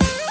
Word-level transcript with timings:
Mm-hmm. 0.00 0.24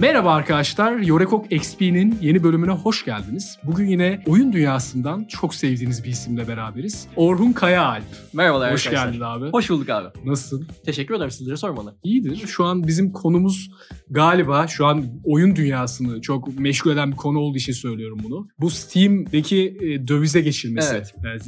Merhaba 0.00 0.34
arkadaşlar, 0.34 0.98
Yorekok 0.98 1.52
XP'nin 1.52 2.18
yeni 2.20 2.42
bölümüne 2.42 2.70
hoş 2.70 3.04
geldiniz. 3.04 3.58
Bugün 3.64 3.86
yine 3.86 4.22
oyun 4.26 4.52
dünyasından 4.52 5.24
çok 5.24 5.54
sevdiğiniz 5.54 6.04
bir 6.04 6.08
isimle 6.08 6.48
beraberiz. 6.48 7.08
Orhun 7.16 7.52
Kayaalp. 7.52 8.04
Merhabalar 8.32 8.72
Hoş 8.72 8.86
arkadaşlar. 8.86 9.12
geldin 9.12 9.24
abi. 9.24 9.50
Hoş 9.50 9.70
bulduk 9.70 9.88
abi. 9.90 10.08
Nasılsın? 10.24 10.66
Teşekkür 10.84 11.14
ederim 11.14 11.30
sizlere 11.30 11.56
sormalı. 11.56 11.94
İyidir. 12.02 12.46
Şu 12.46 12.64
an 12.64 12.86
bizim 12.86 13.12
konumuz 13.12 13.70
galiba 14.10 14.66
şu 14.66 14.86
an 14.86 15.04
oyun 15.24 15.56
dünyasını 15.56 16.20
çok 16.20 16.58
meşgul 16.58 16.90
eden 16.90 17.10
bir 17.12 17.16
konu 17.16 17.38
olduğu 17.38 17.58
için 17.58 17.72
söylüyorum 17.72 18.18
bunu. 18.24 18.48
Bu 18.58 18.70
Steam'deki 18.70 19.76
e, 19.80 20.08
dövize 20.08 20.40
geçilmesi. 20.40 20.94
Evet. 20.94 21.14
Yani 21.24 21.40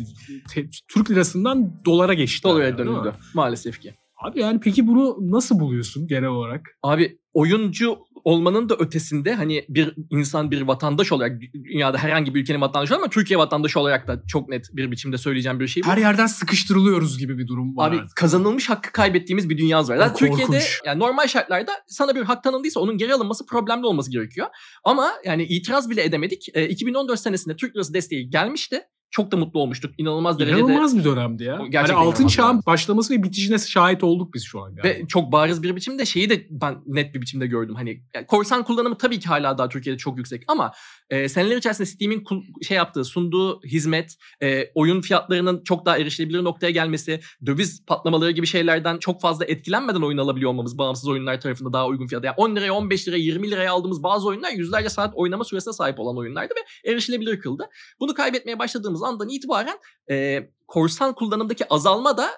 te- 0.54 0.71
Türk 0.89 1.11
lirasından 1.11 1.84
dolara 1.84 2.14
geçti. 2.14 2.44
Dolara 2.48 2.79
dönüldü 2.79 3.12
maalesef 3.34 3.80
ki. 3.80 3.94
Abi 4.25 4.40
yani 4.40 4.61
peki 4.61 4.86
bunu 4.86 5.16
nasıl 5.21 5.61
buluyorsun 5.61 6.07
genel 6.07 6.29
olarak? 6.29 6.61
Abi 6.82 7.18
oyuncu 7.34 7.98
olmanın 8.25 8.68
da 8.68 8.75
ötesinde 8.75 9.35
hani 9.35 9.64
bir 9.68 9.94
insan 10.11 10.50
bir 10.50 10.63
vatandaş 10.63 11.13
olarak 11.13 11.40
dünyada 11.54 11.99
herhangi 11.99 12.35
bir 12.35 12.40
ülkenin 12.40 12.61
vatandaşı 12.61 12.96
ama 12.96 13.08
Türkiye 13.08 13.39
vatandaşı 13.39 13.80
olarak 13.80 14.08
da 14.08 14.22
çok 14.29 14.49
net 14.49 14.67
bir 14.72 14.90
biçimde 14.90 15.18
söyleyeceğim 15.18 15.61
bir 15.61 15.67
şey 15.67 15.82
bu. 15.82 15.86
Her 15.86 15.99
yerden 15.99 16.27
sıkıştırılıyoruz 16.27 17.18
gibi 17.18 17.39
bir 17.39 17.46
durum 17.46 17.77
var. 17.77 17.90
Abi 17.90 17.96
artık. 17.96 18.16
kazanılmış 18.16 18.71
hakkı 18.71 18.93
kaybettiğimiz 18.93 19.50
bir 19.50 19.58
dünya 19.58 19.82
var. 19.89 20.13
Korkunç. 20.13 20.39
Türkiye'de 20.39 20.64
yani 20.86 20.99
normal 20.99 21.27
şartlarda 21.27 21.72
sana 21.86 22.14
bir 22.14 22.22
hak 22.22 22.44
tanındıysa 22.44 22.80
onun 22.80 22.99
geri 22.99 23.14
alınması 23.14 23.46
problemli 23.46 23.86
olması 23.86 24.11
gerekiyor. 24.11 24.46
Ama 24.85 25.13
yani 25.25 25.44
itiraz 25.44 25.91
bile 25.91 26.04
edemedik. 26.04 26.49
E, 26.54 26.68
2014 26.68 27.21
senesinde 27.21 27.57
Türk 27.57 27.77
lirası 27.77 27.94
desteği 27.94 28.30
gelmişti. 28.30 28.82
Çok 29.12 29.32
da 29.32 29.36
mutlu 29.36 29.61
olmuştuk. 29.61 29.94
İnanılmaz 29.98 30.39
derecede. 30.39 30.61
İnanılmaz 30.61 30.98
bir 30.98 31.04
dönemdi 31.04 31.44
ya. 31.44 31.58
Hani 31.58 31.71
gerçekten 31.71 31.94
altın 31.94 32.11
inanılmaz 32.11 32.33
çağın 32.33 32.52
yani. 32.52 32.66
başlaması 32.66 33.14
ve 33.14 33.22
bitişine 33.22 33.58
şahit 33.58 34.05
olduk 34.05 34.34
biz 34.34 34.44
şu 34.44 34.60
an 34.60 34.74
galiba. 34.74 34.88
Ve 34.88 35.06
çok 35.08 35.32
bariz 35.32 35.62
bir 35.62 35.77
biçimde 35.77 36.06
şeyi 36.06 36.30
de 36.30 36.46
ben 36.50 36.77
net 36.86 37.14
bir 37.14 37.20
biçimde 37.20 37.46
gördüm. 37.46 37.74
Hani 37.74 38.02
yani 38.14 38.27
korsan 38.27 38.64
kullanımı 38.64 38.98
tabii 38.98 39.20
ki 39.20 39.28
hala 39.28 39.58
daha 39.58 39.68
Türkiye'de 39.68 39.98
çok 39.98 40.18
yüksek 40.18 40.42
ama 40.48 40.72
e, 41.10 41.28
seneler 41.28 41.56
içerisinde 41.56 41.86
Steam'in 41.86 42.24
şey 42.62 42.77
yaptığı, 42.77 43.05
sunduğu 43.05 43.62
hizmet, 43.62 44.16
e, 44.42 44.70
oyun 44.74 45.00
fiyatlarının 45.00 45.64
çok 45.64 45.86
daha 45.86 45.98
erişilebilir 45.98 46.44
noktaya 46.44 46.70
gelmesi, 46.70 47.20
döviz 47.46 47.86
patlamaları 47.86 48.30
gibi 48.30 48.46
şeylerden 48.46 48.98
çok 48.98 49.20
fazla 49.20 49.44
etkilenmeden 49.44 50.00
oyun 50.00 50.18
alabiliyor 50.18 50.50
olmamız 50.50 50.78
bağımsız 50.78 51.08
oyunlar 51.08 51.40
tarafında 51.40 51.72
daha 51.72 51.86
uygun 51.86 52.06
fiyata. 52.06 52.27
Yani 52.27 52.34
10 52.36 52.56
liraya, 52.56 52.72
15 52.72 53.08
liraya, 53.08 53.18
20 53.18 53.50
liraya 53.50 53.72
aldığımız 53.72 54.02
bazı 54.02 54.28
oyunlar 54.28 54.50
yüzlerce 54.50 54.88
saat 54.88 55.14
oynama 55.14 55.44
süresine 55.44 55.72
sahip 55.72 56.00
olan 56.00 56.16
oyunlardı 56.16 56.55
ve 56.55 56.90
erişilebilir 56.90 57.40
kıldı. 57.40 57.68
Bunu 58.00 58.14
kaybetmeye 58.14 58.58
başladığımız 58.58 59.02
andan 59.05 59.28
itibaren 59.28 59.78
e, 60.11 60.48
korsan 60.69 61.14
kullanımdaki 61.14 61.69
azalma 61.69 62.17
da 62.17 62.31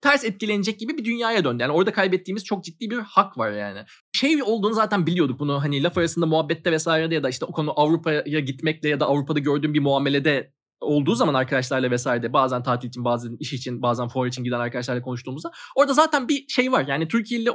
ters 0.00 0.24
etkilenecek 0.24 0.80
gibi 0.80 0.98
bir 0.98 1.04
dünyaya 1.04 1.44
döndü. 1.44 1.62
Yani 1.62 1.72
orada 1.72 1.92
kaybettiğimiz 1.92 2.44
çok 2.44 2.64
ciddi 2.64 2.90
bir 2.90 2.98
hak 2.98 3.38
var 3.38 3.52
yani. 3.52 3.84
Şey 4.12 4.42
olduğunu 4.42 4.74
zaten 4.74 5.06
biliyorduk 5.06 5.40
bunu 5.40 5.62
hani 5.62 5.82
laf 5.82 5.98
arasında 5.98 6.26
muhabbette 6.26 6.72
vesairede 6.72 7.14
ya 7.14 7.22
da 7.22 7.28
işte 7.28 7.44
o 7.44 7.52
konu 7.52 7.80
Avrupa'ya 7.80 8.40
gitmekle 8.40 8.88
ya 8.88 9.00
da 9.00 9.06
Avrupa'da 9.06 9.38
gördüğüm 9.38 9.74
bir 9.74 9.80
muamelede 9.80 10.52
olduğu 10.80 11.14
zaman 11.14 11.34
arkadaşlarla 11.34 11.90
vesairede 11.90 12.32
bazen 12.32 12.62
tatil 12.62 12.88
için 12.88 13.04
bazen 13.04 13.36
iş 13.40 13.52
için 13.52 13.82
bazen 13.82 14.08
fuar 14.08 14.26
için 14.26 14.44
giden 14.44 14.60
arkadaşlarla 14.60 15.02
konuştuğumuzda 15.02 15.50
orada 15.76 15.92
zaten 15.92 16.28
bir 16.28 16.48
şey 16.48 16.72
var. 16.72 16.84
Yani 16.88 17.08
Türkiye'li 17.08 17.50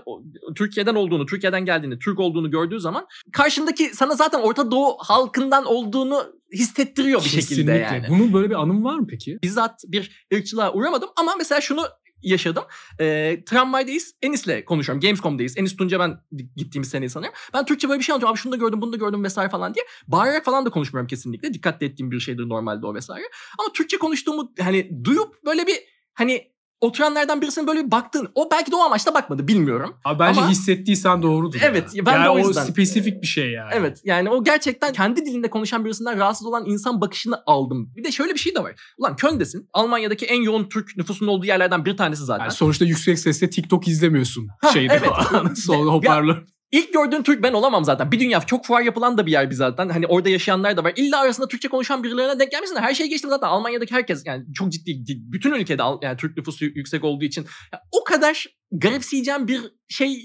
Türkiye'den 0.56 0.96
olduğunu, 0.96 1.26
Türkiye'den 1.26 1.66
geldiğini, 1.66 2.00
Türk 2.00 2.20
olduğunu 2.20 2.52
gördüğü 2.52 2.80
zaman 2.80 3.08
karşındaki 3.32 3.96
sana 3.96 4.16
zaten 4.16 4.40
Orta 4.40 4.72
Doğu 4.72 4.98
halkından 5.00 5.66
olduğunu 5.66 6.24
hissettiriyor 6.54 7.24
bir 7.24 7.30
şekilde 7.30 7.72
yani 7.72 8.06
Bunun 8.10 8.34
böyle 8.34 8.50
bir 8.50 8.56
anım 8.62 8.84
var 8.84 8.96
mı 8.96 9.08
peki? 9.10 9.40
bizzat 9.44 9.82
bir 9.88 10.26
ırkçılığa 10.34 10.74
uğramadım 10.74 11.10
ama 11.16 11.36
mesela 11.38 11.62
şunu 11.62 11.82
yaşadım. 12.26 12.64
E, 13.00 13.38
tramvaydayız. 13.46 14.16
Enis'le 14.22 14.66
konuşuyorum. 14.66 15.02
Gamescom'dayız. 15.02 15.58
Enis 15.58 15.78
Tunca 15.78 16.00
ben 16.00 16.20
gittiğimiz 16.56 16.90
seneyi 16.90 17.10
sanıyorum. 17.10 17.40
Ben 17.54 17.66
Türkçe 17.66 17.90
böyle 17.90 18.00
bir 18.00 18.04
şey 18.04 18.14
anlatıyorum. 18.14 18.34
Abi 18.34 18.40
şunu 18.40 18.52
da 18.52 18.58
gördüm, 18.58 18.82
bunu 18.82 18.94
da 18.94 18.98
gördüm 18.98 19.24
vesaire 19.24 19.50
falan 19.50 19.74
diye. 19.74 19.86
Bağırarak 20.08 20.46
falan 20.46 20.66
da 20.66 20.70
konuşmuyorum 20.70 21.08
kesinlikle. 21.08 21.54
Dikkatli 21.54 21.86
ettiğim 21.86 22.12
bir 22.12 22.20
şeydir 22.20 22.50
normalde 22.50 22.86
o 22.86 22.94
vesaire. 22.94 23.26
Ama 23.60 23.74
Türkçe 23.74 23.98
konuştuğumu 23.98 24.52
hani 24.60 25.04
duyup 25.04 25.46
böyle 25.46 25.68
bir 25.68 25.78
hani 26.14 26.55
oturanlardan 26.86 27.42
birisinin 27.42 27.68
böyle 27.68 27.86
bir 27.86 27.92
baktığın 27.92 28.28
o 28.36 28.52
belki 28.52 28.72
de 28.72 28.76
o 28.76 28.80
amaçla 28.80 29.14
bakmadı 29.14 29.48
bilmiyorum. 29.48 29.96
Abi 30.06 30.20
bence 30.20 30.42
Ama- 30.42 30.50
hissettiysen 30.50 31.22
doğrudur. 31.22 31.60
Evet, 31.64 31.96
ya. 31.96 32.06
ben 32.06 32.14
de 32.14 32.18
yani 32.18 32.30
o 32.30 32.38
yüzden- 32.38 32.64
spesifik 32.64 33.22
bir 33.22 33.28
şey 33.28 33.52
yani. 33.52 33.70
Evet 33.74 34.02
yani 34.04 34.30
o 34.30 34.44
gerçekten 34.44 34.94
kendi 34.94 35.26
dilinde 35.26 35.50
konuşan 35.50 35.86
birisinden 35.86 36.20
rahatsız 36.20 36.48
olan 36.48 36.66
insan 36.66 37.02
bakışını 37.02 37.44
aldım. 37.46 37.90
Bir 37.96 38.04
de 38.04 38.12
şöyle 38.12 38.34
bir 38.34 38.40
şey 38.40 38.56
de 38.56 38.64
var. 38.64 38.76
Ulan 38.98 39.16
Köln'desin. 39.16 39.70
Almanya'daki 39.74 40.26
en 40.26 40.42
yoğun 40.42 40.70
Türk 40.70 40.98
nüfusunun 40.98 41.30
olduğu 41.30 41.46
yerlerden 41.46 41.86
bir 41.86 41.98
tanesi 41.98 42.26
zaten. 42.26 42.44
Yani 42.44 42.54
sonuçta 42.54 42.86
yüksek 42.86 43.20
sesle 43.20 43.50
TikTok 43.50 43.88
izlemiyorsun. 43.88 44.48
şeyde 44.74 44.94
evet. 44.94 45.58
Sonra 45.58 45.92
hoparlör. 45.92 46.55
İlk 46.76 46.94
gördüğün 46.94 47.24
Türk 47.24 47.44
ben 47.44 47.54
olamam 47.54 47.86
zaten. 47.86 48.12
Bir 48.12 48.20
dünya 48.20 48.40
çok 48.40 48.66
fuar 48.66 48.82
yapılan 48.82 49.18
da 49.18 49.26
bir 49.26 49.32
yer 49.32 49.50
bir 49.50 49.56
zaten. 49.56 49.90
Hani 49.90 50.08
orada 50.08 50.30
yaşayanlar 50.30 50.78
da 50.78 50.84
var. 50.84 50.94
İlla 50.96 51.20
arasında 51.20 51.48
Türkçe 51.48 51.68
konuşan 51.68 52.04
birilerine 52.04 52.40
denk 52.40 52.52
gelmişsin. 52.52 52.76
Her 52.76 52.94
şeyi 52.94 53.10
geçtim 53.10 53.30
zaten. 53.30 53.48
Almanya'daki 53.48 53.94
herkes 53.94 54.24
yani 54.26 54.46
çok 54.54 54.72
ciddi 54.72 55.04
bütün 55.08 55.52
ülkede 55.52 55.84
yani 56.02 56.18
Türk 56.18 56.38
nüfusu 56.38 56.66
yüksek 56.66 57.04
olduğu 57.04 57.26
için 57.26 57.46
ya 57.74 57.82
o 57.92 58.04
kadar 58.04 58.46
garipseyeceğim 58.72 59.48
bir 59.48 59.62
şey 59.90 60.22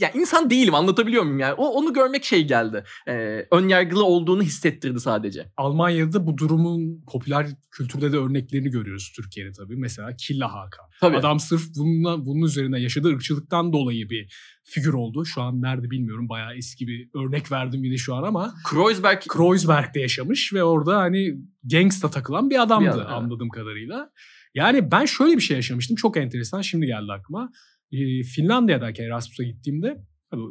ya 0.00 0.10
insan 0.10 0.50
değilim 0.50 0.74
anlatabiliyor 0.74 1.22
muyum 1.22 1.38
yani? 1.38 1.54
O 1.54 1.68
onu 1.68 1.92
görmek 1.92 2.24
şey 2.24 2.46
geldi. 2.46 2.84
Ee, 3.08 3.46
ön 3.50 3.68
yargılı 3.68 4.04
olduğunu 4.04 4.42
hissettirdi 4.42 5.00
sadece. 5.00 5.52
Almanya'da 5.56 6.26
bu 6.26 6.38
durumun 6.38 7.04
popüler 7.12 7.46
kültürde 7.70 8.12
de 8.12 8.16
örneklerini 8.16 8.70
görüyoruz 8.70 9.12
Türkiye'de 9.16 9.52
tabii. 9.52 9.76
Mesela 9.76 10.16
Killa 10.16 10.52
Hakan. 10.52 10.86
Tabii. 11.00 11.16
Adam 11.16 11.40
sırf 11.40 11.62
bununla, 11.76 12.26
bunun 12.26 12.42
üzerine 12.42 12.80
yaşadığı 12.80 13.08
ırkçılıktan 13.08 13.72
dolayı 13.72 14.10
bir 14.10 14.32
figür 14.64 14.92
oldu. 14.92 15.24
Şu 15.24 15.42
an 15.42 15.62
nerede 15.62 15.90
bilmiyorum. 15.90 16.28
Bayağı 16.28 16.56
eski 16.56 16.86
bir 16.86 17.08
örnek 17.14 17.52
verdim 17.52 17.84
yine 17.84 17.96
şu 17.96 18.14
an 18.14 18.22
ama 18.22 18.54
Kreuzberg 18.64 19.20
Kreuzberg'de 19.28 20.00
yaşamış 20.00 20.52
ve 20.52 20.64
orada 20.64 20.96
hani 20.96 21.34
gangsta 21.64 22.10
takılan 22.10 22.50
bir 22.50 22.62
adamdı 22.62 22.84
Bir 22.84 22.90
adam, 22.90 23.00
evet. 23.00 23.10
anladığım 23.10 23.48
kadarıyla. 23.48 24.10
Yani 24.54 24.90
ben 24.90 25.04
şöyle 25.04 25.36
bir 25.36 25.42
şey 25.42 25.56
yaşamıştım. 25.56 25.96
Çok 25.96 26.16
enteresan. 26.16 26.60
Şimdi 26.60 26.86
geldi 26.86 27.12
aklıma. 27.12 27.50
Ee, 27.92 28.22
Finlandiya'dayken 28.22 29.04
Erasmus'a 29.04 29.42
gittiğimde 29.42 30.04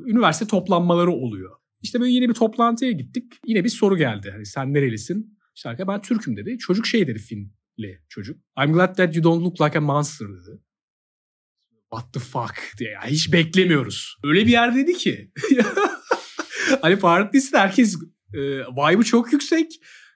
üniversite 0.06 0.48
toplanmaları 0.48 1.12
oluyor. 1.12 1.52
İşte 1.82 2.00
böyle 2.00 2.12
yeni 2.12 2.30
bir 2.30 2.34
toplantıya 2.34 2.92
gittik. 2.92 3.34
Yine 3.46 3.64
bir 3.64 3.70
soru 3.70 3.98
geldi. 3.98 4.32
Hani 4.32 4.46
sen 4.46 4.74
nerelisin? 4.74 5.38
İşte 5.56 5.70
arkadaş 5.70 5.96
ben 5.96 6.02
Türk'üm 6.02 6.38
dedi. 6.38 6.58
Çocuk 6.58 6.88
şey 6.88 7.08
dedi 7.08 7.20
Finli 7.20 8.02
çocuk. 8.10 8.38
I'm 8.64 8.74
glad 8.74 8.96
that 8.96 9.16
you 9.16 9.24
don't 9.24 9.44
look 9.44 9.62
like 9.62 9.78
a 9.78 9.82
monster 9.82 10.28
dedi. 10.28 10.62
What 11.92 12.14
the 12.14 12.20
fuck 12.20 12.74
diye. 12.80 12.90
Yani 12.90 13.12
hiç 13.12 13.34
beklemiyoruz. 13.34 14.18
Öyle 14.24 14.46
bir 14.46 14.52
yer 14.52 14.76
dedi 14.76 14.94
ki. 14.94 15.32
hani 16.82 17.00
partisi 17.00 17.58
herkes 17.58 17.96
e, 18.34 18.40
vibe'ı 18.60 19.04
çok 19.04 19.34
yüksek. 19.34 19.72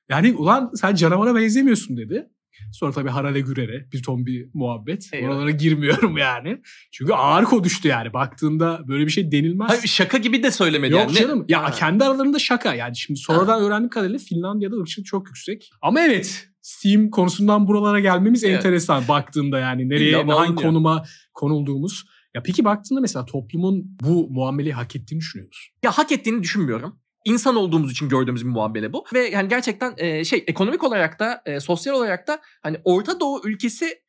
Yani 0.10 0.34
ulan 0.34 0.72
sen 0.76 0.96
canavara 0.96 1.36
benzemiyorsun 1.36 1.98
dedi. 1.98 2.30
Sonra 2.74 2.92
tabii 2.92 3.10
Harale 3.10 3.40
Gürer'e 3.42 3.92
bir 3.94 4.04
ton 4.04 4.26
bir 4.26 4.50
muhabbet. 4.54 5.10
Eyvah. 5.14 5.28
Oralara 5.30 5.52
girmiyorum 5.52 6.18
yani. 6.28 6.62
Çünkü 6.92 7.14
ağır 7.14 7.44
konuştu 7.44 7.88
yani. 7.88 8.14
Baktığında 8.14 8.82
böyle 8.88 9.06
bir 9.06 9.12
şey 9.12 9.32
denilmez. 9.32 9.70
Hayır, 9.70 9.88
şaka 9.88 10.18
gibi 10.18 10.44
de 10.44 10.52
söylemedi 10.52 10.94
Yok 10.94 11.02
yani. 11.02 11.14
Canım. 11.14 11.46
Ya 11.48 11.64
Ha. 11.64 11.72
kendi 11.72 12.04
aralarında 12.04 12.40
şaka. 12.40 12.74
Yani 12.74 12.98
şimdi 12.98 13.20
sonradan 13.20 13.62
öğrendiğim 13.64 13.90
kadarıyla 13.90 14.20
Finlandiya'da 14.20 14.76
ırkçılık 14.76 15.06
çok 15.08 15.28
yüksek. 15.28 15.70
Ama 15.82 16.02
evet 16.02 16.48
Steam 16.62 17.10
konusundan 17.10 17.68
buralara 17.68 18.00
gelmemiz 18.00 18.44
Evet. 18.44 18.56
enteresan 18.56 19.08
baktığında 19.08 19.60
yani 19.60 19.90
nereye 19.90 20.10
İlla 20.22 20.40
hangi 20.40 20.56
konuma 20.56 21.04
konulduğumuz. 21.34 22.06
Ya 22.36 22.44
peki 22.44 22.66
baktığında 22.66 23.02
mesela 23.02 23.26
toplumun 23.26 23.98
bu 24.04 24.28
muameleyi 24.30 24.74
hak 24.74 24.96
ettiğini 24.96 25.20
düşünüyor 25.20 25.48
musun? 25.48 25.74
Ya 25.84 25.92
hak 25.92 26.12
ettiğini 26.12 26.44
düşünmüyorum. 26.44 27.00
İnsan 27.28 27.56
olduğumuz 27.56 27.92
için 27.92 28.10
gördüğümüz 28.10 28.46
bir 28.46 28.50
muamele 28.50 28.94
bu. 28.94 29.06
Ve 29.14 29.20
yani 29.20 29.50
gerçekten 29.50 29.94
e, 29.98 30.24
şey 30.24 30.44
ekonomik 30.48 30.84
olarak 30.84 31.20
da 31.20 31.42
e, 31.46 31.60
sosyal 31.60 31.96
olarak 31.96 32.28
da 32.28 32.40
hani 32.64 32.78
Orta 32.84 33.20
Doğu 33.20 33.42
ülkesi 33.48 34.02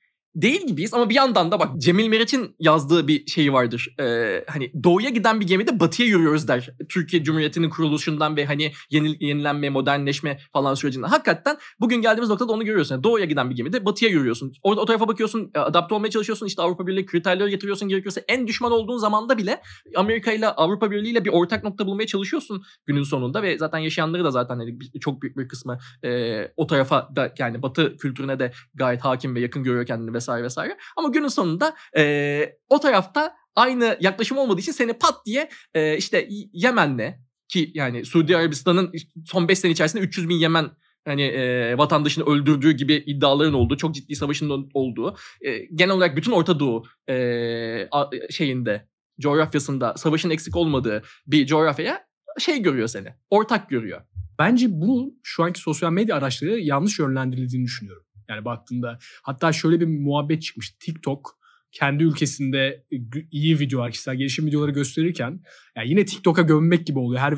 değil 0.43 0.67
gibiyiz 0.67 0.95
ama 0.95 1.11
bir 1.11 1.15
yandan 1.15 1.51
da 1.51 1.61
bak 1.61 1.69
Cemil 1.79 2.09
Meriç'in 2.09 2.57
yazdığı 2.59 3.09
bir 3.09 3.27
şeyi 3.27 3.53
vardır. 3.53 3.95
Ee, 4.01 4.45
hani 4.49 4.73
doğuya 4.85 5.11
giden 5.11 5.41
bir 5.41 5.47
gemide 5.47 5.81
batıya 5.81 6.09
yürüyoruz 6.09 6.49
der. 6.49 6.71
Türkiye 6.89 7.25
Cumhuriyeti'nin 7.25 7.71
kuruluşundan 7.71 8.37
ve 8.37 8.47
hani 8.47 8.73
yeni, 8.91 9.17
yenilenme, 9.21 9.71
modernleşme 9.71 10.39
falan 10.53 10.75
sürecinden. 10.75 11.09
Hakikaten 11.09 11.59
bugün 11.81 12.03
geldiğimiz 12.03 12.29
noktada 12.29 12.53
onu 12.53 12.65
görüyorsun. 12.65 12.95
Yani 12.95 13.05
doğuya 13.05 13.25
giden 13.25 13.51
bir 13.51 13.57
gemide 13.57 13.85
batıya 13.87 14.11
yürüyorsun. 14.11 14.53
Orada 14.63 14.81
o 14.81 14.85
tarafa 14.85 15.09
bakıyorsun, 15.09 15.51
adapte 15.55 15.95
olmaya 15.95 16.11
çalışıyorsun. 16.11 16.47
İşte 16.47 16.63
Avrupa 16.63 16.87
Birliği 16.87 17.07
kriterleri 17.07 17.51
getiriyorsun 17.51 17.89
gerekiyorsa. 17.89 18.21
En 18.29 18.47
düşman 18.47 18.73
olduğun 18.73 18.99
zamanda 18.99 19.39
bile 19.39 19.61
Amerika 19.97 20.33
ile 20.33 20.49
Avrupa 20.49 20.91
Birliği 20.91 21.11
ile 21.11 21.25
bir 21.25 21.31
ortak 21.31 21.65
nokta 21.65 21.87
bulmaya 21.87 22.07
çalışıyorsun 22.07 22.63
günün 22.87 23.03
sonunda 23.03 23.43
ve 23.43 23.59
zaten 23.59 23.79
yaşayanları 23.79 24.25
da 24.25 24.31
zaten 24.31 24.57
hani 24.57 24.79
çok 25.01 25.23
büyük 25.23 25.37
bir 25.37 25.49
kısmı 25.49 25.79
e, 26.05 26.43
o 26.57 26.67
tarafa 26.67 27.09
da 27.17 27.35
yani 27.39 27.63
batı 27.63 27.97
kültürüne 27.97 28.39
de 28.39 28.53
gayet 28.75 29.01
hakim 29.01 29.35
ve 29.35 29.41
yakın 29.41 29.63
görüyor 29.63 29.87
kendini 29.87 30.15
vesaire 30.15 30.28
vesaire. 30.37 30.77
Ama 30.97 31.09
günün 31.09 31.29
sonunda 31.29 31.75
e, 31.97 32.57
o 32.69 32.81
tarafta 32.81 33.35
aynı 33.57 33.99
yaklaşım 34.01 34.39
olmadığı 34.39 34.61
için 34.61 34.73
seni 34.73 34.93
pat 34.93 35.27
diye 35.27 35.49
e, 35.75 35.97
işte 35.97 36.29
Yemen'le 36.53 37.15
ki 37.49 37.71
yani 37.75 38.05
Suudi 38.05 38.37
Arabistan'ın 38.37 38.93
son 39.27 39.49
5 39.49 39.59
sene 39.59 39.73
içerisinde 39.73 40.03
300 40.03 40.29
bin 40.29 40.35
Yemen 40.35 40.71
hani 41.05 41.23
e, 41.23 41.79
vatandaşını 41.79 42.25
öldürdüğü 42.25 42.73
gibi 42.73 42.95
iddiaların 42.95 43.55
olduğu, 43.55 43.77
çok 43.77 43.95
ciddi 43.95 44.17
savaşın 44.17 44.71
olduğu, 44.75 45.17
e, 45.41 45.59
genel 45.59 45.95
olarak 45.95 46.17
bütün 46.17 46.33
Orta 46.33 46.61
Doğu 46.61 46.85
e, 47.09 47.89
a, 47.91 48.11
şeyinde, 48.31 48.89
coğrafyasında 49.21 49.95
savaşın 49.97 50.31
eksik 50.31 50.57
olmadığı 50.57 51.03
bir 51.27 51.47
coğrafyaya 51.47 52.09
şey 52.39 52.63
görüyor 52.63 52.89
seni. 52.89 53.09
Ortak 53.31 53.71
görüyor. 53.71 54.01
Bence 54.39 54.67
bu 54.71 55.15
şu 55.23 55.45
anki 55.45 55.61
sosyal 55.61 55.93
medya 55.93 56.17
araçları 56.17 56.61
yanlış 56.61 56.99
yönlendirildiğini 56.99 57.65
düşünüyorum. 57.65 58.05
Yani 58.29 58.45
baktığında 58.45 58.99
hatta 59.23 59.53
şöyle 59.53 59.81
bir 59.81 59.87
muhabbet 59.87 60.43
çıkmış. 60.43 60.71
TikTok 60.71 61.39
kendi 61.73 62.05
ülkesinde 62.05 62.85
iyi 63.31 63.61
videolar, 63.61 63.91
kişisel 63.91 64.17
gelişim 64.17 64.47
videoları 64.47 64.71
gösterirken 64.71 65.41
yani 65.77 65.89
yine 65.89 66.05
TikTok'a 66.05 66.43
gömmek 66.43 66.87
gibi 66.87 66.99
oluyor. 66.99 67.21
Her 67.21 67.35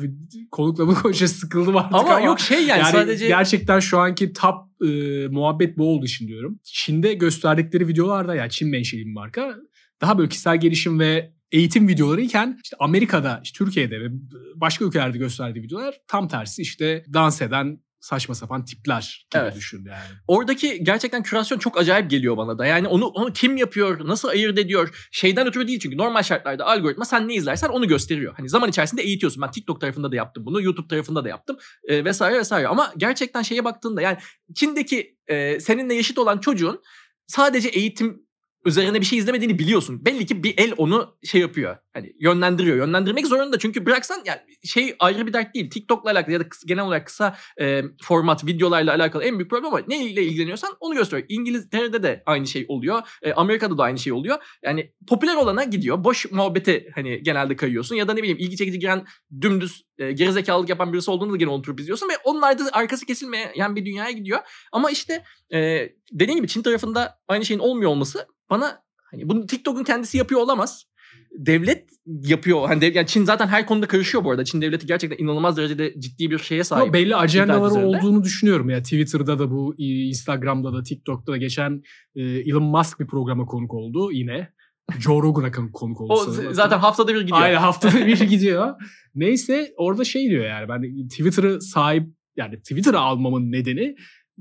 konukla 0.51 0.87
bu 0.87 0.95
konuşa 1.01 1.27
sıkıldım 1.27 1.77
artık 1.77 1.93
ama, 1.93 2.09
ama 2.09 2.19
yok 2.19 2.39
şey 2.39 2.65
yani, 2.65 2.79
yani 2.79 2.91
sadece 2.91 3.27
gerçekten 3.27 3.79
şu 3.79 3.99
anki 3.99 4.33
top 4.33 4.55
e, 4.85 4.87
muhabbet 5.27 5.77
bu 5.77 5.89
olduğu 5.89 6.05
için 6.05 6.27
diyorum. 6.27 6.59
Çin'de 6.63 7.13
gösterdikleri 7.13 7.87
videolarda 7.87 8.35
yani 8.35 8.49
Çin 8.49 8.69
menşeli 8.69 9.05
bir 9.05 9.13
marka 9.13 9.55
daha 10.01 10.17
böyle 10.17 10.29
kişisel 10.29 10.59
gelişim 10.59 10.99
ve 10.99 11.33
eğitim 11.51 11.87
videoları 11.87 12.21
iken 12.21 12.59
işte 12.63 12.75
Amerika'da, 12.79 13.41
işte 13.43 13.57
Türkiye'de 13.57 14.01
ve 14.01 14.05
başka 14.55 14.85
ülkelerde 14.85 15.17
gösterdiği 15.17 15.63
videolar 15.63 15.95
tam 16.07 16.27
tersi 16.27 16.61
işte 16.61 17.05
dans 17.13 17.41
eden 17.41 17.79
saçma 18.01 18.35
sapan 18.35 18.65
tipler 18.65 19.27
gibi 19.31 19.41
evet. 19.43 19.55
düşün 19.55 19.85
yani. 19.85 20.19
Oradaki 20.27 20.83
gerçekten 20.83 21.23
kürasyon 21.23 21.59
çok 21.59 21.77
acayip 21.77 22.09
geliyor 22.09 22.37
bana 22.37 22.57
da. 22.57 22.65
Yani 22.65 22.87
onu 22.87 23.05
onu 23.05 23.33
kim 23.33 23.57
yapıyor, 23.57 24.07
nasıl 24.07 24.27
ayırt 24.27 24.59
ediyor? 24.59 25.07
Şeyden 25.11 25.47
ötürü 25.47 25.67
değil 25.67 25.79
çünkü 25.79 25.97
normal 25.97 26.23
şartlarda 26.23 26.65
algoritma 26.65 27.05
sen 27.05 27.27
ne 27.27 27.35
izlersen 27.35 27.69
onu 27.69 27.87
gösteriyor. 27.87 28.33
Hani 28.37 28.49
zaman 28.49 28.69
içerisinde 28.69 29.01
eğitiyorsun. 29.01 29.41
Ben 29.41 29.51
TikTok 29.51 29.81
tarafında 29.81 30.11
da 30.11 30.15
yaptım 30.15 30.45
bunu, 30.45 30.61
YouTube 30.61 30.87
tarafında 30.87 31.23
da 31.23 31.29
yaptım 31.29 31.57
e, 31.87 32.05
vesaire 32.05 32.37
vesaire. 32.39 32.67
Ama 32.67 32.93
gerçekten 32.97 33.41
şeye 33.41 33.65
baktığında 33.65 34.01
yani 34.01 34.17
Çin'deki 34.55 35.17
e, 35.27 35.59
seninle 35.59 35.93
yaşıt 35.93 36.17
olan 36.17 36.37
çocuğun 36.37 36.81
sadece 37.27 37.69
eğitim 37.69 38.21
üzerine 38.65 39.01
bir 39.01 39.05
şey 39.05 39.19
izlemediğini 39.19 39.59
biliyorsun. 39.59 40.05
Belli 40.05 40.25
ki 40.25 40.43
bir 40.43 40.53
el 40.57 40.73
onu 40.77 41.17
şey 41.23 41.41
yapıyor. 41.41 41.77
Hani 41.93 42.13
yönlendiriyor. 42.19 42.77
Yönlendirmek 42.77 43.27
zorunda 43.27 43.59
çünkü 43.59 43.85
bıraksan 43.85 44.21
yani 44.25 44.39
şey 44.63 44.95
ayrı 44.99 45.27
bir 45.27 45.33
dert 45.33 45.55
değil. 45.55 45.69
TikTok'la 45.69 46.11
alakalı 46.11 46.33
ya 46.33 46.39
da 46.39 46.45
genel 46.65 46.83
olarak 46.83 47.05
kısa 47.07 47.37
e, 47.61 47.83
format 48.03 48.45
videolarla 48.45 48.93
alakalı 48.93 49.23
en 49.23 49.39
büyük 49.39 49.49
problem 49.49 49.73
o. 49.73 49.79
Ne 49.87 50.05
ile 50.05 50.23
ilgileniyorsan 50.23 50.77
onu 50.79 50.95
gösteriyor. 50.95 51.27
İngiltere'de 51.29 52.03
de 52.03 52.23
aynı 52.25 52.47
şey 52.47 52.65
oluyor. 52.67 53.01
E, 53.21 53.33
Amerika'da 53.33 53.77
da 53.77 53.83
aynı 53.83 53.97
şey 53.97 54.13
oluyor. 54.13 54.37
Yani 54.63 54.93
popüler 55.07 55.35
olana 55.35 55.63
gidiyor. 55.63 56.03
Boş 56.03 56.31
muhabbete 56.31 56.87
hani 56.95 57.23
genelde 57.23 57.55
kayıyorsun 57.55 57.95
ya 57.95 58.07
da 58.07 58.13
ne 58.13 58.19
bileyim 58.19 58.39
ilgi 58.39 58.57
çekici 58.57 58.79
giren 58.79 59.05
dümdüz 59.41 59.85
e, 59.97 60.11
gerizekalılık 60.11 60.69
yapan 60.69 60.93
birisi 60.93 61.11
olduğunu 61.11 61.33
da 61.33 61.37
gene 61.37 61.49
oturup 61.49 61.79
izliyorsun 61.79 62.09
ve 62.09 62.13
onlar 62.23 62.59
da 62.59 62.63
arkası 62.71 63.05
kesilmeyen 63.05 63.75
bir 63.75 63.85
dünyaya 63.85 64.11
gidiyor. 64.11 64.39
Ama 64.71 64.91
işte 64.91 65.23
e, 65.53 65.89
dediğim 66.11 66.37
gibi 66.37 66.47
Çin 66.47 66.61
tarafında 66.61 67.19
aynı 67.27 67.45
şeyin 67.45 67.59
olmuyor 67.59 67.91
olması 67.91 68.27
bana 68.49 68.83
hani 69.11 69.29
bunu 69.29 69.45
TikTok'un 69.45 69.83
kendisi 69.83 70.17
yapıyor 70.17 70.41
olamaz. 70.41 70.85
Devlet 71.37 71.85
yapıyor. 72.05 72.67
Hani 72.67 72.81
dev, 72.81 72.95
yani 72.95 73.07
Çin 73.07 73.23
zaten 73.23 73.47
her 73.47 73.65
konuda 73.65 73.87
karışıyor 73.87 74.23
bu 74.23 74.31
arada. 74.31 74.45
Çin 74.45 74.61
devleti 74.61 74.87
gerçekten 74.87 75.23
inanılmaz 75.23 75.57
derecede 75.57 75.93
ciddi 75.99 76.31
bir 76.31 76.39
şeye 76.39 76.63
sahip. 76.63 76.83
Ama 76.83 76.93
belli 76.93 77.15
ajandaları 77.15 77.87
olduğunu 77.87 78.23
düşünüyorum 78.23 78.69
ya. 78.69 78.81
Twitter'da 78.81 79.39
da 79.39 79.51
bu, 79.51 79.75
Instagram'da 79.77 80.73
da, 80.73 80.83
TikTok'ta 80.83 81.31
da 81.31 81.37
geçen 81.37 81.83
e, 82.15 82.21
Elon 82.21 82.63
Musk 82.63 82.99
bir 82.99 83.07
programa 83.07 83.45
konuk 83.45 83.73
oldu 83.73 84.11
yine. 84.11 84.49
Joe 84.99 85.21
Rogan'a 85.21 85.51
konuk 85.73 86.01
oldu. 86.01 86.13
O 86.13 86.53
zaten 86.53 86.79
haftada 86.79 87.13
bir 87.13 87.21
gidiyor. 87.21 87.41
Aynen 87.41 87.57
haftada 87.57 88.07
bir 88.07 88.19
gidiyor. 88.29 88.75
Neyse 89.15 89.73
orada 89.77 90.03
şey 90.03 90.29
diyor 90.29 90.45
yani 90.45 90.69
ben 90.69 91.07
Twitter'ı 91.07 91.61
sahip 91.61 92.07
yani 92.37 92.57
Twitter'ı 92.57 92.99
almamın 92.99 93.51
nedeni 93.51 93.95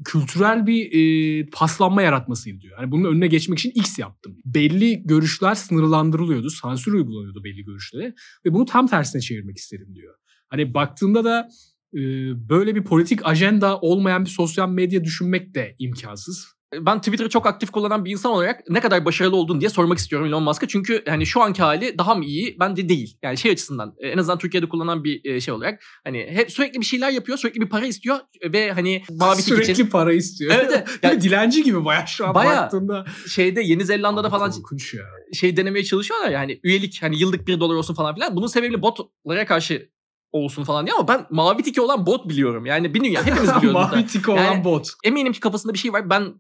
kültürel 0.05 0.67
bir 0.67 0.93
e, 0.93 1.47
paslanma 1.53 2.03
yaratmasıydı 2.03 2.61
diyor. 2.61 2.81
Yani 2.81 2.91
bunun 2.91 3.13
önüne 3.13 3.27
geçmek 3.27 3.59
için 3.59 3.73
X 3.75 3.99
yaptım. 3.99 4.37
Belli 4.45 5.03
görüşler 5.05 5.55
sınırlandırılıyordu, 5.55 6.51
sansür 6.51 6.93
uygulanıyordu 6.93 7.45
belli 7.45 7.65
görüşlere 7.65 8.15
ve 8.47 8.53
bunu 8.53 8.65
tam 8.65 8.87
tersine 8.87 9.21
çevirmek 9.21 9.57
istedim 9.57 9.95
diyor. 9.95 10.15
Hani 10.49 10.75
baktığında 10.75 11.25
da 11.25 11.49
e, 11.95 12.01
böyle 12.49 12.75
bir 12.75 12.85
politik 12.85 13.27
ajenda 13.27 13.81
olmayan 13.81 14.25
bir 14.25 14.31
sosyal 14.31 14.69
medya 14.69 15.05
düşünmek 15.05 15.55
de 15.55 15.75
imkansız 15.79 16.60
ben 16.75 16.99
Twitter'ı 16.99 17.29
çok 17.29 17.47
aktif 17.47 17.71
kullanan 17.71 18.05
bir 18.05 18.11
insan 18.11 18.33
olarak 18.33 18.61
ne 18.69 18.81
kadar 18.81 19.05
başarılı 19.05 19.37
oldun 19.37 19.61
diye 19.61 19.71
sormak 19.71 19.99
istiyorum 19.99 20.29
Elon 20.29 20.43
Musk'a. 20.43 20.69
Çünkü 20.69 21.03
hani 21.09 21.27
şu 21.27 21.43
anki 21.43 21.63
hali 21.63 21.99
daha 21.99 22.15
mı 22.15 22.25
iyi? 22.25 22.57
Bence 22.61 22.89
değil. 22.89 23.19
Yani 23.23 23.39
şey 23.39 23.53
açısından 23.53 23.95
en 24.01 24.19
azından 24.19 24.39
Türkiye'de 24.39 24.69
kullanan 24.69 25.05
bir 25.05 25.25
e, 25.25 25.41
şey 25.41 25.55
olarak 25.55 25.83
hani 26.05 26.27
hep 26.31 26.53
sürekli 26.53 26.81
bir 26.81 26.85
şeyler 26.85 27.11
yapıyor, 27.11 27.39
sürekli 27.39 27.61
bir 27.61 27.69
para 27.69 27.87
istiyor 27.87 28.19
ve 28.45 28.73
hani 28.73 29.03
mavi 29.11 29.43
sürekli 29.43 29.73
için. 29.73 29.87
Para 29.87 30.13
istiyor. 30.13 30.55
Evet. 30.55 30.71
evet. 30.71 30.89
Yani, 31.03 31.21
dilenci 31.21 31.63
gibi 31.63 31.85
bayağı 31.85 32.07
şu 32.07 32.27
an 32.27 32.35
bayağı 32.35 32.63
baktığında. 32.63 33.05
Şeyde 33.29 33.61
Yeni 33.61 33.85
Zelanda'da 33.85 34.31
falan 34.31 34.53
ya. 34.95 35.05
şey 35.33 35.57
denemeye 35.57 35.85
çalışıyorlar 35.85 36.31
yani 36.31 36.61
üyelik 36.63 37.03
hani 37.03 37.21
yıllık 37.21 37.49
bir 37.49 37.61
dolar 37.61 37.75
olsun 37.75 37.95
falan 37.95 38.15
filan. 38.15 38.37
Bunun 38.37 38.47
sebebi 38.47 38.83
botlara 38.83 39.47
karşı 39.47 39.89
olsun 40.33 40.65
falan 40.65 40.87
diye 40.87 40.95
ama 40.95 41.09
ben 41.09 41.27
mavi 41.31 41.63
tiki 41.63 41.81
olan 41.81 42.07
bot 42.07 42.29
biliyorum. 42.29 42.67
Yani 42.67 42.95
bir 42.95 43.05
dünya 43.05 43.27
hepimiz 43.27 43.51
biliyoruz. 43.57 43.73
mavi 43.73 44.07
tiki 44.07 44.31
yani, 44.31 44.41
olan 44.41 44.65
bot. 44.65 44.89
Eminim 45.05 45.33
ki 45.33 45.41
kafasında 45.41 45.75
bir 45.75 45.79
şey 45.79 45.93
var. 45.93 46.11
Ben 46.11 46.35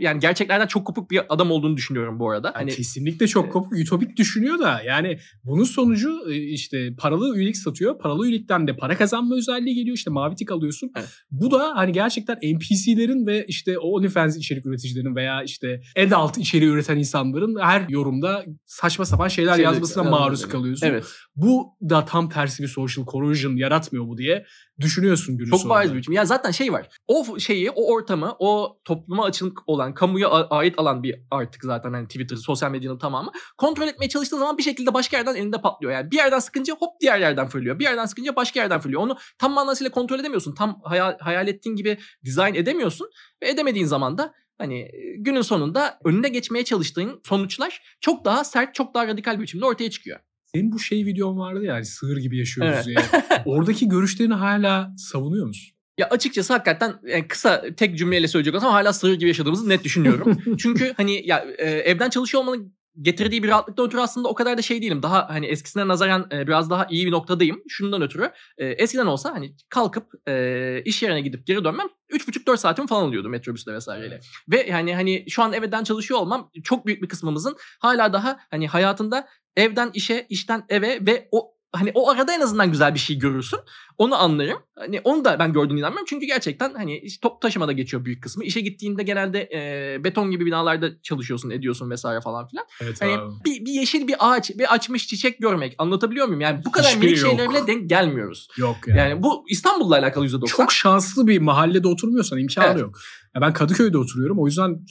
yani 0.00 0.20
gerçeklerden 0.20 0.66
çok 0.66 0.86
kopuk 0.86 1.10
bir 1.10 1.20
adam 1.28 1.50
olduğunu 1.50 1.76
düşünüyorum 1.76 2.18
bu 2.18 2.30
arada. 2.30 2.52
Hani 2.54 2.70
kesinlikle 2.70 3.26
çok 3.26 3.52
kopuk, 3.52 3.78
ütopik 3.78 4.16
düşünüyor 4.16 4.58
da 4.58 4.82
yani 4.86 5.18
bunun 5.44 5.64
sonucu 5.64 6.30
e, 6.30 6.36
işte 6.36 6.94
paralı 6.98 7.36
üyelik 7.36 7.56
satıyor. 7.56 7.98
Paralı 7.98 8.26
üyelikten 8.26 8.66
de 8.66 8.76
para 8.76 8.96
kazanma 8.96 9.34
özelliği 9.34 9.74
geliyor. 9.74 9.96
İşte 9.96 10.10
mavi 10.10 10.34
tik 10.34 10.52
alıyorsun. 10.52 10.90
Evet. 10.96 11.08
Bu 11.30 11.50
da 11.50 11.72
hani 11.76 11.92
gerçekten 11.92 12.36
NPC'lerin 12.36 13.26
ve 13.26 13.44
işte 13.48 13.78
o 13.78 13.94
OnlyFans 13.94 14.36
içerik 14.36 14.66
üreticilerin 14.66 15.16
veya 15.16 15.42
işte 15.42 15.80
adult 15.96 16.38
içeriği 16.38 16.70
üreten 16.70 16.96
insanların 16.96 17.60
her 17.60 17.88
yorumda 17.88 18.44
saçma 18.66 19.04
sapan 19.04 19.28
şeyler 19.28 19.54
Şeyde, 19.54 19.62
yazmasına 19.62 20.02
maruz 20.02 20.48
kalıyorsun. 20.48 20.86
Evet. 20.86 21.04
Bu 21.36 21.76
da 21.90 22.04
tam 22.04 22.28
tersi 22.28 22.62
bir 22.62 22.68
social 22.68 23.04
corrosion 23.24 23.56
yaratmıyor 23.56 24.04
mu 24.04 24.18
diye 24.18 24.46
düşünüyorsun 24.80 25.38
günün 25.38 25.50
Çok 25.50 25.60
sonunda. 25.60 25.74
bariz 25.74 25.92
bir 25.92 25.98
biçim. 25.98 26.14
Ya 26.14 26.24
zaten 26.24 26.50
şey 26.50 26.72
var. 26.72 26.88
O 27.08 27.38
şeyi, 27.38 27.70
o 27.70 27.92
ortamı, 27.92 28.36
o 28.38 28.80
topluma 28.84 29.24
açık 29.24 29.68
olan, 29.68 29.94
kamuya 29.94 30.28
ait 30.30 30.78
alan 30.78 31.02
bir 31.02 31.20
artık 31.30 31.64
zaten 31.64 31.92
hani 31.92 32.06
Twitter, 32.06 32.36
sosyal 32.36 32.70
medyanın 32.70 32.98
tamamı. 32.98 33.32
Kontrol 33.58 33.88
etmeye 33.88 34.08
çalıştığın 34.08 34.38
zaman 34.38 34.58
bir 34.58 34.62
şekilde 34.62 34.94
başka 34.94 35.16
yerden 35.16 35.34
elinde 35.34 35.60
patlıyor. 35.60 35.92
Yani 35.92 36.10
bir 36.10 36.16
yerden 36.16 36.38
sıkınca 36.38 36.74
hop 36.74 37.00
diğer 37.00 37.18
yerden 37.18 37.48
fırlıyor. 37.48 37.78
Bir 37.78 37.84
yerden 37.84 38.06
sıkınca 38.06 38.36
başka 38.36 38.60
yerden 38.60 38.80
fırlıyor. 38.80 39.02
Onu 39.02 39.16
tam 39.38 39.52
manasıyla 39.52 39.90
kontrol 39.90 40.20
edemiyorsun. 40.20 40.54
Tam 40.54 40.80
hayal, 40.84 41.18
hayal 41.18 41.48
ettiğin 41.48 41.76
gibi 41.76 41.98
dizayn 42.24 42.54
edemiyorsun. 42.54 43.10
Ve 43.42 43.48
edemediğin 43.48 43.86
zaman 43.86 44.18
da 44.18 44.34
hani 44.58 44.90
günün 45.18 45.42
sonunda 45.42 45.98
önüne 46.04 46.28
geçmeye 46.28 46.64
çalıştığın 46.64 47.20
sonuçlar 47.24 47.96
çok 48.00 48.24
daha 48.24 48.44
sert, 48.44 48.74
çok 48.74 48.94
daha 48.94 49.06
radikal 49.06 49.36
bir 49.38 49.42
biçimde 49.42 49.64
ortaya 49.64 49.90
çıkıyor. 49.90 50.20
Senin 50.54 50.72
bu 50.72 50.78
şey 50.78 51.06
videon 51.06 51.38
vardı 51.38 51.64
yani 51.64 51.84
sığır 51.84 52.16
gibi 52.16 52.38
yaşıyoruz 52.38 52.74
evet. 52.74 52.86
diye. 52.86 53.20
Oradaki 53.44 53.88
görüşlerini 53.88 54.34
hala 54.34 54.94
savunuyor 54.98 55.46
musun? 55.46 55.74
Ya 55.98 56.08
açıkçası 56.08 56.52
hakikaten 56.52 56.94
yani 57.06 57.28
kısa 57.28 57.64
tek 57.76 57.98
cümleyle 57.98 58.28
söyleyecek 58.28 58.54
olsam 58.54 58.72
hala 58.72 58.92
sığır 58.92 59.14
gibi 59.14 59.28
yaşadığımızı 59.28 59.68
net 59.68 59.84
düşünüyorum. 59.84 60.38
Çünkü 60.58 60.92
hani 60.96 61.26
ya 61.26 61.46
e, 61.58 61.70
evden 61.70 62.10
çalışıyor 62.10 62.42
olmanın 62.42 62.74
getirdiği 63.02 63.42
bir 63.42 63.48
rahatlıktan 63.48 63.86
ötürü 63.86 64.00
aslında 64.00 64.28
o 64.28 64.34
kadar 64.34 64.58
da 64.58 64.62
şey 64.62 64.82
değilim. 64.82 65.02
Daha 65.02 65.28
hani 65.28 65.46
eskisine 65.46 65.88
nazaran 65.88 66.28
e, 66.32 66.46
biraz 66.46 66.70
daha 66.70 66.86
iyi 66.90 67.06
bir 67.06 67.12
noktadayım. 67.12 67.62
Şundan 67.68 68.02
ötürü 68.02 68.30
e, 68.58 68.66
eskiden 68.66 69.06
olsa 69.06 69.32
hani 69.34 69.54
kalkıp 69.68 70.06
e, 70.28 70.82
iş 70.84 71.02
yerine 71.02 71.20
gidip 71.20 71.46
geri 71.46 71.64
dönmem 71.64 71.86
3,5-4 72.10 72.56
saatim 72.56 72.86
falan 72.86 73.04
alıyordu 73.04 73.28
metrobüsle 73.28 73.72
vesaireyle. 73.72 74.20
Ve 74.48 74.66
yani 74.68 74.94
hani 74.94 75.24
şu 75.28 75.42
an 75.42 75.52
evden 75.52 75.84
çalışıyor 75.84 76.20
olmam 76.20 76.50
çok 76.64 76.86
büyük 76.86 77.02
bir 77.02 77.08
kısmımızın 77.08 77.56
hala 77.80 78.12
daha 78.12 78.38
hani 78.50 78.68
hayatında 78.68 79.28
evden 79.56 79.90
işe, 79.94 80.26
işten 80.28 80.64
eve 80.68 80.98
ve 81.06 81.28
o 81.32 81.53
hani 81.74 81.90
o 81.94 82.10
arada 82.10 82.34
en 82.34 82.40
azından 82.40 82.70
güzel 82.70 82.94
bir 82.94 82.98
şey 82.98 83.18
görürsün. 83.18 83.58
Onu 83.98 84.22
anlarım. 84.22 84.58
Hani 84.78 85.00
onu 85.04 85.24
da 85.24 85.38
ben 85.38 85.52
gördüğünü 85.52 85.78
inanmıyorum. 85.78 86.06
Çünkü 86.08 86.26
gerçekten 86.26 86.74
hani 86.74 87.02
top 87.22 87.42
taşımada 87.42 87.72
geçiyor 87.72 88.04
büyük 88.04 88.22
kısmı. 88.22 88.44
İşe 88.44 88.60
gittiğinde 88.60 89.02
genelde 89.02 89.48
e, 89.52 90.04
beton 90.04 90.30
gibi 90.30 90.46
binalarda 90.46 91.02
çalışıyorsun, 91.02 91.50
ediyorsun 91.50 91.90
vesaire 91.90 92.20
falan 92.20 92.46
filan. 92.46 92.66
Evet 92.80 93.00
hani 93.00 93.12
abi. 93.12 93.32
Bir, 93.44 93.64
bir 93.64 93.72
yeşil 93.72 94.08
bir 94.08 94.16
ağaç, 94.18 94.50
bir 94.50 94.74
açmış 94.74 95.06
çiçek 95.06 95.38
görmek. 95.38 95.74
Anlatabiliyor 95.78 96.26
muyum? 96.26 96.40
Yani 96.40 96.64
bu 96.64 96.72
kadar 96.72 96.90
Hiçbir 96.90 97.06
minik 97.06 97.18
şeylere 97.18 97.50
bile 97.50 97.66
denk 97.66 97.90
gelmiyoruz. 97.90 98.48
Yok 98.56 98.76
yani. 98.86 98.98
Yani 98.98 99.22
bu 99.22 99.44
İstanbul'la 99.48 99.98
alakalı 99.98 100.26
%90. 100.26 100.46
Çok 100.46 100.72
şanslı 100.72 101.26
bir 101.26 101.38
mahallede 101.38 101.88
oturmuyorsan 101.88 102.38
imkanı 102.38 102.66
evet. 102.66 102.80
yok. 102.80 102.98
Ya 103.34 103.40
ben 103.40 103.52
Kadıköy'de 103.52 103.98
oturuyorum. 103.98 104.38
O 104.38 104.46
yüzden 104.46 104.86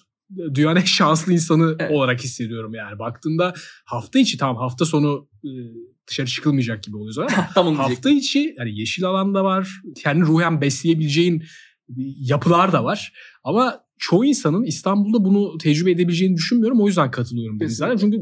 dünyanın 0.53 0.79
en 0.79 0.85
şanslı 0.85 1.33
insanı 1.33 1.75
evet. 1.79 1.91
olarak 1.91 2.23
hissediyorum 2.23 2.73
yani. 2.73 2.99
Baktığında 2.99 3.53
hafta 3.85 4.19
içi 4.19 4.37
tam 4.37 4.55
hafta 4.55 4.85
sonu 4.85 5.27
e, 5.43 5.49
dışarı 6.07 6.27
çıkılmayacak 6.27 6.83
gibi 6.83 6.97
oluyor 6.97 7.31
ama 7.55 7.77
hafta 7.83 8.09
içi 8.09 8.55
yani 8.57 8.79
yeşil 8.79 9.05
alanda 9.05 9.43
var. 9.43 9.81
Kendi 9.95 10.21
ruhen 10.21 10.61
besleyebileceğin 10.61 11.43
yapılar 12.19 12.71
da 12.71 12.83
var. 12.83 13.13
Ama 13.43 13.83
çoğu 14.03 14.25
insanın 14.25 14.63
İstanbul'da 14.63 15.25
bunu 15.25 15.57
tecrübe 15.57 15.91
edebileceğini 15.91 16.35
düşünmüyorum. 16.35 16.81
O 16.81 16.87
yüzden 16.87 17.11
katılıyorum 17.11 17.59
Deniz 17.59 17.77
zaten. 17.77 17.97
Çünkü 17.97 18.17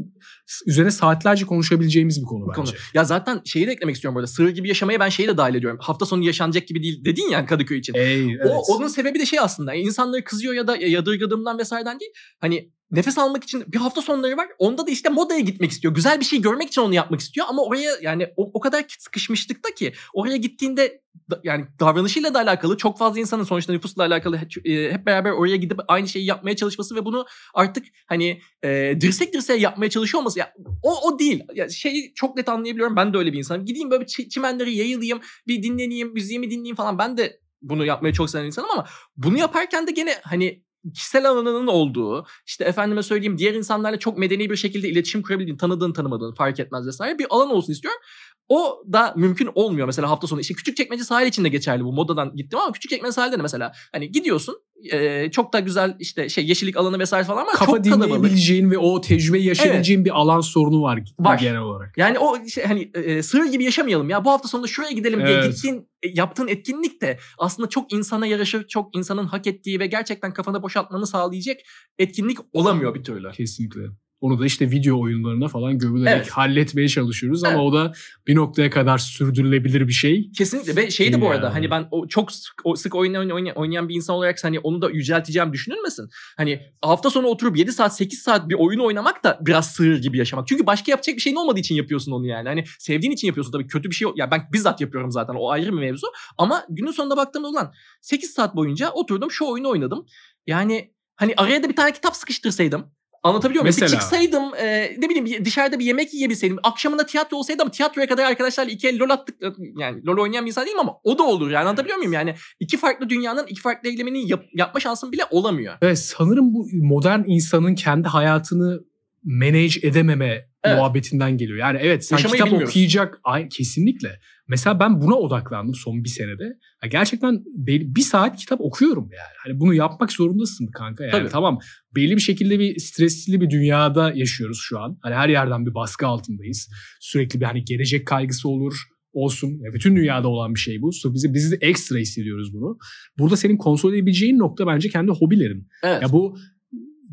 üzerine 0.66 0.90
saatlerce 0.90 1.44
konuşabileceğimiz 1.44 2.20
bir 2.20 2.26
konu 2.26 2.44
bence. 2.48 2.70
konu. 2.70 2.80
Ya 2.94 3.04
zaten 3.04 3.40
şeyi 3.44 3.66
de 3.66 3.72
eklemek 3.72 3.94
istiyorum 3.94 4.14
burada. 4.14 4.26
Sığır 4.26 4.48
gibi 4.48 4.68
yaşamaya 4.68 5.00
ben 5.00 5.08
şeyi 5.08 5.28
de 5.28 5.36
dahil 5.36 5.54
ediyorum. 5.54 5.78
Hafta 5.82 6.06
sonu 6.06 6.24
yaşanacak 6.24 6.68
gibi 6.68 6.82
değil 6.82 7.04
dedin 7.04 7.30
ya 7.30 7.46
Kadıköy 7.46 7.78
için. 7.78 7.94
Ey, 7.94 8.32
evet. 8.32 8.46
O 8.46 8.74
onun 8.74 8.88
sebebi 8.88 9.18
de 9.18 9.26
şey 9.26 9.38
aslında. 9.38 9.74
İnsanları 9.74 10.24
kızıyor 10.24 10.54
ya 10.54 10.66
da 10.66 10.76
yadırgadığımdan 10.76 11.58
vesaireden 11.58 12.00
değil. 12.00 12.12
Hani 12.40 12.70
nefes 12.92 13.18
almak 13.18 13.44
için 13.44 13.64
bir 13.72 13.78
hafta 13.78 14.02
sonları 14.02 14.36
var. 14.36 14.48
Onda 14.58 14.86
da 14.86 14.90
işte 14.90 15.08
modaya 15.08 15.40
gitmek 15.40 15.70
istiyor. 15.70 15.94
Güzel 15.94 16.20
bir 16.20 16.24
şey 16.24 16.42
görmek 16.42 16.68
için 16.68 16.82
onu 16.82 16.94
yapmak 16.94 17.20
istiyor. 17.20 17.46
Ama 17.50 17.62
oraya 17.62 17.90
yani 18.02 18.28
o, 18.36 18.50
o 18.54 18.60
kadar 18.60 18.84
sıkışmışlıkta 18.98 19.74
ki 19.74 19.92
oraya 20.14 20.36
gittiğinde 20.36 21.02
da- 21.30 21.40
yani 21.44 21.64
davranışıyla 21.80 22.34
da 22.34 22.38
alakalı 22.38 22.76
çok 22.76 22.98
fazla 22.98 23.20
insanın 23.20 23.44
sonuçta 23.44 23.72
nüfusla 23.72 24.02
alakalı 24.04 24.36
e, 24.64 24.92
hep 24.92 25.06
beraber 25.06 25.30
oraya 25.30 25.56
gidip 25.56 25.78
aynı 25.88 26.08
şeyi 26.08 26.26
yapmaya 26.26 26.56
çalışması 26.56 26.96
ve 26.96 27.04
bunu 27.04 27.26
artık 27.54 27.86
hani 28.06 28.40
e, 28.64 28.94
dirsek 29.00 29.32
dirseğe 29.34 29.58
yapmaya 29.58 29.90
çalışıyor 29.90 30.20
olması 30.20 30.38
ya 30.38 30.52
o 30.82 31.00
o 31.08 31.18
değil. 31.18 31.42
Ya 31.54 31.68
şeyi 31.68 32.12
çok 32.14 32.36
net 32.36 32.48
anlayabiliyorum. 32.48 32.96
Ben 32.96 33.14
de 33.14 33.18
öyle 33.18 33.32
bir 33.32 33.38
insanım. 33.38 33.64
Gideyim 33.64 33.90
böyle 33.90 34.04
çi- 34.04 34.28
çimenleri 34.28 34.74
yayılayım, 34.76 35.20
bir 35.46 35.62
dinleneyim, 35.62 36.12
müziğimi 36.12 36.50
dinleyeyim 36.50 36.76
falan. 36.76 36.98
Ben 36.98 37.16
de 37.16 37.40
bunu 37.62 37.84
yapmayı 37.84 38.14
çok 38.14 38.30
seven 38.30 38.44
insanım 38.44 38.70
ama 38.70 38.86
bunu 39.16 39.38
yaparken 39.38 39.86
de 39.86 39.90
gene 39.90 40.14
hani 40.22 40.62
kişisel 40.94 41.28
alanının 41.28 41.66
olduğu, 41.66 42.26
işte 42.46 42.64
efendime 42.64 43.02
söyleyeyim 43.02 43.38
diğer 43.38 43.54
insanlarla 43.54 43.98
çok 43.98 44.18
medeni 44.18 44.50
bir 44.50 44.56
şekilde 44.56 44.88
iletişim 44.88 45.22
kurabildiğin, 45.22 45.56
tanıdığın 45.56 45.92
tanımadığın 45.92 46.34
fark 46.34 46.60
etmez 46.60 46.86
vesaire 46.86 47.18
bir 47.18 47.26
alan 47.30 47.50
olsun 47.50 47.72
istiyorum. 47.72 48.00
O 48.48 48.82
da 48.92 49.14
mümkün 49.16 49.50
olmuyor 49.54 49.86
mesela 49.86 50.10
hafta 50.10 50.26
sonu. 50.26 50.40
İşte 50.40 50.54
küçük 50.54 50.76
çekmece 50.76 51.04
sahil 51.04 51.26
için 51.26 51.44
de 51.44 51.48
geçerli 51.48 51.84
bu 51.84 51.92
modadan 51.92 52.36
gittim 52.36 52.58
ama 52.58 52.72
küçük 52.72 52.90
çekmece 52.90 53.12
sahilde 53.12 53.38
de 53.38 53.42
mesela 53.42 53.72
hani 53.92 54.12
gidiyorsun 54.12 54.56
e, 54.92 55.30
çok 55.30 55.52
da 55.52 55.60
güzel 55.60 55.96
işte 55.98 56.28
şey 56.28 56.46
yeşillik 56.46 56.76
alanı 56.76 56.98
vesaire 56.98 57.24
falan 57.24 57.42
ama 57.42 57.52
Kafa 57.52 57.72
çok 57.72 57.84
dinleyebileceğin 57.84 58.70
ve 58.70 58.78
o 58.78 59.00
tecrübeyi 59.00 59.44
yaşayabileceğin 59.44 60.04
bir 60.04 60.10
alan 60.20 60.40
sorunu 60.40 60.82
var, 60.82 61.02
Var. 61.18 61.38
genel 61.38 61.60
olarak. 61.60 61.98
Yani 61.98 62.18
o 62.18 62.48
şey, 62.48 62.64
hani 62.64 62.90
e, 62.94 63.22
sığır 63.22 63.44
gibi 63.44 63.64
yaşamayalım 63.64 64.10
ya 64.10 64.24
bu 64.24 64.30
hafta 64.30 64.48
sonu 64.48 64.68
şuraya 64.68 64.92
gidelim 64.92 65.26
diye 65.26 65.36
Evet. 65.36 65.54
gittiğin 65.54 65.88
e, 66.02 66.08
yaptığın 66.08 66.48
etkinlik 66.48 67.00
de 67.02 67.18
aslında 67.38 67.68
çok 67.68 67.92
insana 67.92 68.26
yaraşır, 68.26 68.68
çok 68.68 68.96
insanın 68.96 69.26
hak 69.26 69.46
ettiği 69.46 69.80
ve 69.80 69.86
gerçekten 69.86 70.32
kafanı 70.32 70.62
boşaltmanı 70.62 71.06
sağlayacak 71.06 71.56
etkinlik 71.98 72.38
olamıyor 72.52 72.94
bir 72.94 73.04
türlü. 73.04 73.30
Kesinlikle. 73.32 73.82
Onu 74.22 74.40
da 74.40 74.46
işte 74.46 74.70
video 74.70 75.00
oyunlarına 75.00 75.48
falan 75.48 75.78
gömülerek 75.78 76.16
Evet. 76.16 76.30
halletmeye 76.30 76.88
çalışıyoruz 76.88 77.44
Evet. 77.44 77.54
ama 77.54 77.64
o 77.64 77.72
da 77.72 77.92
bir 78.26 78.36
noktaya 78.36 78.70
kadar 78.70 78.98
sürdürülebilir 78.98 79.88
bir 79.88 79.92
şey. 79.92 80.30
Kesinlikle 80.38 80.76
ve 80.76 80.90
şey 80.90 81.12
de 81.12 81.20
bu 81.20 81.24
Yani. 81.24 81.34
arada 81.34 81.54
hani 81.54 81.70
ben 81.70 81.88
o 81.90 82.08
çok 82.08 82.32
sık, 82.32 82.54
o 82.64 82.74
sık 82.76 82.94
oyun 82.94 83.14
oynayan, 83.14 83.56
oynayan 83.56 83.88
bir 83.88 83.94
insan 83.94 84.16
olarak 84.16 84.44
hani 84.44 84.58
onu 84.58 84.82
da 84.82 84.90
yücelteceğim 84.90 85.52
düşünülmesin. 85.52 86.08
Hani 86.36 86.60
hafta 86.82 87.10
sonu 87.10 87.26
oturup 87.26 87.56
7 87.56 87.72
saat 87.72 87.96
8 87.96 88.18
saat 88.22 88.48
bir 88.48 88.54
oyun 88.54 88.80
oynamak 88.80 89.24
da 89.24 89.38
biraz 89.40 89.70
sığır 89.72 90.02
gibi 90.02 90.18
yaşamak. 90.18 90.48
Çünkü 90.48 90.66
başka 90.66 90.90
yapacak 90.92 91.16
bir 91.16 91.20
şeyin 91.20 91.36
olmadığı 91.36 91.60
için 91.60 91.74
yapıyorsun 91.74 92.12
onu 92.12 92.26
yani. 92.26 92.48
Hani 92.48 92.64
sevdiğin 92.78 93.12
için 93.12 93.26
yapıyorsun 93.26 93.52
tabii 93.52 93.66
kötü 93.66 93.90
bir 93.90 93.94
şey 93.94 94.06
yok. 94.08 94.18
Ya 94.18 94.30
ben 94.30 94.40
bizzat 94.52 94.80
yapıyorum 94.80 95.10
zaten 95.10 95.34
o 95.34 95.50
ayrı 95.50 95.66
bir 95.72 95.78
mevzu. 95.78 96.06
Ama 96.38 96.64
günün 96.68 96.90
sonunda 96.90 97.16
baktığımda 97.16 97.48
ulan 97.48 97.72
8 98.00 98.30
saat 98.30 98.56
boyunca 98.56 98.90
oturdum 98.90 99.30
şu 99.30 99.44
oyunu 99.44 99.68
oynadım. 99.68 100.06
Yani 100.46 100.94
hani 101.16 101.34
araya 101.36 101.62
da 101.62 101.68
bir 101.68 101.76
tane 101.76 101.92
kitap 101.92 102.16
sıkıştırsaydım. 102.16 102.86
Anlatabiliyor 103.22 103.62
muyum? 103.64 103.76
Bir 103.76 103.82
Mesela? 103.82 104.00
çıksaydım 104.00 104.54
e, 104.54 104.96
ne 104.98 105.08
bileyim 105.08 105.24
bir- 105.26 105.44
dışarıda 105.44 105.78
bir 105.78 105.84
yemek 105.84 106.14
yiyebilseydim. 106.14 106.58
Akşamında 106.62 107.06
tiyatro 107.06 107.36
olsaydı 107.36 107.62
ama 107.62 107.70
tiyatroya 107.70 108.06
kadar 108.06 108.24
arkadaşlarla 108.24 108.70
iki 108.70 108.88
el 108.88 108.98
lol 109.00 109.10
attık. 109.10 109.36
Yani 109.78 110.06
lol 110.06 110.18
oynayan 110.22 110.44
bir 110.44 110.50
insan 110.50 110.66
değilim 110.66 110.78
ama 110.80 110.96
o 111.04 111.18
da 111.18 111.22
olur 111.22 111.50
yani 111.50 111.64
anlatabiliyor 111.64 111.96
muyum? 111.98 112.12
Yani 112.12 112.34
iki 112.60 112.76
farklı 112.76 113.08
dünyanın 113.08 113.46
iki 113.48 113.60
farklı 113.60 113.88
eylemini 113.88 114.30
yap- 114.30 114.46
yapma 114.54 114.80
şansın 114.80 115.12
bile 115.12 115.22
olamıyor. 115.30 115.74
Evet 115.82 115.98
sanırım 115.98 116.54
bu 116.54 116.66
modern 116.72 117.22
insanın 117.26 117.74
kendi 117.74 118.08
hayatını 118.08 118.80
manage 119.24 119.80
edememe 119.88 120.52
Evet. 120.64 120.76
muhabbetinden 120.78 121.36
geliyor. 121.38 121.58
Yani 121.58 121.78
evet 121.82 122.04
sen 122.04 122.16
Yaşamayı 122.16 122.36
kitap 122.36 122.46
bilmiyoruz. 122.46 122.70
okuyacak 122.70 123.20
ay 123.24 123.48
kesinlikle. 123.48 124.08
Mesela 124.48 124.80
ben 124.80 125.00
buna 125.00 125.14
odaklandım 125.14 125.74
son 125.74 126.04
bir 126.04 126.08
senede. 126.08 126.44
Ya 126.82 126.88
gerçekten 126.90 127.42
belli- 127.58 127.94
bir 127.96 128.00
saat 128.00 128.36
kitap 128.36 128.60
okuyorum 128.60 129.08
yani. 129.12 129.34
Hani 129.44 129.60
bunu 129.60 129.74
yapmak 129.74 130.12
zorundasın 130.12 130.66
kanka 130.66 131.04
yani. 131.04 131.12
Tabii. 131.12 131.28
Tamam 131.28 131.58
belli 131.96 132.16
bir 132.16 132.20
şekilde 132.20 132.58
bir 132.58 132.78
stresli 132.78 133.40
bir 133.40 133.50
dünyada 133.50 134.12
yaşıyoruz 134.14 134.58
şu 134.62 134.78
an. 134.80 134.98
Hani 135.02 135.14
her 135.14 135.28
yerden 135.28 135.66
bir 135.66 135.74
baskı 135.74 136.06
altındayız. 136.06 136.70
Sürekli 137.00 137.40
bir 137.40 137.44
hani 137.44 137.64
gelecek 137.64 138.06
kaygısı 138.06 138.48
olur 138.48 138.74
olsun. 139.12 139.48
Ya 139.48 139.72
bütün 139.74 139.96
dünyada 139.96 140.28
olan 140.28 140.54
bir 140.54 140.60
şey 140.60 140.82
bu. 140.82 140.90
Bizi 141.04 141.34
biz 141.34 141.52
de 141.52 141.56
ekstra 141.60 141.98
hissediyoruz 141.98 142.54
bunu. 142.54 142.78
Burada 143.18 143.36
senin 143.36 143.56
kontrol 143.56 143.94
edebileceğin 143.94 144.38
nokta 144.38 144.66
bence 144.66 144.88
kendi 144.88 145.10
hobilerin. 145.10 145.68
Evet. 145.82 146.02
Ya 146.02 146.12
bu 146.12 146.36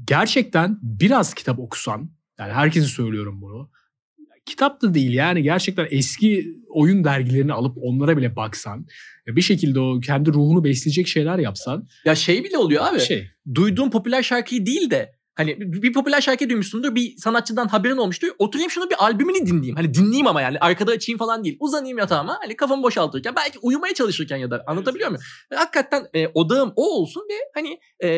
gerçekten 0.09 0.79
biraz 0.81 1.33
kitap 1.33 1.59
okusan, 1.59 2.11
yani 2.39 2.53
herkese 2.53 2.87
söylüyorum 2.87 3.41
bunu. 3.41 3.71
Kitap 4.45 4.81
da 4.81 4.93
değil 4.93 5.13
yani 5.13 5.43
gerçekten 5.43 5.87
eski 5.91 6.55
oyun 6.69 7.03
dergilerini 7.03 7.53
alıp 7.53 7.77
onlara 7.81 8.17
bile 8.17 8.35
baksan, 8.35 8.87
ya 9.27 9.35
bir 9.35 9.41
şekilde 9.41 9.79
o 9.79 9.99
kendi 9.99 10.29
ruhunu 10.33 10.63
besleyecek 10.63 11.07
şeyler 11.07 11.39
yapsan, 11.39 11.87
Ya 12.05 12.15
şey 12.15 12.43
bile 12.43 12.57
oluyor 12.57 12.85
abi. 12.85 12.99
şey. 12.99 13.27
duyduğun 13.55 13.89
popüler 13.89 14.23
şarkıyı 14.23 14.65
değil 14.65 14.89
de 14.89 15.18
hani 15.35 15.59
bir 15.59 15.81
bir 15.81 15.93
popüler 15.93 16.21
şarkı 16.21 16.49
duymuşsundur 16.49 16.95
bir 16.95 17.17
sanatçıdan 17.17 17.67
haberin 17.67 17.97
olmuştur. 17.97 18.27
Oturayım 18.39 18.71
şunu 18.71 18.89
bir 18.89 19.03
albümünü 19.03 19.45
dinleyeyim. 19.45 19.75
Hani 19.75 19.93
dinleyeyim 19.93 20.27
ama 20.27 20.41
yani 20.41 20.57
arkada 20.59 20.91
açayım 20.91 21.17
falan 21.17 21.43
değil. 21.43 21.57
Uzanayım 21.59 21.97
yatağıma 21.97 22.37
hani 22.41 22.55
kafamı 22.55 22.83
boşaltırken 22.83 23.33
belki 23.35 23.59
uyumaya 23.61 23.93
çalışırken 23.93 24.37
ya 24.37 24.51
da 24.51 24.63
anlatabiliyor 24.67 25.09
muyum? 25.09 25.23
Hakikaten 25.55 26.07
e, 26.13 26.27
odağım 26.27 26.73
o 26.75 26.99
olsun 26.99 27.23
ve 27.29 27.33
hani 27.53 27.79
e, 28.03 28.09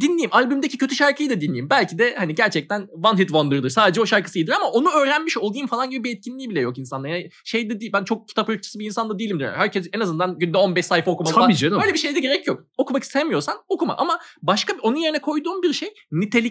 dinleyeyim. 0.00 0.30
Albümdeki 0.32 0.78
kötü 0.78 0.94
şarkıyı 0.94 1.30
da 1.30 1.40
dinleyeyim. 1.40 1.70
Belki 1.70 1.98
de 1.98 2.14
hani 2.18 2.34
gerçekten 2.34 2.88
one 3.04 3.18
hit 3.18 3.28
wonder'dır. 3.28 3.70
Sadece 3.70 4.00
o 4.00 4.06
şarkısı 4.06 4.38
iyidir 4.38 4.52
ama 4.52 4.66
onu 4.70 4.90
öğrenmiş 4.90 5.36
olayım 5.38 5.66
falan 5.66 5.90
gibi 5.90 6.04
bir 6.04 6.16
etkinliği 6.16 6.50
bile 6.50 6.60
yok 6.60 6.78
insanda. 6.78 7.08
Yani 7.08 7.30
şey 7.44 7.70
de 7.70 7.80
değil 7.80 7.92
ben 7.92 8.04
çok 8.04 8.28
kitap 8.28 8.48
ırkçısı 8.48 8.78
bir 8.78 8.86
insan 8.86 9.10
da 9.10 9.18
değilim 9.18 9.38
diyor. 9.38 9.52
Herkes 9.52 9.88
en 9.92 10.00
azından 10.00 10.38
günde 10.38 10.58
15 10.58 10.86
sayfa 10.86 11.10
okumalı. 11.10 11.34
Tabii 11.34 11.56
canım. 11.56 11.80
Öyle 11.80 11.94
bir 11.94 11.98
şeye 11.98 12.14
de 12.14 12.20
gerek 12.20 12.46
yok. 12.46 12.64
Okumak 12.78 13.02
istemiyorsan 13.02 13.56
okuma 13.68 13.96
ama 13.96 14.18
başka 14.42 14.74
onun 14.82 14.96
yerine 14.96 15.20
koyduğum 15.20 15.62
bir 15.62 15.72
şey 15.72 15.94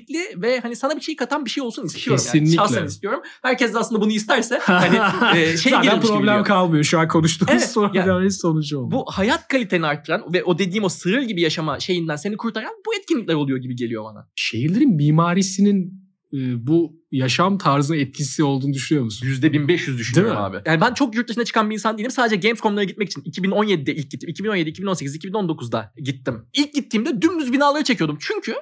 nitelikli 0.10 0.42
ve 0.42 0.60
hani 0.60 0.76
sana 0.76 0.96
bir 0.96 1.02
şey 1.02 1.16
katan 1.16 1.46
bir 1.46 1.50
şey 1.50 1.64
olsun 1.64 1.86
istiyorum. 1.86 2.24
Kesinlikle. 2.24 2.56
Yani. 2.56 2.70
Şahsen 2.70 2.86
istiyorum. 2.86 3.22
Herkes 3.42 3.74
de 3.74 3.78
aslında 3.78 4.02
bunu 4.02 4.12
isterse 4.12 4.60
hani 4.64 4.98
e, 5.40 5.58
şey 5.58 5.72
Zaten 5.72 6.02
problem 6.02 6.20
geliyor. 6.20 6.46
kalmıyor. 6.46 6.84
Şu 6.84 7.00
an 7.00 7.08
konuştuğumuz 7.08 7.54
Evet, 7.54 7.72
problemlerin 7.74 8.30
sonucu 8.30 8.80
oldu. 8.80 8.92
Bu 8.92 9.06
hayat 9.12 9.48
kaliteni 9.48 9.86
arttıran 9.86 10.34
ve 10.34 10.44
o 10.44 10.60
dediğim 10.60 10.84
o 10.84 10.90
sığır 10.90 11.22
gibi 11.22 11.42
yaşama 11.42 11.80
şeyinden 11.80 12.16
seni 12.16 12.38
kurtaran 12.38 12.74
bu 12.86 12.96
etkinlikler 12.96 13.34
oluyor 13.34 13.58
gibi 13.58 13.76
geliyor 13.76 14.04
bana. 14.04 14.30
Şehirlerin 14.36 14.96
mimarisinin 14.96 16.08
e, 16.34 16.68
bu 16.68 16.94
yaşam 17.12 17.58
tarzına 17.58 17.98
etkisi 17.98 18.44
olduğunu 18.44 18.74
düşünüyor 18.74 19.06
musun? 19.06 19.28
%1500 19.28 19.98
düşünüyorum 19.98 20.16
Değil 20.16 20.52
mi? 20.52 20.58
abi. 20.58 20.70
Yani 20.70 20.82
ben 20.82 20.94
çok 20.94 21.16
yurt 21.16 21.30
dışına 21.30 21.46
çıkan 21.46 21.70
bir 21.70 21.74
insan 21.74 21.98
değilim. 21.98 22.12
Sadece 22.12 22.36
Gamescom'lara 22.36 22.84
gitmek 22.84 23.10
için 23.10 23.22
2017'de 23.22 23.96
ilk 23.96 24.12
gittim. 24.12 24.30
2017, 24.30 24.70
2018, 24.70 25.16
2019'da 25.16 25.94
gittim. 25.98 26.46
İlk 26.54 26.74
gittiğimde 26.74 27.22
dümdüz 27.22 27.54
binaları 27.54 27.84
çekiyordum. 27.84 28.18
Çünkü 28.22 28.54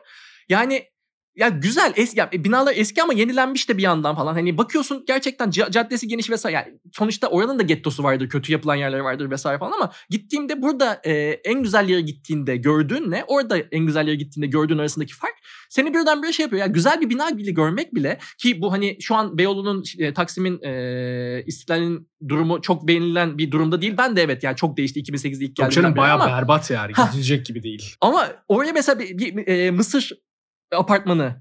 yani 0.49 0.83
ya 1.35 1.49
güzel 1.49 1.93
es 1.95 2.17
ya 2.17 2.31
binalar 2.31 2.73
eski 2.75 3.03
ama 3.03 3.13
yenilenmiş 3.13 3.69
de 3.69 3.77
bir 3.77 3.83
yandan 3.83 4.15
falan. 4.15 4.33
Hani 4.33 4.57
bakıyorsun 4.57 5.03
gerçekten 5.07 5.49
ca- 5.49 5.71
caddesi 5.71 6.07
geniş 6.07 6.29
vesaire. 6.29 6.55
Yani 6.55 6.79
sonuçta 6.93 7.27
oranın 7.27 7.59
da 7.59 7.63
gettosu 7.63 8.03
vardır, 8.03 8.29
kötü 8.29 8.51
yapılan 8.51 8.75
yerleri 8.75 9.03
vardır 9.03 9.31
vesaire 9.31 9.59
falan 9.59 9.71
ama 9.71 9.91
gittiğimde 10.09 10.61
burada 10.61 11.01
e, 11.03 11.13
en 11.43 11.63
güzel 11.63 11.89
yere 11.89 12.01
gittiğinde 12.01 12.57
gördüğünle 12.57 13.23
orada 13.27 13.57
en 13.57 13.85
güzel 13.85 14.07
yere 14.07 14.15
gittiğinde 14.15 14.47
gördüğün 14.47 14.77
arasındaki 14.77 15.13
fark 15.13 15.35
seni 15.69 15.93
birdenbire 15.93 16.33
şey 16.33 16.43
yapıyor. 16.43 16.61
Ya 16.61 16.67
güzel 16.67 17.01
bir 17.01 17.09
bina 17.09 17.37
bile 17.37 17.51
görmek 17.51 17.95
bile 17.95 18.19
ki 18.37 18.61
bu 18.61 18.71
hani 18.71 18.97
şu 19.01 19.15
an 19.15 19.37
Beyoğlu'nun 19.37 19.83
e, 19.99 20.13
Taksim'in 20.13 20.61
e, 20.63 21.43
İstiklal'in 21.45 22.09
durumu 22.27 22.61
çok 22.61 22.87
beğenilen 22.87 23.37
bir 23.37 23.51
durumda 23.51 23.81
değil. 23.81 23.93
Ben 23.97 24.15
de 24.15 24.21
evet 24.21 24.43
yani 24.43 24.55
çok 24.55 24.77
değişti 24.77 24.99
2008'de 24.99 25.45
ilk 25.45 25.55
geldiğimden 25.55 25.91
beri 25.91 26.01
bayağı 26.01 26.15
ama, 26.15 26.27
berbat 26.27 26.71
yani. 26.71 26.91
Gidilecek 27.11 27.45
gibi 27.45 27.63
değil. 27.63 27.95
ama 28.01 28.27
oraya 28.47 28.73
mesela 28.73 28.99
bir, 28.99 29.17
bir, 29.17 29.47
e, 29.47 29.71
Mısır 29.71 30.24
apartmanının 30.71 31.35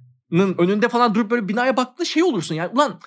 önünde 0.58 0.88
falan 0.88 1.14
durup 1.14 1.30
böyle 1.30 1.48
binaya 1.48 1.76
baktığında 1.76 2.04
şey 2.04 2.22
olursun 2.22 2.54
yani 2.54 2.70
ulan 2.72 3.00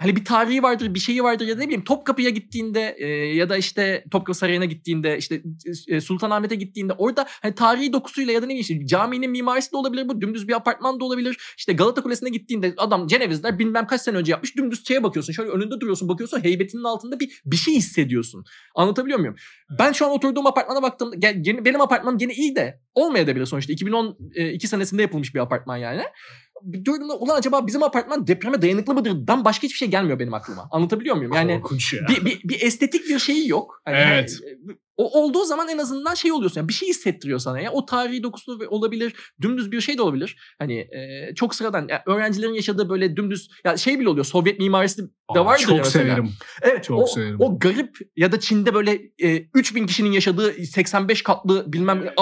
hani 0.00 0.16
bir 0.16 0.24
tarihi 0.24 0.62
vardır, 0.62 0.94
bir 0.94 1.00
şeyi 1.00 1.22
vardır 1.22 1.46
ya 1.46 1.56
da 1.56 1.60
ne 1.60 1.66
bileyim 1.66 1.84
Topkapı'ya 1.84 2.30
gittiğinde 2.30 2.96
e, 2.98 3.06
ya 3.34 3.48
da 3.48 3.56
işte 3.56 4.04
Topkapı 4.10 4.38
Sarayı'na 4.38 4.64
gittiğinde 4.64 5.18
işte 5.18 5.42
e, 5.88 6.00
Sultanahmet'e 6.00 6.54
gittiğinde 6.54 6.92
orada 6.92 7.26
hani 7.42 7.54
tarihi 7.54 7.92
dokusuyla 7.92 8.32
ya 8.32 8.42
da 8.42 8.46
ne 8.46 8.50
bileyim 8.50 8.60
işte 8.60 8.86
caminin 8.86 9.30
mimarisi 9.30 9.72
de 9.72 9.76
olabilir 9.76 10.08
bu 10.08 10.20
dümdüz 10.20 10.48
bir 10.48 10.52
apartman 10.52 11.00
da 11.00 11.04
olabilir. 11.04 11.54
İşte 11.58 11.72
Galata 11.72 12.02
Kulesi'ne 12.02 12.28
gittiğinde 12.28 12.74
adam 12.76 13.06
Cenevizler 13.06 13.58
bilmem 13.58 13.86
kaç 13.86 14.00
sene 14.00 14.16
önce 14.16 14.32
yapmış 14.32 14.56
dümdüz 14.56 14.86
şeye 14.86 15.02
bakıyorsun 15.02 15.32
şöyle 15.32 15.50
önünde 15.50 15.80
duruyorsun 15.80 16.08
bakıyorsun 16.08 16.44
heybetinin 16.44 16.84
altında 16.84 17.20
bir 17.20 17.40
bir 17.44 17.56
şey 17.56 17.74
hissediyorsun. 17.74 18.44
Anlatabiliyor 18.74 19.18
muyum? 19.18 19.36
Ben 19.78 19.92
şu 19.92 20.06
an 20.06 20.12
oturduğum 20.12 20.46
apartmana 20.46 20.96
gene- 21.18 21.64
benim 21.64 21.80
apartmanım 21.80 22.18
gene 22.18 22.32
iyi 22.32 22.56
de 22.56 22.80
olmayabilir 22.94 23.46
sonuçta 23.46 23.72
2012 23.72 24.68
senesinde 24.68 25.02
yapılmış 25.02 25.34
bir 25.34 25.40
apartman 25.40 25.76
yani. 25.76 26.02
Bir 26.62 26.84
durduğumda 26.84 27.18
ulan 27.18 27.36
acaba 27.36 27.66
bizim 27.66 27.82
apartman 27.82 28.26
depreme 28.26 28.62
dayanıklı 28.62 28.94
mıdır? 28.94 29.26
Dan 29.26 29.44
başka 29.44 29.62
hiçbir 29.62 29.76
şey 29.78 29.88
gelmiyor 29.88 30.18
benim 30.18 30.34
aklıma. 30.34 30.68
Anlatabiliyor 30.70 31.16
muyum? 31.16 31.32
Yani 31.32 31.52
ya. 31.52 32.08
bir, 32.08 32.24
bir, 32.24 32.40
bir 32.44 32.62
estetik 32.62 33.08
bir 33.08 33.18
şeyi 33.18 33.48
yok. 33.48 33.82
Hani 33.84 33.96
Evet. 33.96 34.38
o 34.96 35.20
olduğu 35.20 35.44
zaman 35.44 35.68
en 35.68 35.78
azından 35.78 36.14
şey 36.14 36.32
oluyorsun. 36.32 36.60
Yani 36.60 36.68
bir 36.68 36.72
şey 36.74 36.88
hissettiriyor 36.88 37.38
sana 37.38 37.60
ya. 37.60 37.72
O 37.72 37.86
tarihi 37.86 38.22
dokusu 38.22 38.58
olabilir. 38.68 39.14
Dümdüz 39.40 39.72
bir 39.72 39.80
şey 39.80 39.98
de 39.98 40.02
olabilir. 40.02 40.36
Hani 40.58 40.78
e, 40.78 41.30
çok 41.34 41.54
sıradan. 41.54 41.86
Yani 41.88 42.00
öğrencilerin 42.06 42.52
yaşadığı 42.52 42.88
böyle 42.88 43.16
dümdüz 43.16 43.50
ya 43.64 43.76
şey 43.76 44.00
bile 44.00 44.08
oluyor. 44.08 44.24
Sovyet 44.24 44.58
mimarisi 44.58 45.02
de 45.34 45.40
vardır 45.40 45.62
çok 45.62 45.78
mesela. 45.78 46.04
severim. 46.04 46.30
Evet. 46.62 46.84
Çok 46.84 47.02
o, 47.02 47.06
severim. 47.06 47.36
o 47.38 47.58
garip 47.58 47.98
ya 48.16 48.32
da 48.32 48.40
Çin'de 48.40 48.74
böyle 48.74 49.00
e, 49.22 49.46
3000 49.54 49.86
kişinin 49.86 50.12
yaşadığı 50.12 50.52
85 50.52 51.22
katlı 51.22 51.72
bilmem 51.72 52.04
ne- 52.04 52.14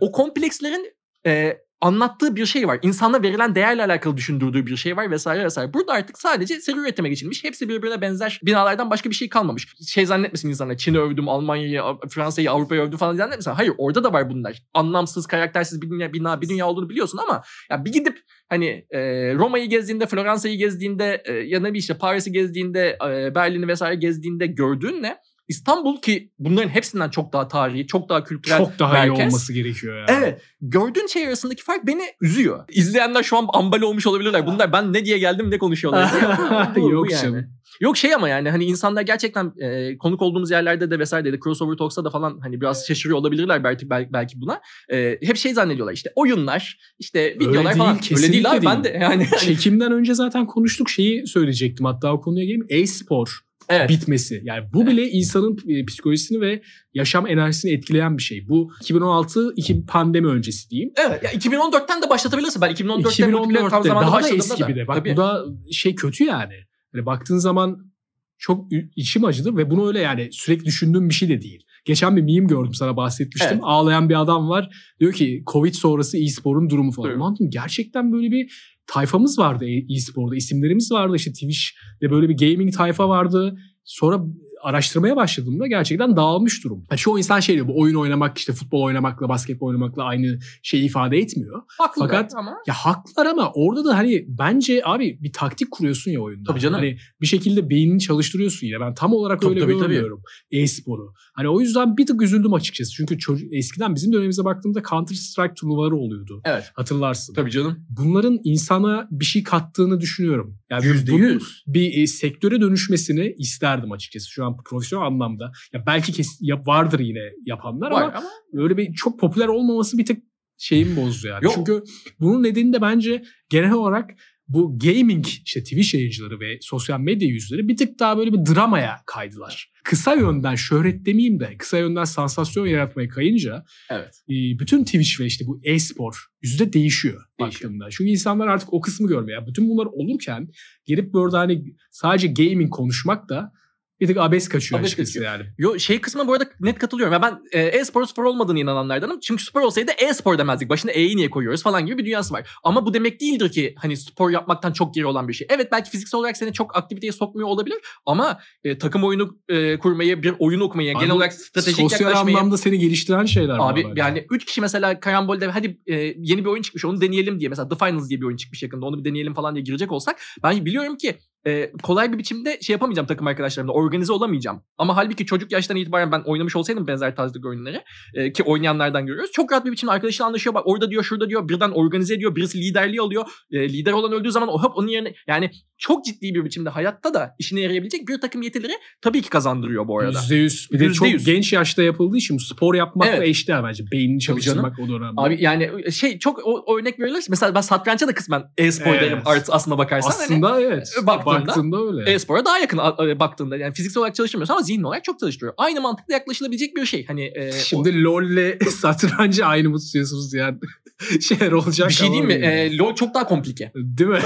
o 0.00 0.12
komplekslerin 0.12 0.92
e, 1.26 1.58
anlattığı 1.80 2.36
bir 2.36 2.46
şey 2.46 2.68
var. 2.68 2.78
İnsana 2.82 3.22
verilen 3.22 3.54
değerle 3.54 3.84
alakalı 3.84 4.16
düşündürdüğü 4.16 4.66
bir 4.66 4.76
şey 4.76 4.96
var 4.96 5.10
vesaire 5.10 5.44
vesaire. 5.44 5.74
Burada 5.74 5.92
artık 5.92 6.18
sadece 6.18 6.60
seri 6.60 6.78
üretime 6.78 7.08
geçilmiş. 7.08 7.44
Hepsi 7.44 7.68
birbirine 7.68 8.00
benzer 8.00 8.40
binalardan 8.42 8.90
başka 8.90 9.10
bir 9.10 9.14
şey 9.14 9.28
kalmamış. 9.28 9.68
Şey 9.88 10.06
zannetmesin 10.06 10.48
insanlar. 10.48 10.76
Çin'i 10.76 10.98
övdüm, 10.98 11.28
Almanya'yı, 11.28 11.82
Fransa'yı, 12.08 12.50
Avrupa'yı 12.50 12.80
övdüm 12.80 12.98
falan 12.98 13.14
zannetmesin. 13.16 13.50
Hayır 13.50 13.72
orada 13.78 14.04
da 14.04 14.12
var 14.12 14.30
bunlar. 14.30 14.62
Anlamsız, 14.74 15.26
karaktersiz 15.26 15.82
bir 15.82 15.90
dünya, 15.90 16.12
bina, 16.12 16.40
bir 16.40 16.48
dünya 16.48 16.66
olduğunu 16.66 16.88
biliyorsun 16.88 17.18
ama 17.18 17.42
ya 17.70 17.84
bir 17.84 17.92
gidip 17.92 18.18
hani 18.48 18.86
e, 18.90 19.00
Roma'yı 19.34 19.68
gezdiğinde, 19.68 20.06
Floransa'yı 20.06 20.58
gezdiğinde 20.58 21.22
e, 21.24 21.32
ya 21.32 21.58
ne 21.58 21.64
bileyim 21.64 21.74
işte 21.74 21.98
Paris'i 21.98 22.32
gezdiğinde, 22.32 22.98
e, 23.08 23.34
Berlin'i 23.34 23.68
vesaire 23.68 23.94
gezdiğinde 23.94 24.46
gördüğün 24.46 25.02
ne? 25.02 25.16
İstanbul 25.48 26.00
ki 26.00 26.30
bunların 26.38 26.68
hepsinden 26.68 27.10
çok 27.10 27.32
daha 27.32 27.48
tarihi, 27.48 27.86
çok 27.86 28.08
daha 28.08 28.24
kültürel 28.24 28.58
Çok 28.58 28.78
daha 28.78 28.98
iyi 29.06 29.08
merkez. 29.08 29.26
olması 29.26 29.52
gerekiyor 29.52 29.98
ya. 29.98 30.06
Evet. 30.08 30.42
Gördüğün 30.60 31.06
şey 31.06 31.26
arasındaki 31.26 31.62
fark 31.64 31.86
beni 31.86 32.02
üzüyor. 32.20 32.64
İzleyenler 32.68 33.22
şu 33.22 33.36
an 33.36 33.48
ambal 33.52 33.80
olmuş 33.80 34.06
olabilirler. 34.06 34.46
Bunlar 34.46 34.72
ben 34.72 34.92
ne 34.92 35.04
diye 35.04 35.18
geldim 35.18 35.50
ne 35.50 35.58
konuşuyorlar 35.58 36.12
diye. 36.12 36.22
Bu- 36.76 36.82
bu 36.88 36.92
Yok 36.92 37.10
yani. 37.12 37.22
canım. 37.22 37.44
Yok 37.80 37.96
şey 37.96 38.14
ama 38.14 38.28
yani 38.28 38.50
hani 38.50 38.64
insanlar 38.64 39.02
gerçekten 39.02 39.52
e, 39.58 39.98
konuk 39.98 40.22
olduğumuz 40.22 40.50
yerlerde 40.50 40.90
de 40.90 40.98
vesaire 40.98 41.32
de 41.32 41.38
crossover 41.44 41.76
talks'ta 41.76 42.04
da 42.04 42.10
falan 42.10 42.38
hani 42.42 42.60
biraz 42.60 42.86
şaşırıyor 42.86 43.18
olabilirler 43.18 43.64
belki 43.64 43.90
belki, 43.90 44.40
buna. 44.40 44.60
E, 44.92 45.18
hep 45.22 45.36
şey 45.36 45.54
zannediyorlar 45.54 45.92
işte 45.92 46.10
oyunlar, 46.16 46.78
işte 46.98 47.34
videolar 47.34 47.64
değil, 47.64 47.76
falan. 47.76 47.90
Öyle 47.90 48.00
kesinlikle 48.00 48.32
değil 48.32 48.50
abi 48.52 48.66
ben 48.66 48.84
de 48.84 48.92
değil. 48.92 49.02
yani. 49.02 49.26
Çekimden 49.40 49.92
önce 49.92 50.14
zaten 50.14 50.46
konuştuk 50.46 50.90
şeyi 50.90 51.26
söyleyecektim 51.26 51.86
hatta 51.86 52.12
o 52.12 52.20
konuya 52.20 52.44
geleyim. 52.44 52.66
E-spor 52.68 53.40
evet. 53.68 53.90
bitmesi. 53.90 54.40
Yani 54.44 54.64
bu 54.72 54.86
bile 54.86 55.08
insanın 55.08 55.58
e, 55.68 55.84
psikolojisini 55.84 56.40
ve 56.40 56.62
yaşam 56.94 57.26
enerjisini 57.26 57.72
etkileyen 57.72 58.18
bir 58.18 58.22
şey. 58.22 58.48
Bu 58.48 58.70
2016 58.80 59.52
iki 59.56 59.86
pandemi 59.86 60.26
öncesi 60.26 60.70
diyeyim. 60.70 60.92
Evet. 61.08 61.22
Ya 61.22 61.32
2014'ten 61.32 62.02
de 62.02 62.10
başlatabilirsin. 62.10 62.62
Ben 62.62 62.70
2014'te, 62.70 63.22
2014'te 63.22 63.68
tam 63.68 63.84
zamanda 63.84 64.10
daha 64.10 64.22
da 64.22 64.28
eski 64.28 64.68
bir 64.68 64.76
de. 64.76 64.88
Bak 64.88 64.96
Tabii. 64.96 65.12
bu 65.12 65.16
da 65.16 65.44
şey 65.72 65.94
kötü 65.94 66.24
yani. 66.24 66.54
Hani 66.92 67.06
baktığın 67.06 67.38
zaman 67.38 67.92
çok 68.38 68.66
içim 68.96 69.24
acıdı 69.24 69.56
ve 69.56 69.70
bunu 69.70 69.88
öyle 69.88 70.00
yani 70.00 70.28
sürekli 70.32 70.64
düşündüğüm 70.64 71.08
bir 71.08 71.14
şey 71.14 71.28
de 71.28 71.42
değil. 71.42 71.66
Geçen 71.84 72.16
bir 72.16 72.22
meme 72.22 72.46
gördüm 72.46 72.74
sana 72.74 72.96
bahsetmiştim. 72.96 73.52
Evet. 73.52 73.60
Ağlayan 73.62 74.08
bir 74.08 74.20
adam 74.20 74.48
var. 74.48 74.68
Diyor 75.00 75.12
ki 75.12 75.42
Covid 75.52 75.74
sonrası 75.74 76.18
e-sporun 76.18 76.70
durumu 76.70 76.92
falan. 76.92 77.10
Evet. 77.10 77.20
Ulan 77.20 77.36
gerçekten 77.48 78.12
böyle 78.12 78.30
bir 78.30 78.75
tayfamız 78.86 79.38
vardı 79.38 79.64
e- 79.64 79.94
e-sporda. 79.94 80.36
İsimlerimiz 80.36 80.92
vardı 80.92 81.16
işte 81.16 81.32
Twitch'te 81.32 82.10
böyle 82.10 82.28
bir 82.28 82.36
gaming 82.38 82.76
tayfa 82.76 83.08
vardı. 83.08 83.58
Sonra 83.84 84.24
araştırmaya 84.70 85.16
başladığımda 85.16 85.66
gerçekten 85.66 86.16
dağılmış 86.16 86.64
durum. 86.64 86.84
Yani 86.90 86.98
çoğu 86.98 87.18
insan 87.18 87.40
şey 87.40 87.54
diyor 87.54 87.68
bu 87.68 87.80
oyun 87.80 87.94
oynamak 87.94 88.38
işte 88.38 88.52
futbol 88.52 88.82
oynamakla 88.82 89.28
basketbol 89.28 89.66
oynamakla 89.66 90.04
aynı 90.04 90.38
şeyi 90.62 90.84
ifade 90.84 91.18
etmiyor. 91.18 91.62
Haklı 91.78 92.00
Fakat- 92.02 92.34
ama 92.34 92.54
Ya 92.66 92.74
haklılar 92.74 93.26
ama 93.26 93.52
orada 93.54 93.84
da 93.84 93.96
hani 93.96 94.24
bence 94.28 94.82
abi 94.84 95.18
bir 95.22 95.32
taktik 95.32 95.70
kuruyorsun 95.70 96.10
ya 96.10 96.20
oyunda. 96.20 96.50
Tabii 96.50 96.60
canım. 96.60 96.74
Hani 96.74 96.98
bir 97.20 97.26
şekilde 97.26 97.70
beynini 97.70 98.00
çalıştırıyorsun 98.00 98.66
yine. 98.66 98.80
Ben 98.80 98.94
tam 98.94 99.12
olarak 99.12 99.40
Tabii, 99.40 99.50
öyle 99.50 99.60
tabii, 99.60 99.72
tabii. 99.72 99.82
görmüyorum 99.82 100.22
e-sporu. 100.50 101.12
Hani 101.34 101.48
o 101.48 101.60
yüzden 101.60 101.96
bir 101.96 102.06
tık 102.06 102.22
üzüldüm 102.22 102.54
açıkçası. 102.54 102.92
Çünkü 102.92 103.18
çocuk, 103.18 103.52
eskiden 103.54 103.94
bizim 103.94 104.12
dönemimize 104.12 104.44
baktığımda 104.44 104.82
Counter 104.90 105.14
Strike 105.14 105.54
turnuvaları 105.54 105.96
oluyordu. 105.96 106.40
evet. 106.44 106.64
Hatırlarsın. 106.74 107.34
Tabii 107.34 107.50
canım. 107.50 107.86
Bunların 107.88 108.38
insana 108.44 109.08
bir 109.10 109.24
şey 109.24 109.42
kattığını 109.42 110.00
düşünüyorum. 110.00 110.58
Yani 110.70 110.86
Yüzde 110.86 111.12
bunun 111.12 111.22
yüz. 111.28 111.62
bir 111.66 112.02
e, 112.02 112.06
sektöre 112.06 112.60
dönüşmesini 112.60 113.34
isterdim 113.38 113.92
açıkçası 113.92 114.30
şu 114.30 114.44
an 114.44 114.55
profesyonel 114.64 115.06
anlamda. 115.06 115.52
Ya 115.72 115.86
belki 115.86 116.12
kes, 116.12 116.38
ya 116.40 116.66
vardır 116.66 117.00
yine 117.00 117.32
yapanlar 117.44 117.90
Var 117.90 118.02
ama 118.02 118.12
ama 118.12 118.62
öyle 118.62 118.76
bir 118.76 118.94
çok 118.94 119.20
popüler 119.20 119.48
olmaması 119.48 119.98
bir 119.98 120.06
tık 120.06 120.22
şeyimi 120.58 120.96
bozdu 120.96 121.26
yani. 121.26 121.44
Yok. 121.44 121.52
Çünkü 121.54 121.82
bunun 122.20 122.42
nedeni 122.42 122.72
de 122.72 122.80
bence 122.80 123.22
genel 123.50 123.72
olarak 123.72 124.10
bu 124.48 124.78
gaming 124.78 125.26
işte 125.26 125.62
Twitch 125.62 125.94
yayıncıları 125.94 126.40
ve 126.40 126.58
sosyal 126.60 127.00
medya 127.00 127.28
yüzleri 127.28 127.68
bir 127.68 127.76
tık 127.76 127.98
daha 127.98 128.18
böyle 128.18 128.32
bir 128.32 128.54
dramaya 128.54 129.00
kaydılar. 129.06 129.72
Kısa 129.84 130.14
yönden 130.14 130.54
şöhret 130.54 131.06
demeyeyim 131.06 131.40
de 131.40 131.56
kısa 131.58 131.78
yönden 131.78 132.04
sansasyon 132.04 132.66
yaratmaya 132.66 133.08
kayınca 133.08 133.64
evet. 133.90 134.22
e, 134.28 134.34
bütün 134.58 134.84
Twitch 134.84 135.20
ve 135.20 135.26
işte 135.26 135.46
bu 135.46 135.60
e-spor 135.64 136.26
yüzü 136.42 136.58
de 136.58 136.72
değişiyor, 136.72 137.22
Değişiyor. 137.40 137.70
baktığımda. 137.70 137.90
Çünkü 137.90 138.10
insanlar 138.10 138.46
artık 138.46 138.72
o 138.72 138.80
kısmı 138.80 139.08
görmüyor. 139.08 139.38
Yani 139.38 139.48
bütün 139.48 139.68
bunlar 139.68 139.86
olurken 139.86 140.48
gelip 140.86 141.12
burada 141.12 141.38
hani 141.38 141.64
sadece 141.90 142.28
gaming 142.28 142.70
konuşmak 142.70 143.28
da 143.28 143.52
bir 144.00 144.06
tık 144.06 144.16
abes 144.16 144.48
kaçıyor 144.48 144.80
Abes 144.80 144.96
kaçıyor. 144.96 145.24
yani. 145.24 145.44
Yo 145.58 145.78
şey 145.78 146.00
kısmına 146.00 146.28
bu 146.28 146.32
arada 146.32 146.44
net 146.60 146.78
katılıyorum. 146.78 147.12
Ya 147.12 147.22
ben 147.22 147.40
e, 147.52 147.62
e-spor 147.62 148.06
spor 148.06 148.24
olmadığını 148.24 148.58
inananlardanım. 148.58 149.20
Çünkü 149.20 149.44
spor 149.44 149.60
olsaydı 149.60 149.90
e-spor 149.98 150.38
demezdik. 150.38 150.68
Başına 150.68 150.90
e'yi 150.90 151.16
niye 151.16 151.30
koyuyoruz 151.30 151.62
falan 151.62 151.86
gibi 151.86 151.98
bir 151.98 152.04
dünyası 152.04 152.34
var. 152.34 152.48
Ama 152.64 152.86
bu 152.86 152.94
demek 152.94 153.20
değildir 153.20 153.52
ki 153.52 153.74
hani 153.78 153.96
spor 153.96 154.30
yapmaktan 154.30 154.72
çok 154.72 154.94
geri 154.94 155.06
olan 155.06 155.28
bir 155.28 155.32
şey. 155.32 155.46
Evet 155.50 155.68
belki 155.72 155.90
fiziksel 155.90 156.18
olarak 156.18 156.36
seni 156.36 156.52
çok 156.52 156.76
aktiviteye 156.76 157.12
sokmuyor 157.12 157.48
olabilir 157.48 157.78
ama 158.06 158.38
e, 158.64 158.78
takım 158.78 159.04
oyunu 159.04 159.38
e, 159.48 159.78
kurmayı, 159.78 160.22
bir 160.22 160.34
oyun 160.38 160.60
okumayı, 160.60 160.92
Abi, 160.92 161.00
genel 161.00 161.14
olarak 161.16 161.32
stratejik 161.32 161.80
Sosyal 161.80 162.00
yaklaşmayı 162.00 162.36
anlamda 162.36 162.58
seni 162.58 162.78
geliştiren 162.78 163.24
şeyler 163.24 163.56
Abi 163.60 163.84
bunlar. 163.84 163.96
yani 163.96 164.26
3 164.30 164.44
kişi 164.44 164.60
mesela 164.60 165.00
karambolde 165.00 165.46
hadi 165.46 165.78
e, 165.86 165.94
yeni 166.16 166.44
bir 166.44 166.50
oyun 166.50 166.62
çıkmış 166.62 166.84
onu 166.84 167.00
deneyelim 167.00 167.40
diye 167.40 167.48
mesela 167.48 167.68
The 167.68 167.76
Finals 167.76 168.08
diye 168.08 168.20
bir 168.20 168.26
oyun 168.26 168.36
çıkmış 168.36 168.62
yakında 168.62 168.86
onu 168.86 168.98
bir 168.98 169.04
deneyelim 169.04 169.34
falan 169.34 169.54
diye 169.54 169.64
girecek 169.64 169.92
olsak 169.92 170.20
ben 170.42 170.64
biliyorum 170.64 170.96
ki 170.96 171.18
e, 171.46 171.72
kolay 171.82 172.12
bir 172.12 172.18
biçimde 172.18 172.58
şey 172.60 172.74
yapamayacağım 172.74 173.06
takım 173.06 173.26
arkadaşlarımla 173.26 173.72
organize 173.72 174.12
olamayacağım. 174.12 174.62
Ama 174.78 174.96
halbuki 174.96 175.26
çocuk 175.26 175.52
yaştan 175.52 175.76
itibaren 175.76 176.12
ben 176.12 176.20
oynamış 176.26 176.56
olsaydım 176.56 176.86
benzer 176.86 177.16
tarzdaki 177.16 177.48
oyunları 177.48 177.82
e, 178.14 178.32
ki 178.32 178.42
oynayanlardan 178.42 179.06
görüyoruz. 179.06 179.30
Çok 179.32 179.52
rahat 179.52 179.64
bir 179.66 179.72
biçimde 179.72 179.92
arkadaşıyla 179.92 180.26
anlaşıyor. 180.26 180.54
Bak 180.54 180.62
orada 180.66 180.90
diyor 180.90 181.02
şurada 181.02 181.28
diyor 181.28 181.48
birden 181.48 181.70
organize 181.70 182.14
ediyor. 182.14 182.36
Birisi 182.36 182.58
liderliği 182.58 183.00
alıyor. 183.00 183.24
E, 183.50 183.68
lider 183.68 183.92
olan 183.92 184.12
öldüğü 184.12 184.32
zaman 184.32 184.48
o 184.48 184.62
hop 184.62 184.72
onun 184.76 184.88
yerine 184.88 185.14
yani 185.26 185.50
çok 185.78 186.04
ciddi 186.04 186.34
bir 186.34 186.44
biçimde 186.44 186.68
hayatta 186.70 187.14
da 187.14 187.34
işine 187.38 187.60
yarayabilecek 187.60 188.08
bir 188.08 188.20
takım 188.20 188.42
yetileri 188.42 188.72
tabii 189.02 189.22
ki 189.22 189.30
kazandırıyor 189.30 189.88
bu 189.88 189.98
arada. 189.98 190.18
%100. 190.18 190.72
Bir 190.72 190.78
de 190.80 190.84
Yüzde 190.84 190.94
çok 190.94 191.08
yüz. 191.08 191.24
genç 191.24 191.52
yaşta 191.52 191.82
yapıldığı 191.82 192.16
için 192.16 192.38
spor 192.38 192.74
yapmakla 192.74 193.16
Evet. 193.16 193.28
eşdeğer 193.28 193.64
bence. 193.64 193.84
Beynini 193.92 194.20
çalıştırmak 194.20 194.78
o 194.78 194.88
dönemde. 194.88 195.20
Abi 195.20 195.36
yani 195.40 195.92
şey 195.92 196.18
çok 196.18 196.38
o, 196.38 196.62
o 196.66 196.78
örnek 196.78 197.00
verilir. 197.00 197.24
Mesela 197.30 197.54
ben 197.54 197.60
satrança 197.60 198.08
da 198.08 198.14
kısmen 198.14 198.42
e-spor 198.58 198.90
Evet. 198.90 199.02
derim 199.02 199.18
artı 199.24 199.52
aslında 199.52 199.78
bakarsan. 199.78 200.10
Hani 200.10 200.22
Aslında 200.24 200.60
evet. 200.60 200.88
baktığında- 201.06 201.35
Baktığında 201.40 201.76
öyle. 201.82 202.12
e-spora 202.12 202.44
daha 202.44 202.58
yakın 202.58 202.78
a- 202.78 202.82
a- 202.98 203.18
baktığında 203.20 203.56
yani 203.56 203.74
fiziksel 203.74 204.00
olarak 204.00 204.14
çalıştırmıyorsun 204.14 204.54
ama 204.54 204.62
zihin 204.62 204.82
olarak 204.82 205.04
çok 205.04 205.18
çalıştırıyor. 205.18 205.54
Aynı 205.56 205.80
mantıkla 205.80 206.14
yaklaşılabilecek 206.14 206.76
bir 206.76 206.86
şey. 206.86 207.06
Hani 207.06 207.32
e, 207.34 207.52
Şimdi 207.52 208.04
LoL'le 208.04 208.58
satrancı 208.80 209.46
aynı 209.46 209.70
mı 209.70 209.78
tutuyorsunuz 209.78 210.34
yani? 210.34 210.58
şeyler 211.20 211.52
o- 211.52 211.58
olacak 211.58 211.88
bir 211.88 211.94
şey 211.94 212.06
diyeyim 212.08 212.26
mi? 212.26 212.32
E, 212.34 212.76
LoL 212.78 212.94
çok 212.94 213.14
daha 213.14 213.26
komplike. 213.26 213.72
Değil 213.74 214.10
mi? 214.10 214.20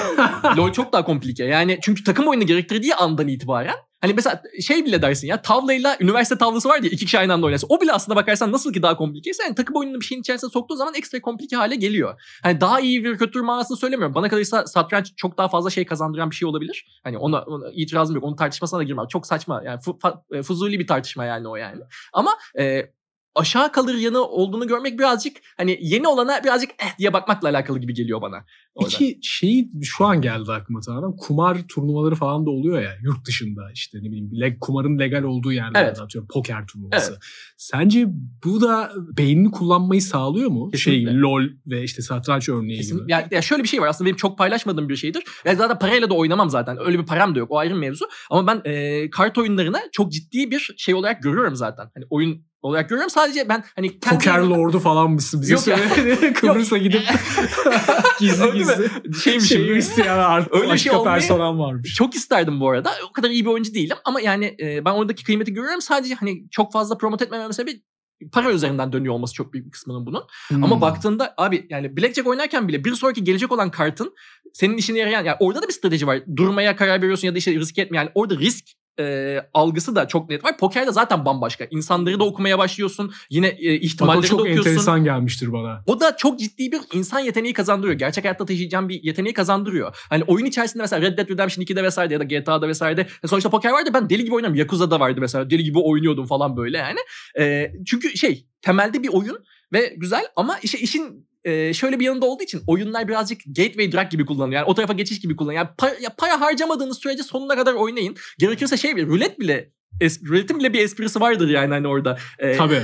LoL 0.56 0.72
çok 0.72 0.92
daha 0.92 1.04
komplike. 1.04 1.44
Yani 1.44 1.78
çünkü 1.82 2.04
takım 2.04 2.28
oyunu 2.28 2.46
gerektirdiği 2.46 2.94
andan 2.94 3.28
itibaren 3.28 3.74
Hani 4.00 4.12
mesela 4.14 4.42
şey 4.60 4.86
bile 4.86 5.02
dersin 5.02 5.28
ya 5.28 5.42
tavlayla 5.42 5.96
üniversite 6.00 6.38
tavlası 6.38 6.68
var 6.68 6.82
diye 6.82 6.92
iki 6.92 7.04
kişi 7.04 7.18
aynı 7.18 7.32
anda 7.32 7.46
oynasın. 7.46 7.66
O 7.70 7.80
bile 7.80 7.92
aslında 7.92 8.16
bakarsan 8.16 8.52
nasıl 8.52 8.72
ki 8.72 8.82
daha 8.82 8.96
komplikeyse 8.96 9.42
yani 9.42 9.54
takım 9.54 9.76
oyununu 9.76 10.00
bir 10.00 10.04
şeyin 10.04 10.20
içerisine 10.20 10.50
soktuğu 10.50 10.76
zaman 10.76 10.94
ekstra 10.94 11.20
komplike 11.20 11.56
hale 11.56 11.74
geliyor. 11.74 12.20
Hani 12.42 12.60
daha 12.60 12.80
iyi 12.80 13.04
bir 13.04 13.18
kötü 13.18 13.42
manasını 13.42 13.76
söylemiyorum. 13.76 14.14
Bana 14.14 14.28
kalırsa 14.28 14.66
satranç 14.66 15.12
çok 15.16 15.38
daha 15.38 15.48
fazla 15.48 15.70
şey 15.70 15.86
kazandıran 15.86 16.30
bir 16.30 16.36
şey 16.36 16.48
olabilir. 16.48 17.00
Hani 17.04 17.18
ona, 17.18 17.42
ona 17.42 17.70
itirazım 17.72 18.16
yok. 18.16 18.24
Onun 18.24 18.36
tartışmasına 18.36 18.78
da 18.78 18.82
girmem. 18.82 19.06
Çok 19.06 19.26
saçma. 19.26 19.62
Yani 19.64 19.80
e, 20.32 20.42
fuzuli 20.42 20.78
bir 20.78 20.86
tartışma 20.86 21.24
yani 21.24 21.48
o 21.48 21.56
yani. 21.56 21.80
Ama 22.12 22.30
e, 22.58 22.90
aşağı 23.34 23.72
kalır 23.72 23.94
yanı 23.94 24.22
olduğunu 24.22 24.66
görmek 24.66 24.98
birazcık 24.98 25.36
hani 25.56 25.78
yeni 25.80 26.08
olana 26.08 26.44
birazcık 26.44 26.70
eh 26.70 26.98
diye 26.98 27.12
bakmakla 27.12 27.48
alakalı 27.48 27.78
gibi 27.78 27.94
geliyor 27.94 28.22
bana. 28.22 28.44
Orada. 28.74 28.88
İki 28.88 29.18
şey 29.22 29.68
şu 29.82 30.04
an 30.06 30.22
geldi 30.22 30.52
aklıma 30.52 30.80
tamamen. 30.80 31.16
Kumar 31.16 31.58
turnuvaları 31.68 32.14
falan 32.14 32.46
da 32.46 32.50
oluyor 32.50 32.82
ya 32.82 32.90
yurt 33.02 33.26
dışında 33.26 33.62
işte 33.74 33.98
ne 33.98 34.02
bileyim 34.02 34.30
leg, 34.40 34.60
kumarın 34.60 34.98
legal 34.98 35.22
olduğu 35.22 35.52
yerlerde 35.52 35.78
Evet. 35.78 36.00
atıyorum 36.00 36.28
poker 36.32 36.66
turnuvası. 36.66 37.18
Sence 37.56 38.06
bu 38.44 38.60
da 38.60 38.92
beynini 39.18 39.50
kullanmayı 39.50 40.02
sağlıyor 40.02 40.50
mu? 40.50 40.70
Kesinlikle. 40.70 41.10
Şey 41.10 41.20
LOL 41.20 41.42
ve 41.66 41.82
işte 41.82 42.02
satranç 42.02 42.48
örneği 42.48 42.76
Kesin. 42.78 42.98
gibi. 42.98 43.12
Ya, 43.12 43.28
ya 43.30 43.42
şöyle 43.42 43.62
bir 43.62 43.68
şey 43.68 43.80
var 43.80 43.86
aslında 43.86 44.06
benim 44.06 44.16
çok 44.16 44.38
paylaşmadığım 44.38 44.88
bir 44.88 44.96
şeydir. 44.96 45.22
Ya 45.44 45.54
zaten 45.54 45.78
parayla 45.78 46.10
da 46.10 46.14
oynamam 46.14 46.50
zaten. 46.50 46.76
Öyle 46.86 46.98
bir 46.98 47.06
param 47.06 47.34
da 47.34 47.38
yok. 47.38 47.50
O 47.50 47.58
ayrı 47.58 47.74
mevzu. 47.74 48.04
Ama 48.30 48.46
ben 48.46 48.70
e, 48.70 49.10
kart 49.10 49.38
oyunlarına 49.38 49.80
çok 49.92 50.12
ciddi 50.12 50.50
bir 50.50 50.74
şey 50.76 50.94
olarak 50.94 51.22
görüyorum 51.22 51.56
zaten. 51.56 51.90
Hani 51.94 52.04
oyun 52.10 52.49
olarak 52.62 52.88
görüyorum. 52.88 53.10
Sadece 53.10 53.48
ben 53.48 53.64
hani 53.76 54.00
kendi 54.00 54.14
Poker 54.16 54.38
lordu 54.38 54.78
falan 54.78 55.10
mısın 55.10 55.42
bize 55.42 55.56
söyle. 55.56 55.82
Kıbrıs'a 56.32 56.78
gidip 56.78 57.02
gizli 58.20 58.52
gizli 58.52 58.90
Şeymiş 59.22 59.48
şey 59.48 59.64
gibi. 59.64 59.78
isteyen 59.78 60.18
artık 60.18 60.54
Öyle 60.54 60.68
başka 60.68 60.90
şey 60.90 61.04
personel 61.04 61.58
varmış. 61.58 61.94
Çok 61.94 62.14
isterdim 62.14 62.60
bu 62.60 62.70
arada. 62.70 62.90
O 63.10 63.12
kadar 63.12 63.30
iyi 63.30 63.44
bir 63.44 63.50
oyuncu 63.50 63.74
değilim 63.74 63.96
ama 64.04 64.20
yani 64.20 64.56
e, 64.60 64.84
ben 64.84 64.92
oradaki 64.92 65.24
kıymeti 65.24 65.54
görüyorum. 65.54 65.82
Sadece 65.82 66.14
hani 66.14 66.50
çok 66.50 66.72
fazla 66.72 66.98
promote 66.98 67.24
etmemem 67.24 67.52
sebebi 67.52 67.82
para 68.32 68.52
üzerinden 68.52 68.92
dönüyor 68.92 69.14
olması 69.14 69.34
çok 69.34 69.52
büyük 69.52 69.66
bir 69.66 69.70
kısmının 69.70 70.06
bunun. 70.06 70.22
Ama 70.54 70.70
Hmm. 70.74 70.80
baktığında 70.80 71.34
abi 71.38 71.66
yani 71.70 71.96
Blackjack 71.96 72.28
oynarken 72.28 72.68
bile 72.68 72.84
bir 72.84 72.94
sonraki 72.94 73.24
gelecek 73.24 73.52
olan 73.52 73.70
kartın 73.70 74.14
senin 74.52 74.76
işine 74.76 74.98
yarayan 74.98 75.24
yani 75.24 75.36
orada 75.40 75.62
da 75.62 75.68
bir 75.68 75.72
strateji 75.72 76.06
var. 76.06 76.22
Durmaya 76.36 76.76
karar 76.76 77.02
veriyorsun 77.02 77.26
ya 77.26 77.34
da 77.34 77.38
işte 77.38 77.54
risk 77.54 77.78
etme. 77.78 77.96
Yani 77.96 78.10
orada 78.14 78.38
risk 78.38 78.64
e, 78.98 79.36
algısı 79.54 79.96
da 79.96 80.08
çok 80.08 80.30
net 80.30 80.44
var. 80.44 80.58
Pokerde 80.58 80.92
zaten 80.92 81.24
bambaşka. 81.24 81.66
İnsanları 81.70 82.20
da 82.20 82.24
okumaya 82.24 82.58
başlıyorsun. 82.58 83.12
Yine 83.30 83.46
e, 83.46 83.50
Bak 83.50 83.58
o 83.60 83.84
ihtimalleri 83.86 84.22
de 84.22 84.26
çok 84.26 84.40
okuyorsun. 84.40 84.70
enteresan 84.70 85.04
gelmiştir 85.04 85.52
bana. 85.52 85.82
O 85.86 86.00
da 86.00 86.16
çok 86.16 86.38
ciddi 86.38 86.72
bir 86.72 86.80
insan 86.92 87.20
yeteneği 87.20 87.52
kazandırıyor. 87.52 87.98
Gerçek 87.98 88.24
hayatta 88.24 88.46
taşıyacağım 88.46 88.88
bir 88.88 89.02
yeteneği 89.02 89.34
kazandırıyor. 89.34 89.96
Hani 90.10 90.24
oyun 90.24 90.46
içerisinde 90.46 90.82
mesela 90.82 91.02
Red 91.02 91.18
Dead 91.18 91.28
Redemption 91.28 91.64
2'de 91.64 91.82
vesaire 91.82 92.14
ya 92.14 92.20
da 92.20 92.24
GTA'da 92.24 92.68
vesaire 92.68 93.06
e, 93.24 93.28
sonuçta 93.28 93.50
poker 93.50 93.70
vardı 93.70 93.90
ben 93.94 94.10
deli 94.10 94.24
gibi 94.24 94.34
oynarım. 94.34 94.54
Yakuza'da 94.54 95.00
vardı 95.00 95.20
mesela 95.20 95.50
deli 95.50 95.64
gibi 95.64 95.78
oynuyordum 95.78 96.26
falan 96.26 96.56
böyle 96.56 96.78
yani. 96.78 96.98
E, 97.38 97.72
çünkü 97.86 98.16
şey 98.16 98.46
temelde 98.62 99.02
bir 99.02 99.08
oyun 99.08 99.44
ve 99.72 99.94
güzel 99.96 100.24
ama 100.36 100.58
işte 100.62 100.78
işin 100.78 101.29
e, 101.44 101.74
şöyle 101.74 102.00
bir 102.00 102.04
yanında 102.04 102.26
olduğu 102.26 102.42
için 102.42 102.62
oyunlar 102.66 103.08
birazcık 103.08 103.40
gateway 103.46 103.92
drug 103.92 104.10
gibi 104.10 104.26
kullanılıyor. 104.26 104.60
Yani 104.60 104.70
o 104.70 104.74
tarafa 104.74 104.92
geçiş 104.92 105.20
gibi 105.20 105.36
kullanılıyor. 105.36 105.64
Yani 105.64 105.74
para, 105.78 105.94
ya 106.02 106.10
para 106.18 106.40
harcamadığınız 106.40 106.98
sürece 106.98 107.22
sonuna 107.22 107.56
kadar 107.56 107.74
oynayın. 107.74 108.16
Gerekirse 108.38 108.76
şey 108.76 108.96
bir 108.96 109.06
rulet 109.06 109.40
bile 109.40 109.70
ruletin 110.02 110.58
bile 110.58 110.72
bir 110.72 110.78
esprisi 110.78 111.20
vardır 111.20 111.48
yani 111.48 111.70
hani 111.70 111.88
orada. 111.88 112.18
E, 112.38 112.56
Tabii. 112.56 112.80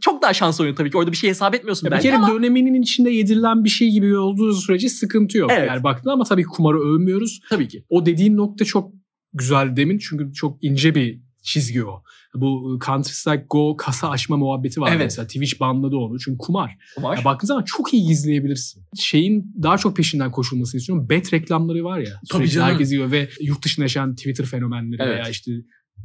Çok 0.00 0.22
daha 0.22 0.34
şans 0.34 0.60
oyunu 0.60 0.74
tabii 0.74 0.90
ki. 0.90 0.96
Orada 0.96 1.12
bir 1.12 1.16
şey 1.16 1.30
hesap 1.30 1.54
etmiyorsun 1.54 1.86
Ya 1.86 1.90
bir 1.90 1.92
belki 1.92 2.02
kere 2.02 2.16
ama 2.16 2.34
döneminin 2.34 2.82
içinde 2.82 3.10
yedirilen 3.10 3.64
bir 3.64 3.68
şey 3.68 3.90
gibi 3.90 4.16
olduğu 4.16 4.54
sürece 4.54 4.88
sıkıntı 4.88 5.38
yok. 5.38 5.50
Evet. 5.54 5.68
Yani 5.68 5.82
baktığında 5.82 6.12
ama 6.12 6.24
tabii 6.24 6.44
kumarı 6.44 6.78
övmüyoruz. 6.80 7.40
tabii 7.50 7.68
ki. 7.68 7.84
O 7.88 8.06
dediğin 8.06 8.36
nokta 8.36 8.64
çok 8.64 8.92
güzel 9.32 9.76
demin 9.76 9.98
çünkü 9.98 10.32
çok 10.32 10.64
ince 10.64 10.94
bir 10.94 11.20
çizgi 11.42 11.84
o. 11.84 12.02
Bu 12.34 12.78
Counter 12.86 13.10
Strike 13.10 13.46
Go 13.50 13.76
kasa 13.76 14.10
açma 14.10 14.36
muhabbeti 14.36 14.80
var 14.80 14.90
Evet. 14.90 15.00
mesela. 15.04 15.26
Twitch 15.26 15.60
banladı 15.60 15.96
onu 15.96 16.18
çünkü 16.18 16.38
kumar. 16.38 16.76
Var. 16.98 17.18
Ya 17.18 17.24
baktığın 17.24 17.46
zaman 17.46 17.64
çok 17.66 17.94
iyi 17.94 18.06
gizleyebilirsin. 18.06 18.84
Şeyin 18.96 19.54
daha 19.62 19.78
çok 19.78 19.96
peşinden 19.96 20.30
koşulmasını 20.30 20.78
istiyorum. 20.78 21.06
Bet 21.08 21.32
reklamları 21.32 21.84
var 21.84 21.98
ya. 21.98 22.20
Tabii 22.30 22.50
canım. 22.50 22.68
Herkes 22.68 22.92
yiyor 22.92 23.10
ve 23.10 23.28
yurt 23.40 23.64
dışında 23.64 23.84
yaşayan 23.84 24.14
Twitter 24.14 24.44
fenomenleri 24.44 25.02
Evet. 25.02 25.14
veya 25.14 25.28
işte 25.28 25.52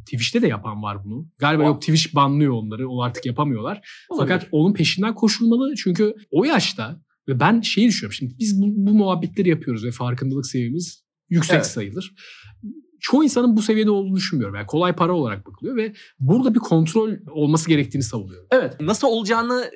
Twitch'te 0.05 0.41
de 0.41 0.47
yapan 0.47 0.83
var 0.83 1.03
bunu. 1.05 1.27
Galiba 1.37 1.63
Var. 1.63 1.67
yok 1.67 1.81
Twitch 1.81 2.15
banlıyor 2.15 2.53
onları. 2.53 2.89
O 2.89 3.01
artık 3.01 3.25
yapamıyorlar. 3.25 3.81
Olabilir. 4.09 4.33
Fakat 4.33 4.47
onun 4.51 4.73
peşinden 4.73 5.15
koşulmalı. 5.15 5.73
Çünkü 5.75 6.15
o 6.31 6.45
yaşta 6.45 7.01
ve 7.27 7.39
ben 7.39 7.61
şeyi 7.61 7.87
düşünüyorum. 7.87 8.13
Şimdi 8.13 8.33
biz 8.39 8.61
bu, 8.61 8.65
bu 8.67 8.93
muhabbetleri 8.93 9.49
yapıyoruz 9.49 9.85
ve 9.85 9.91
farkındalık 9.91 10.45
seviyemiz 10.45 11.03
yüksek 11.29 11.55
Evet. 11.55 11.65
sayılır. 11.67 12.13
Çoğu 13.05 13.23
insanın 13.23 13.57
bu 13.57 13.61
seviyede 13.61 13.91
olduğunu 13.91 14.15
düşünmüyorum. 14.15 14.55
Yani 14.55 14.67
kolay 14.67 14.93
para 14.95 15.13
olarak 15.13 15.47
bakılıyor 15.47 15.75
ve 15.75 15.93
burada 16.19 16.53
bir 16.55 16.59
kontrol 16.59 17.11
olması 17.31 17.69
gerektiğini 17.69 18.03
savunuyorum. 18.03 18.47
Evet. 18.51 18.79
Nasıl 18.79 19.07
olacağını 19.07 19.71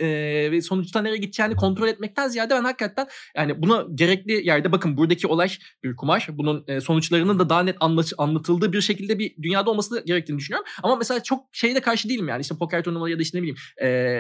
ve 0.52 0.62
sonuçta 0.62 1.02
nereye 1.02 1.18
gideceğini 1.18 1.56
kontrol 1.56 1.88
etmekten 1.88 2.28
ziyade 2.28 2.54
ben 2.54 2.63
hakikaten 2.63 3.08
yani 3.36 3.62
buna 3.62 3.86
gerekli 3.96 4.48
yerde 4.48 4.72
bakın 4.72 4.98
buradaki 4.98 5.28
olay 5.28 5.50
bir 5.84 5.96
kumar. 5.96 6.28
Bunun 6.32 6.63
e, 6.68 6.82
sonuçlarının 6.82 7.39
da 7.39 7.50
daha 7.50 7.63
net 7.63 7.76
anlat- 7.80 8.13
anlatıldığı 8.18 8.74
bir 8.74 8.82
şekilde 8.82 9.20
bir 9.20 9.36
dünyada 9.42 9.70
olması 9.70 10.04
gerektiğini 10.06 10.38
düşünüyorum. 10.38 10.68
Ama 10.84 10.96
mesela 10.96 11.24
çok 11.24 11.46
şeyde 11.52 11.80
karşı 11.80 12.10
değilim 12.10 12.28
yani 12.28 12.42
işte 12.42 12.56
poker 12.56 12.84
turnuvaları 12.84 13.12
ya 13.12 13.18
da 13.18 13.22
işte 13.22 13.38
ne 13.38 13.42
bileyim 13.42 13.58
e, 13.82 14.20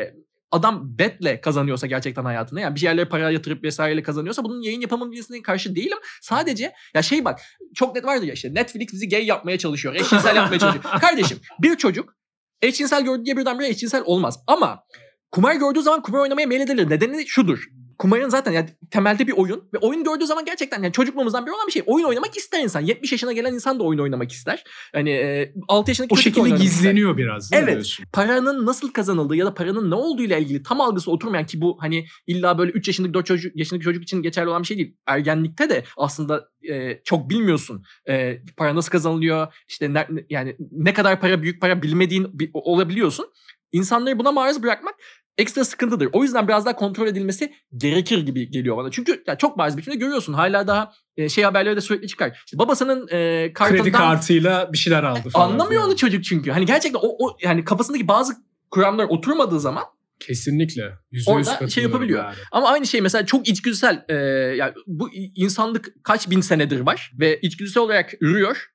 adam 0.51 0.97
betle 0.99 1.41
kazanıyorsa 1.41 1.87
gerçekten 1.87 2.25
hayatını 2.25 2.61
yani 2.61 2.75
bir 2.75 2.81
yerlere 2.81 3.05
para 3.05 3.31
yatırıp 3.31 3.63
vesaireyle 3.63 4.03
kazanıyorsa 4.03 4.43
bunun 4.43 4.61
yayın 4.61 4.81
yapabilmesine 4.81 5.41
karşı 5.41 5.75
değilim. 5.75 5.97
Sadece 6.21 6.73
ya 6.93 7.01
şey 7.01 7.25
bak 7.25 7.39
çok 7.75 7.95
net 7.95 8.05
vardır 8.05 8.27
ya 8.27 8.33
işte 8.33 8.53
Netflix 8.53 8.93
bizi 8.93 9.09
gay 9.09 9.25
yapmaya 9.25 9.57
çalışıyor. 9.57 9.95
Eşcinsel 9.95 10.35
yapmaya 10.35 10.59
çalışıyor. 10.59 10.83
Kardeşim 11.01 11.39
bir 11.61 11.77
çocuk 11.77 12.13
eşcinsel 12.61 13.03
gördüğü 13.03 13.25
diye 13.25 13.37
birdenbire 13.37 13.67
eşcinsel 13.67 14.03
olmaz. 14.05 14.39
Ama 14.47 14.83
kumar 15.31 15.55
gördüğü 15.55 15.81
zaman 15.81 16.01
kumar 16.01 16.19
oynamaya 16.19 16.47
meyledilir. 16.47 16.89
Nedeni 16.89 17.27
şudur. 17.27 17.67
Kumarın 17.99 18.29
zaten 18.29 18.51
yani 18.51 18.69
temelde 18.91 19.27
bir 19.27 19.31
oyun 19.31 19.63
ve 19.73 19.77
oyun 19.77 20.03
gördüğü 20.03 20.25
zaman 20.25 20.45
gerçekten 20.45 20.83
yani 20.83 20.93
çocukluğumuzdan 20.93 21.45
beri 21.45 21.53
olan 21.53 21.67
bir 21.67 21.71
şey. 21.71 21.83
Oyun 21.85 22.05
oynamak 22.05 22.37
ister 22.37 22.63
insan. 22.63 22.81
70 22.81 23.11
yaşına 23.11 23.33
gelen 23.33 23.53
insan 23.53 23.79
da 23.79 23.83
oyun 23.83 23.99
oynamak 23.99 24.31
ister. 24.31 24.63
Hani 24.93 25.09
e, 25.09 25.53
6 25.67 25.91
yaşındaki 25.91 26.13
O 26.13 26.17
şekilde 26.17 26.41
oynamak 26.41 26.63
ister 26.63 26.75
gizleniyor 26.77 27.17
biraz. 27.17 27.49
Evet. 27.53 27.73
diyorsun? 27.73 28.05
paranın 28.13 28.65
nasıl 28.65 28.91
kazanıldığı 28.91 29.35
ya 29.35 29.45
da 29.45 29.53
paranın 29.53 29.91
ne 29.91 29.95
olduğu 29.95 30.21
ile 30.21 30.41
ilgili 30.41 30.63
tam 30.63 30.81
algısı 30.81 31.11
oturmayan 31.11 31.45
ki 31.45 31.61
bu 31.61 31.77
hani 31.81 32.05
illa 32.27 32.57
böyle 32.57 32.71
3 32.71 32.87
yaşındaki 32.87 33.13
4 33.13 33.25
çocuk, 33.25 33.55
yaşındaki 33.55 33.83
çocuk 33.83 34.03
için 34.03 34.21
geçerli 34.21 34.49
olan 34.49 34.61
bir 34.61 34.67
şey 34.67 34.77
değil. 34.77 34.95
Ergenlikte 35.07 35.69
de 35.69 35.83
aslında 35.97 36.49
e, 36.69 37.01
çok 37.03 37.29
bilmiyorsun. 37.29 37.83
E, 38.09 38.41
para 38.57 38.75
nasıl 38.75 38.91
kazanılıyor? 38.91 39.53
İşte 39.67 39.93
ne, 39.93 40.07
yani 40.29 40.55
ne 40.71 40.93
kadar 40.93 41.21
para 41.21 41.41
büyük 41.41 41.61
para 41.61 41.81
bilmediğin 41.81 42.51
olabiliyorsun. 42.53 43.25
İnsanları 43.71 44.19
buna 44.19 44.31
maruz 44.31 44.63
bırakmak 44.63 44.95
ekstra 45.39 45.65
sıkıntıdır. 45.65 46.09
O 46.13 46.23
yüzden 46.23 46.47
biraz 46.47 46.65
daha 46.65 46.75
kontrol 46.75 47.07
edilmesi 47.07 47.53
gerekir 47.77 48.25
gibi 48.25 48.51
geliyor 48.51 48.77
bana. 48.77 48.91
Çünkü 48.91 49.23
ya 49.27 49.37
çok 49.37 49.57
bariz 49.57 49.77
biçimde 49.77 49.95
görüyorsun. 49.97 50.33
Hala 50.33 50.67
daha 50.67 50.91
e, 51.17 51.29
şey 51.29 51.43
haberleri 51.43 51.75
de 51.75 51.81
sürekli 51.81 52.07
çıkar. 52.07 52.41
İşte 52.45 52.57
babasının 52.59 53.07
e, 53.11 53.51
kartından 53.53 53.83
Kredi 53.83 53.91
kartıyla 53.91 54.73
bir 54.73 54.77
şeyler 54.77 55.03
aldı 55.03 55.29
falan. 55.29 55.45
anlamıyor 55.45 55.69
filan. 55.81 55.87
onu 55.87 55.95
çocuk 55.95 56.23
çünkü. 56.23 56.51
Hani 56.51 56.65
gerçekten 56.65 56.99
o, 57.03 57.25
o 57.27 57.37
yani 57.43 57.63
kafasındaki 57.65 58.07
bazı 58.07 58.33
kuramlar 58.71 59.05
oturmadığı 59.05 59.59
zaman 59.59 59.83
Kesinlikle. 60.19 60.83
Yüzde 61.11 61.31
yüz 61.31 61.47
Orada 61.47 61.67
şey 61.67 61.83
yapabiliyor. 61.83 62.23
yani. 62.23 62.35
ama 62.51 62.67
aynı 62.69 62.87
şey 62.87 63.01
mesela 63.01 63.25
çok 63.25 63.47
içgüdüsel 63.47 64.05
e, 64.09 64.15
yani 64.55 64.73
bu 64.87 65.09
insanlık 65.35 65.89
kaç 66.03 66.29
bin 66.29 66.41
senedir 66.41 66.79
var 66.79 67.11
ve 67.19 67.39
içgüdüsel 67.41 67.83
olarak 67.83 68.13
ürüyor. 68.21 68.65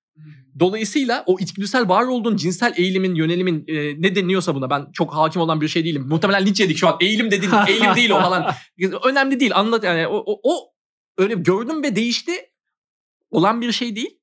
Dolayısıyla 0.59 1.25
o 1.27 1.39
içgüdüsel 1.41 1.89
var 1.89 2.05
olduğun 2.05 2.37
cinsel 2.37 2.75
eğilimin, 2.77 3.15
yönelimin 3.15 3.65
e, 3.69 4.03
ne 4.03 4.15
deniyorsa 4.15 4.55
buna 4.55 4.71
ben 4.71 4.87
çok 4.93 5.15
hakim 5.15 5.43
olan 5.43 5.61
bir 5.61 5.69
şey 5.69 5.85
değilim. 5.85 6.07
Muhtemelen 6.09 6.47
linç 6.47 6.61
yedik 6.61 6.77
şu 6.77 6.89
an. 6.89 6.97
Eğilim 7.01 7.31
dedin, 7.31 7.51
eğilim 7.69 7.95
değil 7.95 8.11
o 8.11 8.21
falan. 8.21 8.55
Önemli 9.05 9.41
değil. 9.41 9.53
Anlat 9.55 9.85
yani 9.85 10.07
o, 10.07 10.25
o, 10.27 10.41
o 10.43 10.73
öyle 11.19 11.35
gördüm 11.35 11.83
ve 11.83 11.97
değişti 11.97 12.33
olan 13.31 13.61
bir 13.61 13.73
şey 13.73 13.97
değil. 13.97 14.19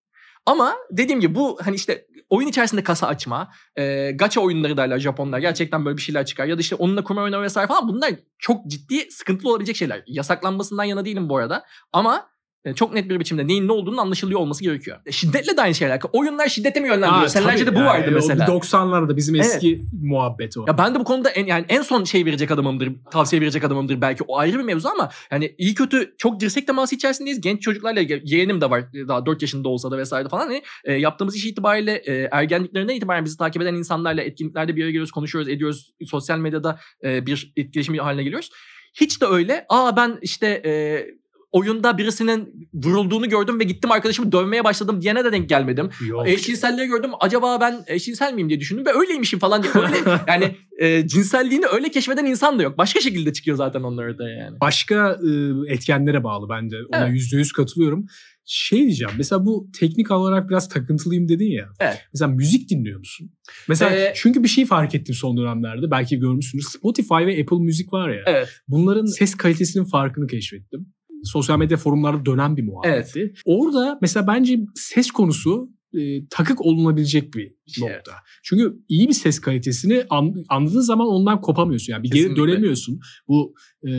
Ama 0.46 0.76
dediğim 0.92 1.22
gibi 1.22 1.36
bu 1.36 1.60
hani 1.64 1.76
işte 1.76 2.06
oyun 2.30 2.48
içerisinde 2.48 2.84
kasa 2.84 3.08
açma, 3.08 3.52
e, 3.76 4.12
gacha 4.12 4.42
oyunları 4.42 4.78
derler 4.78 5.00
Japonlar. 5.00 5.40
Gerçekten 5.40 5.86
böyle 5.86 5.98
bir 5.98 6.02
şeyler 6.02 6.26
çıkar. 6.26 6.46
Ya 6.46 6.58
da 6.58 6.62
işte 6.62 6.76
onunla 6.76 7.04
kumar 7.04 7.24
oynama 7.24 7.44
vesaire 7.44 7.68
falan 7.68 7.88
bunlar 7.88 8.14
çok 8.40 8.68
ciddi 8.68 9.12
sıkıntılı 9.12 9.50
olabilecek 9.50 9.76
şeyler. 9.76 10.04
Yasaklanmasından 10.08 10.84
yana 10.84 11.06
değilim 11.06 11.30
bu 11.30 11.38
arada. 11.38 11.64
Ama 11.94 12.31
çok 12.76 12.94
net 12.94 13.10
bir 13.10 13.20
biçimde 13.20 13.48
neyin 13.48 13.68
ne 13.68 13.72
olduğunu 13.72 14.02
anlaşılıyor 14.02 14.40
olması 14.40 14.64
gerekiyor. 14.64 14.98
E, 15.06 15.12
Şiddetle 15.12 15.58
de 15.58 15.62
aynı 15.62 15.76
şeyler. 15.76 16.02
Oyunlar 16.14 16.48
şiddete 16.48 16.80
mi 16.80 16.88
yönlendiriyor? 16.88 17.28
Tabii 17.28 17.66
de 17.66 17.76
bu 17.76 17.80
yani. 17.80 17.88
vardı 17.88 18.10
O 18.12 18.14
mesela. 18.14 18.46
90'larda 18.46 19.16
bizim 19.16 19.36
Evet. 19.36 19.46
eski 19.46 19.82
muhabbet 20.04 20.58
o. 20.58 20.66
Ya 20.68 20.78
ben 20.78 20.96
de 20.96 21.00
bu 21.00 21.04
konuda 21.04 21.30
en 21.30 21.46
yani 21.46 21.66
en 21.70 21.82
son 21.82 22.04
şey 22.04 22.26
verecek 22.26 22.52
adamımdır, 22.52 22.92
tavsiye 23.12 23.42
verecek 23.42 23.64
adamımdır 23.64 24.02
belki. 24.02 24.24
O 24.28 24.38
ayrı 24.38 24.60
bir 24.60 24.64
mevzu 24.64 24.90
ama 24.90 25.10
yani 25.32 25.56
iyi 25.58 25.74
kötü 25.74 26.16
çok 26.18 26.40
dirsek 26.40 26.68
teması 26.68 26.96
içerisindeyiz. 26.96 27.42
Genç 27.42 27.62
çocuklarla 27.62 28.02
yeğenim 28.24 28.62
de 28.62 28.70
var 28.70 28.94
daha 28.94 29.26
4 29.26 29.42
yaşında 29.42 29.70
olsa 29.70 29.92
da 29.92 29.98
vesaire 29.98 30.30
falan. 30.30 30.42
Hani 30.42 30.64
e, 30.84 30.94
yaptığımız 30.94 31.36
iş 31.36 31.46
itibariyle 31.46 31.96
e, 31.96 32.30
ergenliklerinden 32.32 32.96
itibaren 32.96 33.26
bizi 33.26 33.38
takip 33.38 33.62
eden 33.62 33.74
insanlarla 33.76 34.22
etkinliklerde 34.22 34.76
bir 34.76 34.82
araya 34.82 34.92
geliyoruz, 34.92 35.12
konuşuyoruz, 35.12 35.50
ediyoruz. 35.50 35.92
Sosyal 36.08 36.38
medyada 36.38 36.80
e, 37.04 37.26
bir 37.26 37.54
etkileşim 37.58 37.98
haline 37.98 38.24
geliyoruz. 38.24 38.50
Hiç 38.94 39.22
de 39.22 39.26
öyle. 39.26 39.66
Aa 39.70 39.96
ben 39.96 40.20
işte 40.22 40.48
e, 40.66 41.06
oyunda 41.52 41.98
birisinin 41.98 42.70
vurulduğunu 42.74 43.30
gördüm 43.30 43.60
ve 43.60 43.64
gittim 43.64 43.92
arkadaşımı 43.92 44.32
dövmeye 44.32 44.64
başladım 44.64 45.02
diyene 45.02 45.26
de 45.26 45.32
denk 45.32 45.50
gelmedim. 45.50 45.90
Yok. 46.08 46.28
Eşcinselliği 46.28 46.88
gördüm. 46.88 47.12
Acaba 47.20 47.62
ben 47.62 47.84
eşcinsel 47.88 48.34
miyim 48.34 48.50
diye 48.50 48.60
düşündüm 48.60 48.86
ve 48.86 48.94
öyleymişim 49.00 49.40
falan 49.40 49.64
diye. 49.64 49.74
Öyle, 49.76 49.98
yani 50.28 50.56
e, 50.80 51.08
cinselliğini 51.08 51.66
öyle 51.66 51.90
keşfeden 51.92 52.26
insan 52.26 52.60
da 52.60 52.64
yok. 52.64 52.78
Başka 52.78 53.00
şekilde 53.02 53.34
çıkıyor 53.34 53.58
zaten 53.58 53.82
onlar 53.82 54.18
da 54.18 54.30
yani. 54.30 54.58
Başka 54.62 55.20
e, 55.68 55.74
etkenlere 55.74 56.24
bağlı 56.24 56.50
bence. 56.50 56.76
Ona 56.94 57.04
Evet. 57.04 57.14
yüzde 57.14 57.38
yüz 57.38 57.52
katılıyorum. 57.52 58.06
Şey 58.46 58.80
diyeceğim. 58.80 59.14
Mesela 59.18 59.46
bu 59.46 59.70
teknik 59.80 60.12
olarak 60.12 60.50
biraz 60.50 60.70
takıntılıyım 60.70 61.30
dedin 61.30 61.52
ya. 61.52 61.66
Evet. 61.80 62.02
Mesela 62.14 62.32
müzik 62.32 62.70
dinliyor 62.70 63.00
musun? 63.00 63.32
Mesela 63.68 63.96
Ee, 63.96 64.14
çünkü 64.16 64.44
bir 64.44 64.48
şey 64.48 64.66
fark 64.66 64.96
ettim 64.96 65.16
son 65.16 65.38
dönemlerde. 65.38 65.92
Belki 65.92 66.20
görmüşsünüz. 66.20 66.66
Spotify 66.66 67.14
ve 67.14 67.42
Apple 67.42 67.58
Müzik 67.60 67.94
var 67.94 68.10
ya. 68.10 68.22
Evet. 68.26 68.50
Bunların 68.68 69.06
ses 69.06 69.36
kalitesinin 69.36 69.86
farkını 69.86 70.28
keşfettim. 70.28 70.94
Sosyal 71.24 71.58
medya 71.58 71.78
forumlarda 71.78 72.26
dönen 72.26 72.58
bir 72.58 72.64
muhabbetti. 72.64 73.34
Orada 73.46 73.98
mesela 74.02 74.28
bence 74.28 74.60
ses 74.76 75.12
konusu 75.12 75.70
e, 75.94 76.28
takık 76.30 76.62
olunabilecek 76.66 77.34
bir 77.34 77.54
Şey, 77.68 77.84
nokta. 77.90 78.12
Çünkü 78.44 78.78
iyi 78.90 79.08
bir 79.08 79.14
ses 79.14 79.40
kalitesini 79.40 80.04
an, 80.10 80.36
anladığın 80.50 80.82
zaman 80.82 81.08
ondan 81.08 81.42
kopamıyorsun. 81.42 81.94
Yani 81.94 82.04
bir 82.04 82.10
geri 82.12 82.18
Kesinlikle. 82.24 82.44
dönemiyorsun. 82.44 83.00
Bu 83.28 83.54
e, 83.88 83.92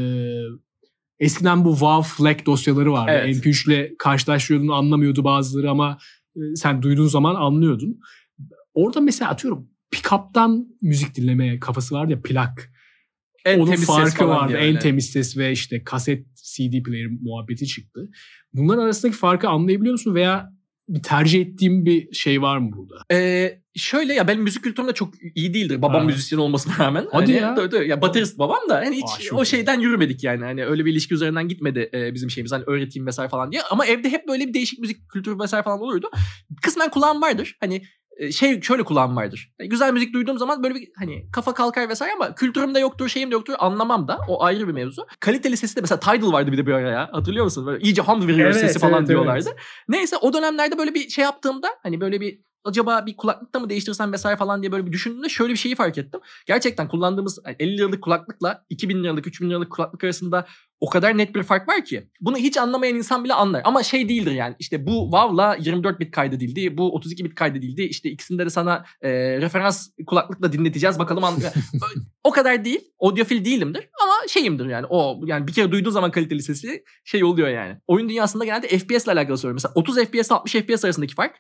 eskiden 1.21 1.65
bu 1.65 1.73
WAV 1.73 2.03
FLAC 2.03 2.47
dosyaları 2.47 2.93
vardı. 2.93 3.13
Evet. 3.15 3.37
MP3 3.37 3.67
ile 3.69 3.95
karşılaştırıyordun 3.99 4.69
anlamıyordu 4.69 5.25
bazıları 5.25 5.71
ama 5.71 5.99
e, 6.37 6.41
sen 6.57 6.83
duyduğun 6.83 7.07
zaman 7.07 7.35
anlıyordun. 7.35 7.99
Orada 8.75 9.01
mesela 9.01 9.31
atıyorum 9.31 9.69
pick-up'tan 9.95 10.67
müzik 10.83 11.15
dinleme 11.15 11.61
kafası 11.61 11.95
vardı 11.95 12.13
ya 12.13 12.23
plak. 12.23 12.73
En 13.45 13.59
Onun 13.59 13.67
temiz 13.67 13.81
ses 13.81 13.97
farkı 13.97 14.17
falan 14.17 14.37
vardı. 14.37 14.49
diye 14.53 14.61
En 14.61 14.79
temiz 14.79 15.11
ses 15.11 15.37
ve 15.37 15.53
işte 15.53 15.85
kaset 15.85 16.27
CD 16.43 16.83
player 16.83 17.07
muhabbeti 17.23 17.67
çıktı. 17.67 18.11
Bunların 18.53 18.83
arasındaki 18.83 19.17
farkı 19.19 19.49
anlayabiliyor 19.49 19.93
musun 19.93 20.15
veya 20.15 20.53
bir 20.89 21.03
tercih 21.03 21.41
ettiğim 21.41 21.87
bir 21.87 22.13
şey 22.13 22.43
var 22.43 22.59
mı 22.59 22.71
burada? 22.77 22.95
Ee, 23.13 23.59
şöyle 23.75 24.15
ya 24.15 24.29
benim 24.29 24.43
müzik 24.43 24.65
kültürüm 24.65 24.89
de 24.89 24.93
çok 24.95 25.15
iyi 25.35 25.55
değildir. 25.55 25.83
Babam 25.83 26.01
Ha. 26.01 26.07
müzisyen 26.07 26.39
olmasına 26.39 26.79
rağmen. 26.79 27.07
Hadi 27.13 27.33
Hani, 27.33 27.43
ya. 27.43 27.55
tabii, 27.55 27.71
tabii. 27.71 27.89
ya 27.89 28.03
baterist 28.03 28.39
babam 28.39 28.69
da 28.69 28.77
hani 28.77 28.97
hiç 28.97 29.33
Aa, 29.33 29.37
o 29.37 29.45
şeyden 29.45 29.81
yürümedik 29.81 30.25
yani. 30.25 30.45
Hani 30.45 30.65
öyle 30.65 30.85
bir 30.85 30.93
ilişki 30.93 31.15
üzerinden 31.15 31.49
gitmedi 31.49 31.91
e, 31.95 32.15
bizim 32.15 32.31
şeyimiz. 32.31 32.53
Hani 32.53 32.65
öğreteyim 32.67 33.07
vesaire 33.07 33.29
falan 33.29 33.53
diye. 33.53 33.63
Ama 33.71 33.87
evde 33.87 34.09
hep 34.11 34.29
böyle 34.29 34.49
bir 34.49 34.55
değişik 34.55 34.79
müzik 34.79 35.09
kültürü 35.09 35.39
vesaire 35.39 35.63
falan 35.65 35.81
olurdu. 35.81 36.11
Kısmen 36.63 36.91
kulağım 36.91 37.23
vardır. 37.23 37.57
Hani 37.61 37.83
şey 38.33 38.61
şöyle 38.61 38.83
kulağım 38.83 39.17
vardır. 39.17 39.53
Yani 39.61 39.69
güzel 39.69 39.93
müzik 39.93 40.15
duyduğum 40.15 40.39
zaman 40.39 40.63
böyle 40.63 40.75
bir 40.75 40.89
hani 40.99 41.31
kafa 41.33 41.55
kalkar 41.55 41.89
vesaire 41.89 42.13
ama 42.15 42.35
kültürümde 42.35 42.79
yoktur, 42.79 43.09
şeyim 43.09 43.31
de 43.31 43.35
yoktur 43.35 43.55
anlamam 43.59 44.09
da. 44.09 44.19
O 44.29 44.43
ayrı 44.45 44.69
bir 44.69 44.73
mevzu. 44.73 45.07
Kaliteli 45.21 45.57
sesi 45.57 45.77
de 45.77 45.81
mesela 45.81 46.01
Tidal 46.01 46.33
vardı 46.33 46.53
bir 46.53 46.59
de 46.59 46.67
bir 46.67 46.73
ara 46.73 46.91
ya. 46.91 47.09
Hatırlıyor 47.13 47.45
musun? 47.45 47.67
Böyle 47.67 47.85
iyice 47.85 48.03
ham 48.03 48.29
veriyor 48.29 48.51
Evet, 48.51 48.61
sesi 48.61 48.79
falan 48.79 48.99
evet, 48.99 49.09
diyorlardı. 49.09 49.49
evet. 49.49 49.59
Neyse 49.89 50.17
o 50.17 50.33
dönemlerde 50.33 50.79
böyle 50.79 50.95
bir 50.95 51.09
şey 51.09 51.25
yaptığımda 51.25 51.69
hani 51.83 52.01
böyle 52.01 52.21
bir 52.21 52.41
acaba 52.65 53.07
bir 53.07 53.17
kulaklıkta 53.17 53.61
mı 53.61 53.71
değiştirsem 53.71 54.13
vesaire 54.13 54.37
falan 54.37 54.63
diye 54.63 54.73
böyle 54.73 54.87
bir 54.87 54.93
düşündüğümde 54.93 55.29
şöyle 55.29 55.53
bir 55.53 55.59
şeyi 55.59 55.75
fark 55.75 55.99
ettim. 55.99 56.21
Gerçekten 56.47 56.89
kullandığımız 56.89 57.39
hani 57.45 57.57
50 57.59 57.79
liralık 57.79 58.03
kulaklıkla 58.03 58.65
2000 58.71 59.05
liralık 59.05 59.27
3000 59.27 59.51
liralık 59.51 59.73
kulaklık 59.73 60.05
arasında 60.05 60.47
o 60.83 60.91
kadar 60.91 61.19
net 61.19 61.35
bir 61.35 61.43
fark 61.43 61.69
var 61.69 61.85
ki. 61.85 62.09
Bunu 62.21 62.37
hiç 62.37 62.57
anlamayan 62.57 62.97
insan 62.97 63.25
bile 63.25 63.35
anlar. 63.35 63.63
Ama 63.65 63.83
şey 63.83 64.09
değildir 64.09 64.31
yani 64.33 64.55
işte 64.59 64.87
bu 64.87 65.05
WAV'la 65.11 65.57
24 65.61 66.01
bit 66.01 66.11
kaydedildi. 66.11 66.79
Bu 66.79 66.95
32 66.95 67.25
bit 67.25 67.35
kaydedildi. 67.35 67.83
İşte 67.83 68.11
ikisinde 68.11 68.45
de 68.47 68.51
sana 68.51 68.85
e, 69.03 69.11
referans 69.41 69.89
kulaklıkla 70.07 70.53
dinleteceğiz. 70.53 70.99
Bakalım 70.99 71.25
an- 71.25 71.35
o 72.25 72.31
kadar 72.31 72.65
değil. 72.65 72.81
Audiofil 73.01 73.45
değilimdir 73.45 73.89
ama 74.03 74.13
şeyimdir 74.29 74.67
yani. 74.67 74.87
O 74.89 75.21
yani 75.27 75.47
bir 75.47 75.53
kere 75.53 75.73
duyduğun 75.73 75.91
zaman 75.91 76.11
kaliteli 76.11 76.43
sesi 76.43 76.85
şey 77.05 77.25
oluyor 77.25 77.49
yani. 77.49 77.77
Oyun 77.87 78.09
dünyasında 78.09 78.45
genelde 78.45 78.69
FPS 78.79 79.05
ile 79.05 79.13
alakalı 79.13 79.39
söylüyorum. 79.39 79.55
Mesela 79.65 79.73
30 79.75 79.97
FPS 79.99 80.27
ile 80.27 80.35
60 80.35 80.53
FPS 80.53 80.85
arasındaki 80.85 81.15
fark 81.15 81.35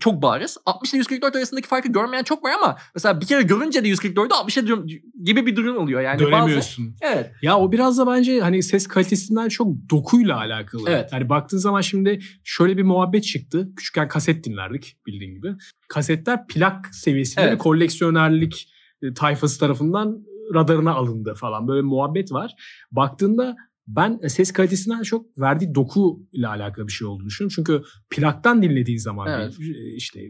çok 0.00 0.22
bariz. 0.22 0.56
60 0.66 0.90
ile 0.90 0.98
144 0.98 1.36
arasındaki 1.36 1.68
farkı 1.68 1.88
görmeyen 1.88 2.22
çok 2.22 2.44
var 2.44 2.52
ama 2.62 2.76
mesela 2.94 3.20
bir 3.20 3.26
kere 3.26 3.42
görünce 3.42 3.84
de 3.84 3.88
144'ü 3.88 4.28
60'a 4.28 4.66
diyorum 4.66 4.86
gibi 5.24 5.46
bir 5.46 5.56
durum 5.56 5.76
oluyor 5.76 6.00
yani. 6.00 6.20
Bazı, 6.20 6.32
Dönemiyorsun. 6.32 6.96
evet. 7.00 7.30
Ya 7.42 7.58
o 7.58 7.72
biraz 7.72 7.98
da 7.98 8.06
bence 8.06 8.40
hani 8.40 8.62
ses 8.78 8.86
kalitesinden 8.86 9.48
çok 9.48 9.90
dokuyla 9.90 10.36
alakalı. 10.36 10.84
Evet. 10.88 11.12
Yani 11.12 11.28
baktığın 11.28 11.58
zaman 11.58 11.80
şimdi 11.80 12.18
şöyle 12.44 12.76
bir 12.76 12.82
muhabbet 12.82 13.24
çıktı. 13.24 13.68
Küçükken 13.76 14.08
kaset 14.08 14.44
dinlerdik 14.44 14.96
bildiğin 15.06 15.34
gibi. 15.34 15.54
Kasetler 15.88 16.46
plak 16.46 16.94
seviyesinde 16.94 17.44
Evet. 17.44 17.54
bir 17.54 17.58
koleksiyonerlik 17.58 18.72
e, 19.02 19.14
tayfası 19.14 19.60
tarafından 19.60 20.26
radarına 20.54 20.94
alındı 20.94 21.34
falan. 21.34 21.68
Böyle 21.68 21.82
muhabbet 21.82 22.32
var. 22.32 22.54
Baktığında 22.92 23.56
ben 23.86 24.18
ses 24.28 24.52
kalitesinden 24.52 25.02
çok 25.02 25.38
verdiği 25.38 25.74
doku 25.74 26.26
ile 26.32 26.48
alakalı 26.48 26.86
bir 26.86 26.92
şey 26.92 27.06
olduğunu 27.06 27.26
düşünüyorum. 27.26 27.54
Çünkü 27.56 27.82
plaktan 28.10 28.62
dinlediğin 28.62 28.98
zaman 28.98 29.40
Evet. 29.40 29.58
bir, 29.58 29.76
e, 29.76 29.94
işte 29.94 30.20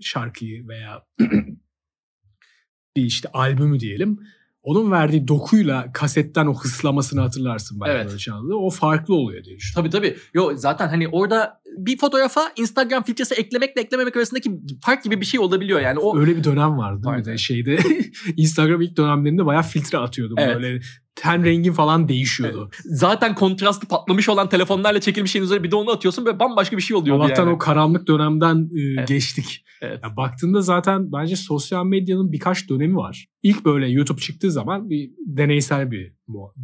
şarkıyı 0.00 0.68
veya 0.68 1.06
bir 2.96 3.02
işte 3.02 3.28
albümü 3.32 3.80
diyelim. 3.80 4.20
Onun 4.64 4.90
verdiği 4.90 5.28
dokuyla 5.28 5.92
kasetten 5.92 6.46
o 6.46 6.54
hıslamasını 6.54 7.20
hatırlarsın 7.20 7.80
bayağı 7.80 7.98
Evet. 8.08 8.18
çaldığı. 8.20 8.54
O 8.54 8.70
farklı 8.70 9.14
oluyor 9.14 9.44
diye 9.44 9.56
düşünüyorum. 9.56 9.90
Tabii 9.90 10.02
tabii. 10.02 10.16
Yo 10.34 10.52
zaten 10.56 10.88
hani 10.88 11.08
orada 11.08 11.60
bir 11.78 11.98
fotoğrafa 11.98 12.52
Instagram 12.56 13.02
filtresi 13.02 13.34
eklemekle 13.34 13.80
eklememek 13.80 14.16
arasındaki 14.16 14.50
fark 14.84 15.04
gibi 15.04 15.20
bir 15.20 15.26
şey 15.26 15.40
olabiliyor 15.40 15.80
yani. 15.80 15.98
O 15.98 16.18
Öyle 16.18 16.36
bir 16.36 16.44
dönem 16.44 16.78
vardı 16.78 17.02
değil 17.04 17.16
mi? 17.16 17.24
De 17.24 17.38
şeyde 17.38 17.78
Instagram 18.36 18.80
ilk 18.80 18.96
dönemlerinde 18.96 19.46
bayağı 19.46 19.62
filtre 19.62 19.98
atıyordum. 19.98 20.36
Evet. 20.38 20.56
Böyle 20.56 20.80
ten 21.16 21.44
rengin 21.44 21.72
falan 21.72 22.08
değişiyordu. 22.08 22.70
zaten 22.84 23.34
kontrastı 23.34 23.88
patlamış 23.88 24.28
olan 24.28 24.48
telefonlarla 24.48 25.00
çekilmiş 25.00 25.30
şeyin 25.32 25.44
üzerine 25.44 25.64
bir 25.64 25.70
de 25.70 25.76
onu 25.76 25.90
atıyorsun 25.90 26.26
ve 26.26 26.40
bambaşka 26.40 26.76
bir 26.76 26.82
şey 26.82 26.96
oluyor 26.96 27.16
Allah'tan 27.16 27.42
yani. 27.44 27.54
o 27.54 27.58
karanlık 27.58 28.06
dönemden 28.08 28.70
e, 28.76 28.80
Evet. 28.98 29.08
geçtik. 29.08 29.64
Evet. 29.82 30.00
Ya 30.02 30.16
baktığında 30.16 30.60
zaten 30.62 31.12
bence 31.12 31.36
sosyal 31.36 31.84
medyanın 31.86 32.32
birkaç 32.32 32.68
dönemi 32.68 32.96
var. 32.96 33.26
İlk 33.42 33.64
böyle 33.64 33.88
YouTube 33.88 34.20
çıktığı 34.20 34.50
zaman 34.50 34.90
bir 34.90 35.10
deneysel 35.26 35.90
bir 35.90 36.12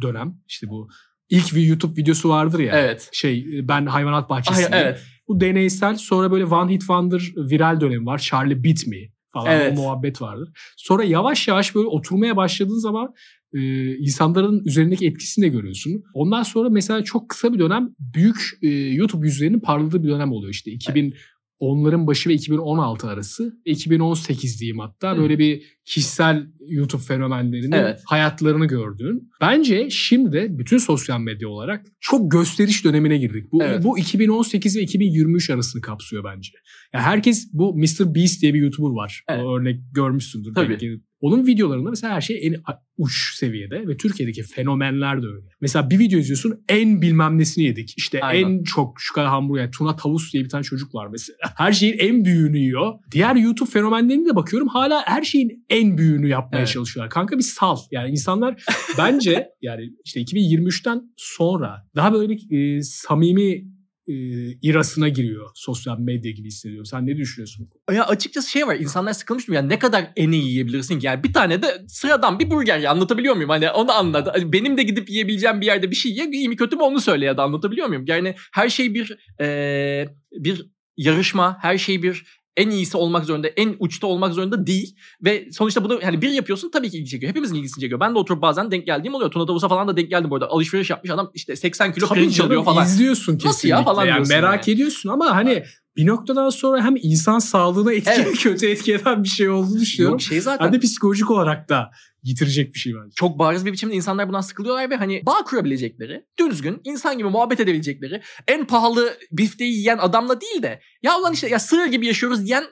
dönem. 0.01 0.35
İşte 0.47 0.69
bu 0.69 0.89
ilk 1.29 1.55
bir 1.55 1.61
YouTube 1.61 2.01
videosu 2.01 2.29
vardır 2.29 2.59
ya. 2.59 2.75
Evet. 2.79 3.09
Şey 3.13 3.45
ben 3.67 3.85
hayvanat 3.85 4.23
Ay, 4.23 4.29
bahçesindeyim. 4.29 4.85
evet. 4.87 4.99
Bu 5.27 5.39
deneysel 5.41 5.95
sonra 5.95 6.31
böyle 6.31 6.45
One 6.45 6.73
Hit 6.73 6.79
Wonder 6.81 7.21
viral 7.37 7.81
dönemi 7.81 8.05
var. 8.05 8.17
Charlie 8.17 8.63
Beat 8.63 8.87
Me 8.87 8.97
falan 9.33 9.47
Evet. 9.51 9.77
o 9.79 9.81
muhabbet 9.81 10.21
vardır. 10.21 10.49
Sonra 10.77 11.03
yavaş 11.03 11.47
yavaş 11.47 11.75
böyle 11.75 11.87
oturmaya 11.87 12.35
başladığın 12.35 12.79
zaman 12.81 13.13
e, 13.53 13.95
insanların 13.97 14.65
üzerindeki 14.65 15.07
etkisini 15.07 15.45
de 15.45 15.49
görüyorsun. 15.49 16.03
Ondan 16.13 16.43
sonra 16.43 16.69
mesela 16.69 17.03
çok 17.03 17.29
kısa 17.29 17.53
bir 17.53 17.59
dönem 17.59 17.89
büyük 17.99 18.59
e, 18.61 18.67
YouTube 18.69 19.27
yüzlerinin 19.27 19.59
parladığı 19.59 20.03
bir 20.03 20.09
dönem 20.09 20.31
oluyor. 20.31 20.53
İşte 20.53 20.71
2010'ların 20.71 22.07
başı 22.07 22.29
ve 22.29 22.33
2016 22.33 23.07
arası. 23.07 23.53
2018 23.65 24.59
diyeyim 24.59 24.79
hatta 24.79 25.15
Hı. 25.15 25.17
böyle 25.17 25.39
bir 25.39 25.63
kişisel 25.91 26.47
YouTube 26.67 27.01
fenomenlerinin 27.01 27.71
Evet. 27.71 28.01
hayatlarını 28.05 28.65
gördüğün. 28.65 29.29
Bence 29.41 29.89
şimdi 29.89 30.47
bütün 30.49 30.77
sosyal 30.77 31.19
medya 31.19 31.49
olarak 31.49 31.85
çok 31.99 32.31
gösteriş 32.31 32.85
dönemine 32.85 33.17
girdik. 33.17 33.51
Bu, 33.51 33.63
Evet. 33.63 33.83
bu 33.83 33.99
2018 33.99 34.77
ve 34.77 34.81
2023 34.81 35.49
arasını 35.49 35.81
kapsıyor 35.81 36.23
bence. 36.23 36.51
Ya 36.93 37.01
herkes 37.01 37.49
bu 37.53 37.77
Mr. 37.77 38.15
Beast 38.15 38.41
diye 38.41 38.53
bir 38.53 38.59
YouTuber 38.59 38.95
var. 38.95 39.23
Evet. 39.29 39.43
O 39.43 39.57
örnek 39.57 39.79
görmüşsündür. 39.93 40.53
Tabii. 40.53 40.69
belki. 40.69 41.01
Onun 41.21 41.47
videolarında 41.47 41.89
mesela 41.89 42.13
her 42.13 42.21
şey 42.21 42.47
en 42.47 42.55
uç 42.97 43.35
seviyede 43.35 43.87
ve 43.87 43.97
Türkiye'deki 43.97 44.43
fenomenler 44.43 45.21
de 45.21 45.25
öyle. 45.27 45.47
Mesela 45.61 45.89
bir 45.89 45.99
video 45.99 46.19
izliyorsun 46.19 46.63
en 46.69 47.01
bilmem 47.01 47.37
nesini 47.37 47.63
yedik. 47.63 47.93
İşte 47.97 48.21
Aynen. 48.21 48.49
en 48.49 48.63
çok 48.63 48.95
şu 48.99 49.13
kadar 49.13 49.27
hamburger, 49.29 49.71
tuna 49.71 49.95
tavus 49.95 50.33
diye 50.33 50.43
bir 50.43 50.49
tane 50.49 50.63
çocuk 50.63 50.95
var 50.95 51.07
mesela. 51.11 51.37
Her 51.57 51.71
şeyin 51.71 51.97
en 51.99 52.25
büyüğünü 52.25 52.57
yiyor. 52.57 52.93
Diğer 53.11 53.35
YouTube 53.35 53.69
fenomenlerine 53.69 54.25
de 54.25 54.35
bakıyorum 54.35 54.67
hala 54.67 55.03
her 55.05 55.23
şeyin 55.23 55.65
en 55.69 55.80
büyüğünü 55.97 56.27
yapmaya 56.27 56.57
Evet. 56.57 56.67
çalışıyorlar. 56.67 57.09
Kanka 57.09 57.37
bir 57.37 57.43
sal. 57.43 57.77
Yani 57.91 58.11
insanlar 58.11 58.63
bence 58.97 59.47
yani 59.61 59.89
işte 60.05 60.21
2023'ten 60.21 61.01
sonra 61.17 61.87
daha 61.95 62.13
böyle 62.13 62.33
e, 62.57 62.81
samimi 62.81 63.63
e, 64.07 64.13
irasına 64.61 65.09
giriyor 65.09 65.49
sosyal 65.55 65.99
medya 65.99 66.31
gibi 66.31 66.47
hissediyorum. 66.47 66.85
Sen 66.85 67.07
ne 67.07 67.17
düşünüyorsun? 67.17 67.69
Ya 67.93 68.05
açıkçası 68.07 68.49
şey 68.49 68.67
var 68.67 68.75
insanlar 68.75 69.13
sıkılmış 69.13 69.47
mı? 69.47 69.55
Yani 69.55 69.69
ne 69.69 69.79
kadar 69.79 70.11
en 70.15 70.31
iyi 70.31 70.43
yiyebilirsin 70.45 70.99
ki? 70.99 71.05
Yani 71.05 71.23
bir 71.23 71.33
tane 71.33 71.61
de 71.61 71.67
sıradan 71.87 72.39
bir 72.39 72.51
burger 72.51 72.79
ya 72.79 72.91
anlatabiliyor 72.91 73.35
muyum? 73.35 73.49
Hani 73.49 73.71
onu 73.71 73.91
anladı. 73.91 74.29
Hani 74.33 74.53
benim 74.53 74.77
de 74.77 74.83
gidip 74.83 75.09
yiyebileceğim 75.09 75.61
bir 75.61 75.65
yerde 75.65 75.91
bir 75.91 75.95
şey 75.95 76.11
ye 76.11 76.29
iyi 76.31 76.49
mi 76.49 76.55
kötü 76.55 76.75
mü 76.75 76.81
onu 76.81 76.99
söyle 77.01 77.25
ya 77.25 77.37
da 77.37 77.43
anlatabiliyor 77.43 77.87
muyum? 77.87 78.03
Yani 78.07 78.35
her 78.53 78.69
şey 78.69 78.93
bir 78.93 79.17
eee, 79.39 80.09
bir 80.31 80.65
yarışma, 80.97 81.57
her 81.61 81.77
şey 81.77 82.03
bir 82.03 82.40
en 82.57 82.69
iyisi 82.69 82.97
olmak 82.97 83.25
zorunda, 83.25 83.47
en 83.47 83.75
uçta 83.79 84.07
olmak 84.07 84.33
zorunda 84.33 84.67
değil. 84.67 84.95
Ve 85.21 85.47
sonuçta 85.51 85.83
bunu 85.83 85.99
hani 86.03 86.21
bir 86.21 86.29
yapıyorsun 86.29 86.71
tabii 86.71 86.89
ki 86.89 86.97
ilgi 86.97 87.09
çekiyor. 87.09 87.29
Hepimizin 87.29 87.55
ilgisini 87.55 87.81
çekiyor. 87.81 87.99
Ben 87.99 88.15
de 88.15 88.19
oturup 88.19 88.41
bazen 88.41 88.71
denk 88.71 88.85
geldiğim 88.85 89.13
oluyor. 89.13 89.31
Tuna 89.31 89.45
Tavus'a 89.45 89.67
falan 89.67 89.87
da 89.87 89.97
denk 89.97 90.09
geldim 90.09 90.29
bu 90.29 90.35
arada. 90.35 90.47
Alışveriş 90.47 90.89
yapmış 90.89 91.11
adam 91.11 91.31
işte 91.33 91.55
80 91.55 91.93
kilo 91.93 92.07
pirinç 92.07 92.35
canım, 92.35 92.51
alıyor 92.51 92.65
falan. 92.65 92.85
izliyorsun 92.85 93.33
Nasıl 93.33 93.47
ya 93.47 93.51
kesinlikle. 93.51 93.83
falan 93.83 94.05
yani 94.05 94.15
diyorsun 94.15 94.35
merak 94.35 94.67
yani. 94.67 94.75
ediyorsun 94.75 95.09
ama 95.09 95.35
hani 95.35 95.63
bir 95.95 96.07
noktadan 96.07 96.49
sonra 96.49 96.83
hem 96.83 96.95
insan 97.01 97.39
sağlığına 97.39 97.93
etki 97.93 98.11
Evet. 98.11 98.37
kötü 98.39 98.67
etki 98.67 98.93
eden 98.93 99.23
bir 99.23 99.29
şey 99.29 99.49
olduğunu 99.49 99.79
düşünüyorum. 99.79 100.13
Yok 100.13 100.21
şey 100.21 100.41
zaten. 100.41 100.65
Hem 100.65 100.73
de 100.73 100.79
psikolojik 100.79 101.31
olarak 101.31 101.69
da 101.69 101.91
yitirecek 102.23 102.73
bir 102.73 102.79
şey 102.79 102.93
bence. 102.93 103.13
çok 103.15 103.39
bariz 103.39 103.65
bir 103.65 103.71
biçimde 103.71 103.93
insanlar 103.93 104.27
bundan 104.27 104.41
sıkılıyorlar 104.41 104.89
ve 104.89 104.95
hani 104.95 105.21
bağ 105.25 105.43
kurabilecekleri, 105.45 106.25
düzgün, 106.39 106.81
insan 106.83 107.17
gibi 107.17 107.29
muhabbet 107.29 107.59
edebilecekleri, 107.59 108.21
en 108.47 108.67
pahalı 108.67 109.13
bifteyi 109.31 109.73
yiyen 109.73 109.97
adamla 109.97 110.41
değil 110.41 110.63
de 110.63 110.81
ya 111.03 111.19
ulan 111.19 111.33
işte 111.33 111.47
ya 111.49 111.59
sığır 111.59 111.85
gibi 111.85 112.07
yaşıyoruz 112.07 112.45
diyen 112.45 112.63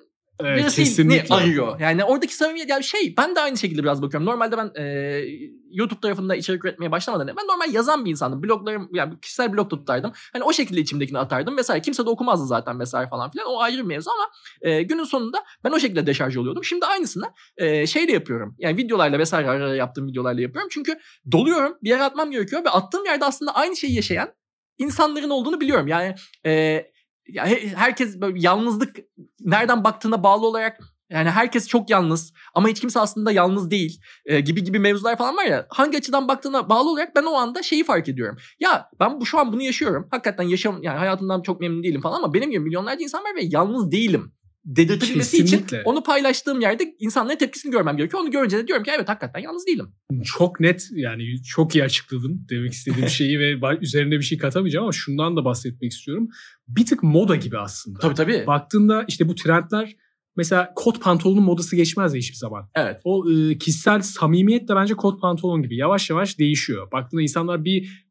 Evet, 0.43 0.59
birisini 0.59 0.85
kesinlikle. 0.85 1.35
arıyor. 1.35 1.79
Yani 1.79 2.03
oradaki 2.03 2.35
samimiyet 2.35 2.69
yani 2.69 2.83
şey 2.83 3.13
ben 3.17 3.35
de 3.35 3.39
aynı 3.39 3.57
şekilde 3.57 3.83
biraz 3.83 4.01
bakıyorum. 4.01 4.25
Normalde 4.25 4.57
ben 4.57 4.71
e, 4.81 5.23
YouTube 5.71 5.99
tarafında 5.99 6.35
içerik 6.35 6.65
üretmeye 6.65 6.91
başlamadan 6.91 7.27
ben 7.27 7.47
normal 7.47 7.73
yazan 7.73 8.05
bir 8.05 8.11
insandım. 8.11 8.43
Bloglarım 8.43 8.89
yani 8.93 9.19
kişisel 9.19 9.53
blog 9.53 9.69
tutardım. 9.69 10.11
Hani 10.33 10.43
o 10.43 10.53
şekilde 10.53 10.81
içimdekini 10.81 11.19
atardım 11.19 11.57
vesaire. 11.57 11.81
Kimse 11.81 12.05
de 12.05 12.09
okumazdı 12.09 12.47
zaten 12.47 12.79
vesaire 12.79 13.09
falan 13.09 13.31
filan. 13.31 13.47
O 13.47 13.59
ayrı 13.59 13.77
bir 13.77 13.83
mevzu 13.83 14.09
ama 14.11 14.29
e, 14.61 14.83
günün 14.83 15.03
sonunda 15.03 15.43
ben 15.63 15.71
o 15.71 15.79
şekilde 15.79 16.07
deşarj 16.07 16.37
oluyordum. 16.37 16.63
Şimdi 16.63 16.85
aynısını 16.85 17.25
e, 17.57 17.87
şeyle 17.87 18.11
yapıyorum. 18.11 18.55
Yani 18.59 18.77
videolarla 18.77 19.19
vesaire 19.19 19.49
ara 19.49 19.63
ara 19.63 19.75
yaptığım 19.75 20.07
videolarla 20.07 20.41
yapıyorum. 20.41 20.69
Çünkü 20.73 20.99
doluyorum. 21.31 21.77
Bir 21.83 21.89
yere 21.89 22.03
atmam 22.03 22.31
gerekiyor 22.31 22.65
ve 22.65 22.69
attığım 22.69 23.05
yerde 23.05 23.25
aslında 23.25 23.55
aynı 23.55 23.75
şeyi 23.75 23.95
yaşayan 23.95 24.33
insanların 24.77 25.29
olduğunu 25.29 25.61
biliyorum. 25.61 25.87
Yani 25.87 26.15
e, 26.45 26.85
ya 27.33 27.47
he- 27.47 27.67
herkes 27.75 28.21
böyle 28.21 28.39
yalnızlık 28.39 28.95
nereden 29.39 29.83
baktığına 29.83 30.23
bağlı 30.23 30.47
olarak 30.47 30.79
yani 31.09 31.29
herkes 31.29 31.67
çok 31.67 31.89
yalnız 31.89 32.33
ama 32.53 32.67
hiç 32.67 32.79
kimse 32.79 32.99
aslında 32.99 33.31
yalnız 33.31 33.71
değil 33.71 34.01
e, 34.25 34.39
gibi 34.39 34.63
gibi 34.63 34.79
mevzular 34.79 35.17
falan 35.17 35.37
var 35.37 35.45
ya. 35.45 35.65
Hangi 35.69 35.97
açıdan 35.97 36.27
baktığına 36.27 36.69
bağlı 36.69 36.89
olarak 36.91 37.15
ben 37.15 37.23
o 37.23 37.33
anda 37.33 37.63
şeyi 37.63 37.83
fark 37.83 38.09
ediyorum. 38.09 38.37
Ya 38.59 38.89
ben 38.99 39.21
bu 39.21 39.25
şu 39.25 39.39
an 39.39 39.53
bunu 39.53 39.61
yaşıyorum. 39.61 40.07
Hakikaten 40.11 40.43
yaşam 40.43 40.83
yani 40.83 40.97
hayatımdan 40.97 41.41
çok 41.41 41.61
memnun 41.61 41.83
değilim 41.83 42.01
falan 42.01 42.17
ama 42.17 42.33
benim 42.33 42.51
gibi 42.51 42.59
milyonlarca 42.59 43.03
insan 43.03 43.23
var 43.23 43.35
ve 43.35 43.41
yalnız 43.43 43.91
değilim. 43.91 44.33
Dedirtebilmesi 44.65 45.37
için 45.37 45.65
onu 45.85 46.03
paylaştığım 46.03 46.61
yerde 46.61 46.95
insanların 46.99 47.37
tepkisini 47.37 47.71
görmem 47.71 47.97
gerekiyor. 47.97 48.23
Onu 48.23 48.31
görünce 48.31 48.57
de 48.57 48.67
diyorum 48.67 48.83
ki 48.83 48.91
evet 48.95 49.09
hakikaten 49.09 49.39
yalnız 49.39 49.67
değilim. 49.67 49.87
Çok 50.23 50.59
net 50.59 50.87
yani 50.91 51.23
çok 51.43 51.75
iyi 51.75 51.83
açıkladın 51.83 52.47
demek 52.49 52.73
istediğim 52.73 53.09
şeyi 53.19 53.39
ve 53.39 53.77
üzerine 53.81 54.11
bir 54.11 54.21
şey 54.21 54.37
katamayacağım 54.37 54.83
ama 54.83 54.91
şundan 54.91 55.37
da 55.37 55.45
bahsetmek 55.45 55.91
istiyorum. 55.91 56.27
Bir 56.67 56.85
tık 56.85 57.03
moda 57.03 57.35
gibi 57.35 57.57
aslında. 57.57 57.99
Tabii 57.99 58.15
tabii. 58.15 58.43
Baktığında 58.47 59.05
işte 59.07 59.27
bu 59.27 59.35
trendler 59.35 59.95
mesela 60.35 60.73
kot 60.75 61.01
pantolonun 61.01 61.43
modası 61.43 61.75
geçmez 61.75 62.13
hiçbir 62.13 62.37
zaman. 62.37 62.69
Evet. 62.75 63.01
O 63.03 63.31
e, 63.31 63.57
kişisel 63.57 64.01
samimiyet 64.01 64.67
de 64.67 64.75
bence 64.75 64.93
kot 64.93 65.21
pantolon 65.21 65.63
gibi 65.63 65.77
yavaş 65.77 66.09
yavaş 66.09 66.39
değişiyor. 66.39 66.91
Baktığında 66.91 67.21
insanlar 67.21 67.65
bir 67.65 68.08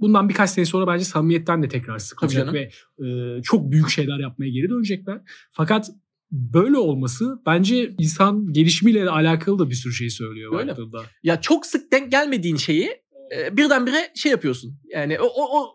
bundan 0.00 0.28
birkaç 0.28 0.50
sene 0.50 0.64
sonra 0.64 0.86
bence 0.86 1.04
samimiyetten 1.04 1.62
de 1.62 1.68
tekrar 1.68 1.98
sıkılacak 1.98 2.52
ve 2.52 2.70
e, 3.06 3.42
çok 3.42 3.70
büyük 3.70 3.88
şeyler 3.88 4.18
yapmaya 4.18 4.50
geri 4.50 4.68
dönecekler. 4.68 5.20
Fakat 5.50 5.90
böyle 6.30 6.76
olması 6.76 7.42
bence 7.46 7.94
insan 7.98 8.52
gelişimiyle 8.52 9.10
alakalı 9.10 9.58
da 9.58 9.70
bir 9.70 9.74
sürü 9.74 9.92
şey 9.92 10.10
söylüyor 10.10 10.58
Öyle. 10.58 10.68
baktığında. 10.68 11.02
Ya 11.22 11.40
çok 11.40 11.66
sık 11.66 11.92
denk 11.92 12.10
gelmediğin 12.12 12.56
şeyi 12.56 12.90
e, 13.36 13.56
birdenbire 13.56 14.12
şey 14.14 14.32
yapıyorsun. 14.32 14.78
Yani 14.92 15.20
o, 15.20 15.26
o, 15.26 15.60
o 15.60 15.74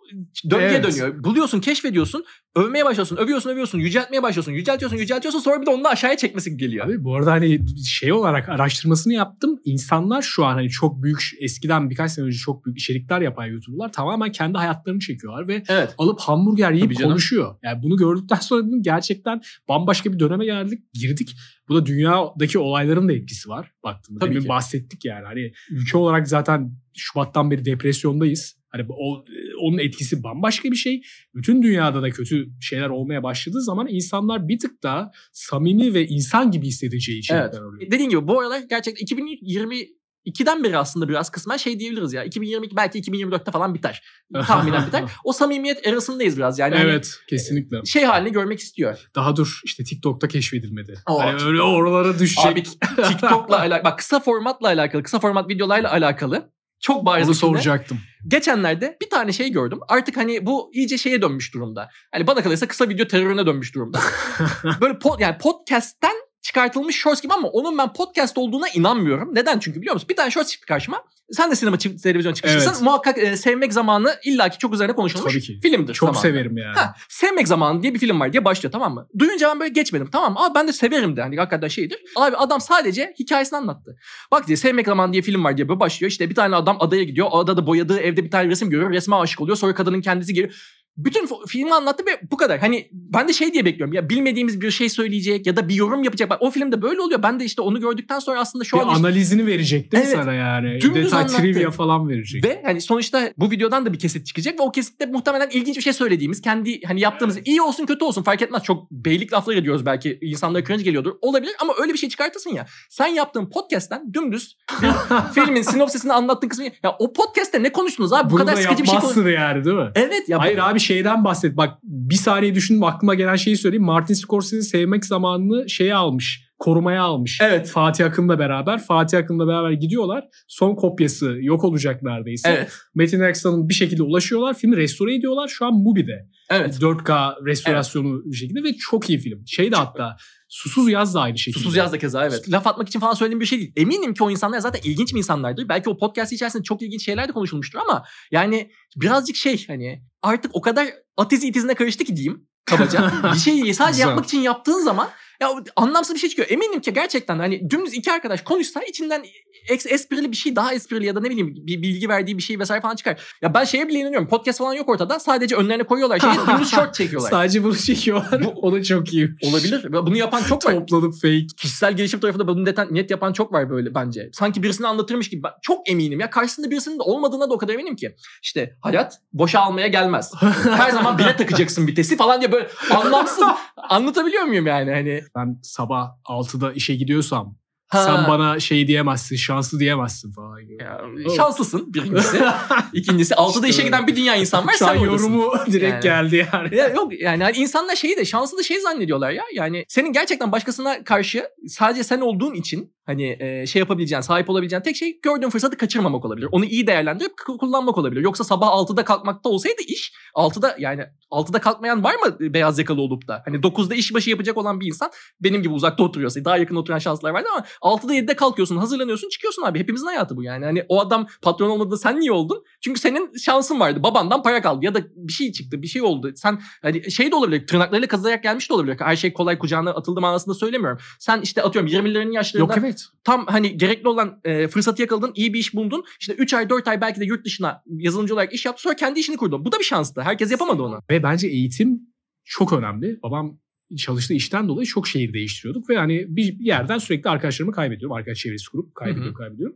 döngüye 0.50 0.70
Evet. 0.70 0.84
dönüyor. 0.84 1.24
Buluyorsun, 1.24 1.60
keşfediyorsun, 1.60 2.26
övmeye 2.56 2.86
başlıyorsun, 2.86 3.16
övüyorsun, 3.18 3.50
övüyorsun, 3.50 3.80
yüceltmeye 3.80 4.24
başlıyorsun, 4.24 4.52
yüceltiyorsun, 4.52 4.98
yüceltiyorsun 4.98 5.40
sonra 5.40 5.62
bir 5.62 5.66
de 5.66 5.70
onu 5.70 5.84
da 5.84 5.90
aşağıya 5.90 6.18
çekmesi 6.18 6.58
geliyor. 6.58 6.86
Abi 6.86 7.04
bu 7.04 7.16
arada 7.16 7.32
hani 7.32 7.60
şey 7.86 8.14
olarak 8.14 8.50
araştırmasını 8.50 9.14
yaptım. 9.14 9.60
İnsanlar 9.66 10.22
şu 10.22 10.46
an 10.46 10.54
hani 10.54 10.70
çok 10.70 11.04
büyük 11.04 11.20
eskiden 11.42 11.90
birkaç 11.90 12.12
sene 12.12 12.26
önce 12.26 12.38
çok 12.38 12.66
büyük 12.66 12.78
içerikler 12.80 13.22
yapan 13.22 13.46
YouTuber'lar 13.46 13.92
tamamen 13.92 14.32
kendi 14.32 14.58
hayatlarını 14.58 15.00
çekiyorlar 15.00 15.48
ve 15.48 15.64
Evet. 15.70 15.96
alıp 15.98 16.20
hamburger 16.20 16.72
yiyip 16.72 16.86
Tabii 16.86 16.96
canım. 16.96 17.10
konuşuyor. 17.12 17.56
Yani 17.64 17.84
bunu 17.84 17.98
gördükten 17.98 18.36
sonra 18.36 18.68
dedim 18.68 18.82
gerçekten 18.84 19.42
bambaşka 19.70 20.14
bir 20.14 20.20
döneme 20.20 20.46
geldik, 20.46 20.84
girdik. 20.94 21.36
Bu 21.70 21.76
da 21.76 21.86
dünyadaki 21.86 22.60
olayların 22.60 23.08
da 23.10 23.14
etkisi 23.14 23.50
var 23.50 23.72
baktığımda. 23.84 24.20
Tabii 24.20 24.30
Demin 24.30 24.44
ki. 24.44 24.50
bahsettik 24.50 25.06
yani. 25.06 25.26
Hani 25.26 25.52
ülke 25.70 25.98
olarak 25.98 26.28
zaten 26.28 26.72
Şubat'tan 26.98 27.52
beri 27.52 27.66
depresyondayız. 27.66 28.62
Hani 28.70 28.86
o, 28.90 29.26
onun 29.62 29.78
etkisi 29.78 30.24
bambaşka 30.24 30.72
bir 30.72 30.76
şey. 30.76 31.02
Bütün 31.36 31.62
dünyada 31.64 32.02
da 32.02 32.10
kötü 32.10 32.48
şeyler 32.62 32.90
olmaya 32.90 33.24
başladığı 33.24 33.62
zaman 33.62 33.88
insanlar 33.90 34.48
bir 34.48 34.60
tık 34.60 34.84
daha 34.84 35.12
samimi 35.34 35.94
ve 35.94 36.08
insan 36.08 36.52
gibi 36.52 36.68
hissedeceği 36.68 37.20
içerikler 37.20 37.46
Evet. 37.46 37.56
arıyor. 37.56 37.92
Dediğin 37.92 38.10
gibi 38.10 38.28
bu 38.28 38.40
aralar 38.40 38.62
gerçekten 38.70 39.18
2022'den 39.18 40.64
beri 40.64 40.78
aslında 40.78 41.10
biraz 41.10 41.30
kısmen 41.30 41.58
şey 41.58 41.80
diyebiliriz 41.80 42.14
ya. 42.14 42.24
2022 42.24 42.76
belki 42.76 43.00
2024'te 43.00 43.52
falan 43.52 43.74
biter. 43.74 44.04
Tahminen 44.34 44.88
biter. 44.88 45.04
O 45.24 45.34
samimiyet 45.34 45.88
erasındayız 45.88 46.38
biraz 46.38 46.60
yani. 46.60 46.76
Hani 46.76 46.90
evet, 46.90 47.16
kesinlikle. 47.30 47.86
şey 47.86 48.04
halini 48.04 48.32
görmek 48.32 48.60
istiyor. 48.60 48.98
Daha 49.16 49.36
dur 49.36 49.62
işte 49.66 49.84
TikTok'ta 49.84 50.28
keşfedilmedi. 50.28 51.00
Oo. 51.10 51.20
Hani 51.20 51.44
öyle 51.44 51.62
oralara 51.62 52.20
düşecek. 52.20 52.46
Abi 52.46 52.64
TikTok'la 52.64 53.60
alakalı, 53.60 53.84
bak 53.84 54.00
kısa 54.00 54.20
formatla 54.20 54.68
alakalı, 54.68 55.04
kısa 55.04 55.20
format 55.20 55.50
videolarla 55.50 55.92
alakalı 55.92 56.52
çok 56.82 57.06
bariz 57.06 57.28
Onu 57.28 57.36
soracaktım. 57.36 58.00
geçenlerde 58.28 58.98
bir 59.02 59.10
tane 59.10 59.34
şey 59.34 59.52
gördüm. 59.52 59.80
Artık 59.88 60.18
hani 60.18 60.46
bu 60.46 60.72
iyice 60.74 60.98
şeye 60.98 61.22
dönmüş 61.22 61.54
durumda. 61.54 61.90
Hani 62.12 62.28
bana 62.28 62.44
kalırsa 62.44 62.68
kısa 62.68 62.90
video 62.90 63.08
terörüne 63.08 63.46
dönmüş 63.46 63.76
durumda. 63.76 64.00
Böyle 64.82 65.00
pod, 65.00 65.20
yani 65.20 65.38
podcast'ten 65.38 66.16
çıkartılmış 66.42 66.96
shorts 66.96 67.22
gibi 67.22 67.34
ama 67.34 67.48
onun 67.48 67.78
ben 67.78 67.94
podcast 67.94 68.38
olduğuna 68.38 68.70
inanmıyorum. 68.70 69.36
Neden? 69.36 69.60
Çünkü 69.60 69.80
biliyor 69.82 69.94
musun? 69.94 70.10
Bir 70.10 70.16
tane 70.16 70.32
shorts 70.32 70.52
çıktı 70.52 70.66
karşıma. 70.68 71.04
Sen 71.32 71.52
de 71.52 71.56
sinema 71.56 71.78
televizyon 71.78 72.34
çıkışlısın. 72.34 72.70
Evet. 72.72 72.82
Muhakkak 72.82 73.18
e, 73.18 73.38
sevmek 73.38 73.74
zamanı 73.74 74.16
illaki 74.26 74.58
çok 74.58 74.74
üzerine 74.74 74.94
konuşulmuş 74.96 75.34
Tabii 75.34 75.42
ki. 75.44 75.60
filmdir. 75.62 75.94
Çok 75.94 76.08
zamanında. 76.08 76.22
severim 76.22 76.58
yani. 76.58 76.76
Ha, 76.76 76.94
Sevmek 77.10 77.48
Zamanı 77.48 77.84
diye 77.84 77.94
bir 77.94 78.00
film 78.00 78.20
var 78.20 78.34
diye 78.34 78.46
başlıyor 78.46 78.72
tamam 78.72 78.94
mı? 78.94 79.08
Duyunca 79.20 79.50
ben 79.50 79.60
böyle 79.60 79.70
geçmedim 79.70 80.10
tamam 80.12 80.34
mı? 80.34 80.40
Abi 80.46 80.56
ben 80.56 80.68
de 80.68 80.74
severim 80.74 81.18
de 81.18 81.22
hani 81.22 81.38
hakikaten 81.38 81.68
şeydir. 81.68 81.98
Abi 82.16 82.36
adam 82.36 82.62
sadece 82.62 83.14
hikayesini 83.20 83.58
anlattı. 83.58 83.96
Bak 84.32 84.48
diye 84.48 84.58
Sevmek 84.58 84.86
Zamanı 84.86 85.14
diye 85.14 85.22
film 85.22 85.44
var 85.44 85.58
diye 85.58 85.70
böyle 85.70 85.80
başlıyor. 85.80 86.12
İşte 86.12 86.30
bir 86.30 86.36
tane 86.36 86.56
adam 86.56 86.78
adaya 86.80 87.04
gidiyor. 87.04 87.28
Adada 87.32 87.68
boyadığı 87.68 88.00
evde 88.00 88.24
bir 88.26 88.32
tane 88.32 88.50
resim 88.50 88.70
görüyor. 88.70 88.92
Resme 88.92 89.16
aşık 89.16 89.42
oluyor. 89.42 89.58
Sonra 89.58 89.76
kadının 89.76 90.02
kendisi 90.02 90.34
geliyor. 90.34 90.54
Bütün 90.98 91.28
filmi 91.48 91.74
anlattı 91.74 92.06
ve 92.06 92.20
bu 92.32 92.38
kadar. 92.38 92.60
Hani 92.60 92.88
ben 92.92 93.28
de 93.28 93.34
şey 93.34 93.54
diye 93.54 93.66
bekliyorum. 93.66 93.94
Ya 93.94 94.10
bilmediğimiz 94.10 94.62
bir 94.62 94.72
şey 94.72 94.90
söyleyecek 94.90 95.46
ya 95.48 95.56
da 95.56 95.70
bir 95.70 95.76
yorum 95.76 96.04
yapacak. 96.04 96.30
Bak 96.30 96.42
o 96.42 96.52
filmde 96.52 96.82
böyle 96.82 97.02
oluyor. 97.02 97.24
Ben 97.24 97.40
de 97.40 97.46
işte 97.46 97.62
onu 97.62 97.80
gördükten 97.80 98.20
sonra 98.20 98.40
aslında 98.40 98.64
şu 98.64 98.78
bir 98.78 98.82
an 98.82 98.88
işte- 98.88 99.00
analizini 99.00 99.46
verecek 99.48 99.92
değil 99.92 100.04
mi 100.04 100.10
Evet. 100.14 100.24
sana 100.24 100.34
yani? 100.34 100.82
Detay 100.82 101.20
anlattı. 101.20 101.38
trivia 101.38 101.72
falan 101.72 102.10
verecek. 102.10 102.44
Ve 102.46 102.62
hani 102.66 102.82
sonuçta 102.82 103.34
bu 103.38 103.52
videodan 103.52 103.86
da 103.86 103.94
bir 103.94 104.00
kesit 104.00 104.26
çıkacak 104.26 104.60
ve 104.60 104.64
o 104.64 104.72
kesitte 104.72 105.06
muhtemelen 105.06 105.50
ilginç 105.50 105.78
bir 105.78 105.82
şey 105.82 105.94
söylediğimiz, 105.94 106.42
kendi 106.42 106.82
hani 106.82 107.00
yaptığımız 107.02 107.40
iyi 107.46 107.62
olsun 107.62 107.86
kötü 107.86 108.06
olsun 108.06 108.24
fark 108.24 108.42
etmez. 108.42 108.64
Çok 108.64 108.92
beylik 108.92 109.34
laflar 109.34 109.56
ediyoruz 109.56 109.86
belki 109.86 110.18
insanlara 110.22 110.64
cringe 110.64 110.84
geliyordur. 110.84 111.12
Olabilir 111.22 111.54
ama 111.62 111.74
öyle 111.82 111.94
bir 111.94 111.98
şey 111.98 112.10
çıkartırsın 112.10 112.50
ya. 112.50 112.66
Sen 112.90 113.08
yaptığın 113.08 113.50
podcast'ten 113.50 114.14
dümdüz 114.14 114.58
filmin 115.36 115.62
sinopsisini 115.62 116.14
anlattığın 116.14 116.48
kısmı. 116.48 116.66
Ya 116.84 116.96
o 117.00 117.14
podcast'te 117.14 117.64
ne 117.64 117.72
konuştunuz 117.72 118.14
abi? 118.14 118.30
Bu 118.30 118.34
Bunu 118.34 118.40
kadar 118.40 118.58
da 118.58 118.62
sıkıcı 118.62 118.84
bir 118.84 118.88
şey 118.88 119.00
konuş- 119.00 119.34
yani 119.34 119.66
değil 119.66 119.76
mi? 119.78 119.92
Evet 119.96 120.30
ya. 120.30 120.40
Hayır 120.40 120.58
abi 120.58 120.80
şeyden 120.82 121.24
bahset. 121.24 121.58
Bak 121.58 121.78
bir 121.84 122.16
saniye 122.16 122.56
düşündüm 122.56 122.84
aklıma 122.84 123.16
gelen 123.16 123.36
şeyi 123.36 123.58
söyleyeyim. 123.58 123.86
Martin 123.86 124.14
Scorsese 124.14 124.62
sevmek 124.62 125.06
zamanını 125.06 125.70
şeye 125.70 125.96
almış. 125.96 126.52
Korumaya 126.60 127.04
almış. 127.04 127.40
Evet. 127.44 127.70
Fatih 127.70 128.06
Akın'la 128.06 128.40
beraber. 128.40 128.80
Fatih 128.80 129.18
Akın'la 129.18 129.48
beraber 129.48 129.72
gidiyorlar. 129.72 130.24
Son 130.48 130.76
kopyası 130.76 131.38
yok 131.42 131.64
olacak 131.64 132.04
neredeyse. 132.04 132.50
Evet. 132.50 132.72
Metin 132.96 133.20
Aksan'ın 133.20 133.70
bir 133.70 133.74
şekilde 133.74 134.04
ulaşıyorlar. 134.04 134.54
Filmi 134.54 134.78
restore 134.78 135.16
ediyorlar. 135.16 135.48
Şu 135.48 135.66
an 135.66 135.74
Mubi'de. 135.74 136.28
Evet. 136.50 136.80
4K 136.82 137.34
restorasyonu 137.46 138.22
bir 138.26 138.38
şekilde 138.38 138.64
ve 138.64 138.74
çok 138.74 139.10
iyi 139.10 139.20
film. 139.20 139.44
Şey 139.48 139.72
de 139.72 139.76
hatta 139.76 140.16
Susuz 140.52 140.90
Yaz 140.90 141.14
da 141.14 141.22
aynı 141.22 141.38
şekilde. 141.38 141.64
Susuz 141.64 141.76
yaz 141.76 141.92
da 141.92 142.00
keza 142.00 142.26
evet. 142.26 142.52
Laf 142.52 142.68
atmak 142.68 142.88
için 142.88 143.00
falan 143.00 143.14
söylediğim 143.14 143.40
bir 143.40 143.46
şey 143.46 143.60
değil. 143.60 143.74
Eminim 143.76 144.14
ki 144.14 144.24
o 144.24 144.32
insanlar 144.32 144.60
zaten 144.60 144.82
ilginç 144.84 145.14
mi 145.14 145.18
insanlardır? 145.18 145.70
Belki 145.70 145.90
o 145.90 145.98
podcast 145.98 146.34
içerisinde 146.34 146.64
çok 146.64 146.82
ilginç 146.82 147.06
şeyler 147.06 147.28
de 147.28 147.32
konuşulmuştur 147.32 147.80
ama 147.80 148.06
yani 148.32 148.72
birazcık 148.96 149.36
şey 149.36 149.68
hani 149.68 150.04
artık 150.22 150.52
o 150.56 150.62
kadar 150.62 150.88
atiz 151.18 151.44
itizine 151.44 151.76
karıştı 151.76 152.04
ki 152.04 152.16
diyeyim 152.16 152.48
kabaca. 152.66 153.12
bir 153.34 153.40
şeyi 153.40 153.74
sadece 153.74 154.02
yapmak 154.02 154.26
için 154.26 154.40
yaptığın 154.40 154.84
zaman 154.84 155.10
ya 155.42 155.50
anlamsız 155.76 156.16
bir 156.16 156.20
şey 156.20 156.30
çıkıyor. 156.30 156.48
Eminim 156.52 156.82
ki 156.82 156.94
gerçekten 156.94 157.40
hani 157.40 157.70
dümdüz 157.70 157.94
iki 157.94 158.12
arkadaş 158.12 158.42
konuşsa 158.44 158.82
içinden 158.82 159.24
esprili 159.70 160.32
bir 160.32 160.38
şey 160.38 160.56
daha 160.56 160.74
esprili 160.74 161.06
ya 161.06 161.16
da 161.16 161.20
ne 161.22 161.30
bileyim 161.30 161.56
bir 161.56 161.82
bilgi 161.82 162.10
verdiği 162.10 162.38
bir 162.38 162.44
şey 162.44 162.60
vesaire 162.60 162.82
falan 162.82 162.96
çıkar. 162.96 163.22
Ya 163.42 163.54
ben 163.54 163.64
şeye 163.64 163.88
bile 163.88 164.00
inanıyorum. 164.00 164.28
Podcast 164.28 164.60
falan 164.60 164.74
yok 164.74 164.90
ortada. 164.90 165.20
Sadece 165.20 165.56
önlerine 165.56 165.84
koyuyorlar 165.84 166.20
şeyi 166.20 166.34
dümdüz 166.48 166.72
short 166.72 166.94
çekiyorlar. 166.94 167.30
Sadece 167.30 167.64
bunu 167.64 167.76
çekiyorlar. 167.78 168.44
Bu- 168.44 168.62
o 168.62 168.74
da 168.74 168.84
çok 168.84 169.14
iyi. 169.14 169.30
Olabilir. 169.44 169.94
Bunu 169.94 170.18
yapan 170.18 170.44
çok 170.44 170.66
var. 170.66 170.74
Toplanıp 170.74 171.14
fake. 171.22 171.48
kişisel 171.58 171.94
gelişim 171.98 172.20
tarafında 172.20 172.48
bunu 172.48 172.66
neten, 172.66 172.88
net 172.92 173.12
yapan 173.12 173.34
çok 173.34 173.54
var 173.54 173.70
böyle 173.70 173.96
bence. 173.96 174.30
Sanki 174.34 174.64
birisini 174.64 174.88
anlatırmış 174.88 175.30
gibi. 175.30 175.44
Ben 175.44 175.52
çok 175.62 175.90
eminim 175.90 176.20
ya. 176.20 176.30
Karşısında 176.30 176.72
birisinin 176.72 177.00
de 177.00 177.04
olmadığına 177.04 177.50
da 177.50 177.54
o 177.54 177.58
kadar 177.58 177.74
eminim 177.74 177.96
ki. 177.96 178.16
İşte 178.44 178.76
hayat 178.82 179.18
boşa 179.34 179.60
almaya 179.60 179.88
gelmez. 179.88 180.32
Her 180.64 180.92
zaman 180.92 181.18
bire 181.18 181.36
takacaksın 181.36 181.88
vitesi 181.88 182.18
falan 182.18 182.42
diye 182.42 182.52
böyle 182.52 182.68
anlamsız. 182.92 183.44
Anlatabiliyor 183.78 184.44
muyum 184.44 184.68
yani 184.68 184.92
hani? 184.92 185.24
Ben 185.36 185.60
sabah 185.64 186.18
6'da 186.26 186.74
işe 186.74 186.96
gidiyorsam 186.96 187.56
Ha. 187.92 188.04
sen 188.04 188.28
bana 188.28 188.60
şey 188.60 188.88
diyemezsin, 188.88 189.36
şanslı 189.36 189.80
diyemezsin 189.80 190.32
falan 190.32 190.62
gibi. 190.62 190.84
Ya, 190.84 191.02
şanslısın 191.36 191.94
birincisi. 191.94 192.42
İkincisi 192.94 193.36
altıda 193.36 193.68
işe 193.68 193.72
İşte 193.72 193.84
giden 193.84 194.08
bir 194.08 194.16
dünya 194.16 194.36
insan 194.36 194.68
var. 194.68 194.74
Şu 194.80 194.86
an 194.86 194.94
sen 194.94 195.00
oradasın. 195.00 195.34
yorumu 195.34 195.54
direkt 195.72 195.92
Yani. 195.92 196.04
geldi 196.04 196.48
yani. 196.54 196.76
Ya 196.76 196.88
yok 196.88 197.22
yani 197.22 197.44
hani 197.44 197.58
insanlar 197.58 197.96
şeyi 197.96 198.18
de 198.18 198.26
şanslı 198.26 198.58
da 198.58 198.64
şey 198.64 198.80
zannediyorlar 198.80 199.32
ya. 199.32 199.44
Yani 199.54 199.86
senin 199.88 200.14
gerçekten 200.14 200.52
başkasına 200.52 201.04
karşı 201.04 201.44
sadece 201.68 202.04
sen 202.04 202.22
olduğun 202.22 202.54
için 202.54 202.94
hani 203.06 203.38
e, 203.40 203.66
şey 203.68 203.80
yapabileceğin, 203.80 204.22
sahip 204.22 204.50
olabileceğin 204.50 204.84
tek 204.84 204.96
şey 204.96 205.20
gördüğün 205.24 205.50
fırsatı 205.50 205.78
kaçırmamak 205.78 206.26
olabilir. 206.26 206.48
Onu 206.52 206.66
iyi 206.66 206.88
değerlendirip 206.88 207.32
kullanmak 207.60 207.98
olabilir. 207.98 208.22
Yoksa 208.22 208.44
sabah 208.44 208.68
6'da 208.68 209.06
kalkmakta 209.06 209.50
olsaydı 209.50 209.82
iş 209.88 210.14
6'da 210.36 210.76
yani 210.80 211.04
6'da 211.32 211.60
kalkmayan 211.60 212.04
var 212.04 212.16
mı 212.16 212.54
beyaz 212.54 212.80
yakalı 212.80 213.02
olup 213.02 213.28
da? 213.28 213.42
Hani 213.46 213.58
9'da 213.58 213.96
iş 213.96 214.14
başı 214.14 214.30
yapacak 214.30 214.58
olan 214.58 214.80
bir 214.80 214.88
insan 214.88 215.12
benim 215.42 215.64
gibi 215.64 215.74
uzakta 215.74 216.04
oturuyorsa 216.04 216.46
daha 216.46 216.58
yakın 216.58 216.76
oturan 216.76 217.00
şanslar 217.00 217.32
vardı 217.32 217.48
ama 217.56 217.66
6'da 217.82 218.16
7'de 218.16 218.36
kalkıyorsun, 218.36 218.78
hazırlanıyorsun, 218.78 219.30
çıkıyorsun 219.30 219.62
abi. 219.62 219.80
Hepimizin 219.80 220.06
hayatı 220.06 220.38
bu 220.38 220.44
yani. 220.44 220.66
Hani 220.66 220.86
o 220.90 221.00
adam 221.00 221.28
patron 221.42 221.70
olmadığında 221.70 221.98
sen 221.98 222.20
niye 222.20 222.32
oldun? 222.32 222.64
Çünkü 222.82 223.00
senin 223.00 223.38
şansın 223.38 223.80
vardı. 223.80 224.04
Babandan 224.04 224.44
para 224.44 224.62
kaldı 224.62 224.86
ya 224.86 224.96
da 224.96 225.00
bir 225.16 225.34
şey 225.34 225.52
çıktı, 225.52 225.82
bir 225.82 225.88
şey 225.88 226.02
oldu. 226.02 226.32
Sen 226.36 226.62
hani 226.82 227.12
şey 227.12 227.32
de 227.32 227.36
olabilir, 227.36 227.68
tırnaklarıyla 227.68 228.08
kazıyarak 228.08 228.44
gelmiş 228.44 228.70
de 228.70 228.74
olabilir. 228.74 228.98
Her 229.00 229.16
şey 229.16 229.34
kolay 229.34 229.60
kucağına 229.60 229.92
atıldı 229.92 230.22
manasında 230.22 230.56
söylemiyorum. 230.56 231.00
Sen 231.20 231.42
işte 231.42 231.64
atıyorum 231.64 231.92
20'lerin 231.92 232.34
yaşlarında 232.34 232.74
Yok 232.74 232.84
evet. 232.84 233.06
tam 233.24 233.46
hani 233.48 233.78
gerekli 233.78 234.08
olan 234.08 234.40
e, 234.44 234.68
fırsatı 234.68 235.02
yakaladın, 235.02 235.32
iyi 235.36 235.54
bir 235.54 235.60
iş 235.60 235.76
buldun. 235.76 236.04
İşte 236.20 236.34
3 236.34 236.54
ay 236.54 236.70
4 236.70 236.88
ay 236.88 237.02
belki 237.02 237.20
de 237.20 237.26
yurt 237.26 237.46
dışına 237.46 237.84
yazılımcı 237.86 238.34
olarak 238.34 238.54
iş 238.54 238.66
yaptın 238.66 238.82
sonra 238.82 238.96
kendi 238.96 239.20
işini 239.20 239.38
kurdun. 239.38 239.66
Bu 239.66 239.72
da 239.72 239.80
bir 239.80 239.84
şanstı. 239.84 240.22
Herkes 240.22 240.52
yapamadı 240.52 240.84
onu. 240.84 241.00
Ve 241.10 241.24
bence 241.24 241.48
eğitim 241.48 242.02
çok 242.44 242.74
önemli. 242.74 243.20
Babam 243.24 243.58
çalıştığı 243.98 244.34
işten 244.34 244.68
dolayı 244.68 244.86
çok 244.86 245.08
şehir 245.08 245.34
değiştiriyorduk 245.34 245.90
ve 245.90 245.98
hani 245.98 246.26
bir 246.30 246.60
yerden 246.60 246.98
sürekli 246.98 247.30
arkadaşlarımı 247.30 247.74
kaybediyorum. 247.74 248.16
Arkadaş 248.16 248.38
çevresi 248.38 248.70
kurup 248.70 248.96
kaybediyorum, 248.96 249.34
kaybediyorum. 249.34 249.76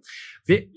Ve 0.49 0.55
e, 0.55 0.67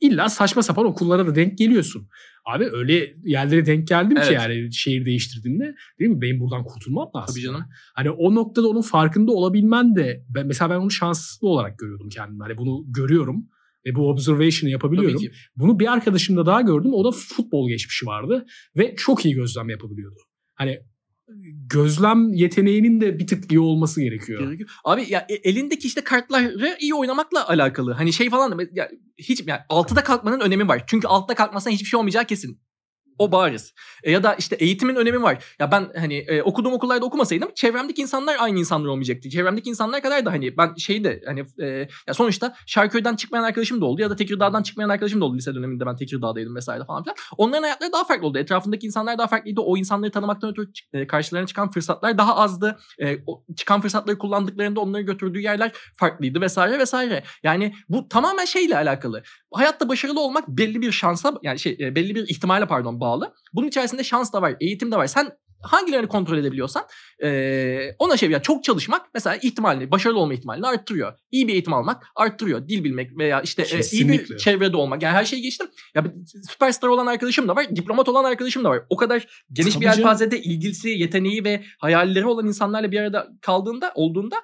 illa 0.00 0.28
saçma 0.28 0.62
sapan 0.62 0.86
okullara 0.86 1.26
da 1.26 1.34
denk 1.34 1.58
geliyorsun. 1.58 2.08
Abi 2.44 2.68
öyle 2.72 3.14
yerlere 3.24 3.66
denk 3.66 3.88
geldim 3.88 4.16
Evet. 4.16 4.28
ki 4.28 4.34
yani 4.34 4.72
şehir 4.72 5.06
değiştirdiğimde 5.06 5.74
değil 6.00 6.10
mi? 6.10 6.20
Benim 6.20 6.40
buradan 6.40 6.64
kurtulmam 6.64 7.10
lazım. 7.16 7.34
Tabii 7.34 7.44
canım. 7.44 7.64
Hani 7.94 8.10
o 8.10 8.34
noktada 8.34 8.68
onun 8.68 8.82
farkında 8.82 9.32
olabilmen 9.32 9.96
de 9.96 10.24
ben, 10.28 10.46
mesela 10.46 10.70
ben 10.70 10.76
onu 10.76 10.90
şanslı 10.90 11.48
olarak 11.48 11.78
görüyordum 11.78 12.08
kendimi. 12.08 12.42
Hani 12.42 12.56
bunu 12.56 12.84
görüyorum 12.88 13.48
ve 13.86 13.94
bu 13.94 14.10
observation'ı 14.10 14.70
yapabiliyorum. 14.70 15.22
Bunu 15.56 15.78
bir 15.78 15.92
arkadaşımda 15.92 16.46
daha 16.46 16.60
gördüm. 16.60 16.90
O 16.94 17.04
da 17.04 17.10
futbol 17.10 17.68
geçmişi 17.68 18.06
vardı 18.06 18.46
ve 18.76 18.94
çok 18.96 19.24
iyi 19.24 19.34
gözlem 19.34 19.68
yapabiliyordu. 19.68 20.20
Hani 20.54 20.80
gözlem 21.70 22.32
yeteneğinin 22.32 23.00
de 23.00 23.18
bir 23.18 23.26
tık 23.26 23.52
iyi 23.52 23.60
olması 23.60 24.00
gerekiyor. 24.00 24.40
Gerekiyor. 24.40 24.70
Abi 24.84 25.06
ya 25.08 25.26
e- 25.28 25.50
elindeki 25.50 25.86
işte 25.88 26.00
kartları 26.00 26.76
iyi 26.80 26.94
oynamakla 26.94 27.48
alakalı. 27.48 27.92
Hani 27.92 28.12
şey 28.12 28.30
falan 28.30 28.68
ya 28.72 28.88
hiç 29.18 29.42
yani 29.46 29.60
altıda 29.68 30.04
kalkmanın 30.04 30.40
önemi 30.40 30.68
var. 30.68 30.84
Çünkü 30.86 31.08
altta 31.08 31.34
kalkmazsan 31.34 31.70
hiçbir 31.70 31.88
şey 31.88 31.98
olmayacağı 31.98 32.24
kesin. 32.24 32.60
O 33.18 33.32
bariz. 33.32 33.74
E, 34.02 34.10
ya 34.10 34.22
da 34.22 34.34
işte 34.34 34.56
eğitimin 34.56 34.96
önemi 34.96 35.22
var. 35.22 35.44
Ya 35.58 35.72
ben 35.72 35.92
hani 35.96 36.14
e, 36.14 36.42
okuduğum 36.42 36.72
okullarda 36.72 37.06
okumasaydım 37.06 37.50
çevremdeki 37.54 38.02
insanlar 38.02 38.36
aynı 38.38 38.58
insanlar 38.58 38.88
olmayacaktı. 38.88 39.30
Çevremdeki 39.30 39.70
insanlar 39.70 40.02
kadar 40.02 40.26
da 40.26 40.32
hani 40.32 40.56
ben 40.56 40.74
şeyi 40.74 41.04
de 41.04 41.22
hani 41.26 41.44
e, 41.60 41.66
ya 42.06 42.14
sonuçta 42.14 42.54
Şarköy'den 42.66 43.16
çıkmayan 43.16 43.44
arkadaşım 43.44 43.80
da 43.80 43.84
oldu 43.84 44.00
ya 44.02 44.10
da 44.10 44.16
Tekirdağ'dan 44.16 44.62
çıkmayan 44.62 44.88
arkadaşım 44.88 45.20
da 45.20 45.24
oldu 45.24 45.36
lise 45.36 45.54
döneminde 45.54 45.86
ben 45.86 45.96
Tekirdağ'daydım 45.96 46.56
vesaire 46.56 46.84
falan 46.84 47.02
filan. 47.02 47.16
Onların 47.36 47.62
hayatları 47.62 47.92
daha 47.92 48.04
farklı 48.04 48.26
oldu. 48.26 48.38
Etrafındaki 48.38 48.86
insanlar 48.86 49.18
daha 49.18 49.26
farklıydı. 49.26 49.60
O 49.60 49.76
insanları 49.76 50.10
tanımaktan 50.10 50.50
ötürü 50.50 50.70
e, 50.92 51.06
karşılarına 51.06 51.46
çıkan 51.46 51.70
fırsatlar 51.70 52.18
daha 52.18 52.36
azdı. 52.36 52.78
E, 52.98 53.18
o 53.26 53.44
çıkan 53.56 53.80
fırsatları 53.80 54.18
kullandıklarında 54.18 54.80
onları 54.80 55.02
götürdüğü 55.02 55.40
yerler 55.40 55.72
farklıydı 55.96 56.40
vesaire 56.40 56.78
vesaire. 56.78 57.24
Yani 57.42 57.74
bu 57.88 58.08
tamamen 58.08 58.44
şeyle 58.44 58.76
alakalı. 58.76 59.22
Hayatta 59.54 59.88
başarılı 59.88 60.20
olmak 60.20 60.48
belli 60.48 60.80
bir 60.80 60.92
şansa 60.92 61.34
yani 61.42 61.58
şey 61.58 61.76
e, 61.80 61.94
belli 61.94 62.14
bir 62.14 62.28
ihtimale 62.28 62.66
pardon 62.66 63.00
bağlı. 63.06 63.34
Bunun 63.52 63.68
içerisinde 63.68 64.04
şans 64.04 64.32
da 64.32 64.42
var, 64.42 64.56
eğitim 64.60 64.92
de 64.92 64.96
var. 64.96 65.06
Sen 65.06 65.30
hangilerini 65.62 66.08
kontrol 66.08 66.38
edebiliyorsan 66.38 66.84
e, 67.22 67.90
ona 67.98 68.16
şey 68.16 68.30
yani 68.30 68.42
çok 68.42 68.64
çalışmak 68.64 69.06
mesela 69.14 69.36
ihtimalini, 69.36 69.90
başarılı 69.90 70.18
olma 70.18 70.34
ihtimalini 70.34 70.66
arttırıyor. 70.66 71.12
İyi 71.30 71.48
bir 71.48 71.52
eğitim 71.52 71.72
almak 71.72 72.06
arttırıyor. 72.16 72.68
Dil 72.68 72.84
bilmek 72.84 73.18
veya 73.18 73.40
işte 73.40 73.62
e, 73.62 73.80
iyi 73.92 74.08
bir 74.08 74.36
çevrede 74.36 74.76
olmak. 74.76 75.02
Yani 75.02 75.14
her 75.14 75.24
şeyi 75.24 75.42
geçtim. 75.42 75.66
Ya 75.94 76.04
süperstar 76.50 76.88
olan 76.88 77.06
arkadaşım 77.06 77.48
da 77.48 77.56
var, 77.56 77.76
diplomat 77.76 78.08
olan 78.08 78.24
arkadaşım 78.24 78.64
da 78.64 78.70
var. 78.70 78.82
O 78.90 78.96
kadar 78.96 79.44
geniş 79.52 79.74
Tabii 79.74 79.84
bir 79.84 79.90
yelpazede 79.90 80.40
ilgisi, 80.40 80.88
yeteneği 80.88 81.44
ve 81.44 81.64
hayalleri 81.78 82.26
olan 82.26 82.46
insanlarla 82.46 82.92
bir 82.92 83.00
arada 83.00 83.28
kaldığında, 83.40 83.92
olduğunda 83.94 84.36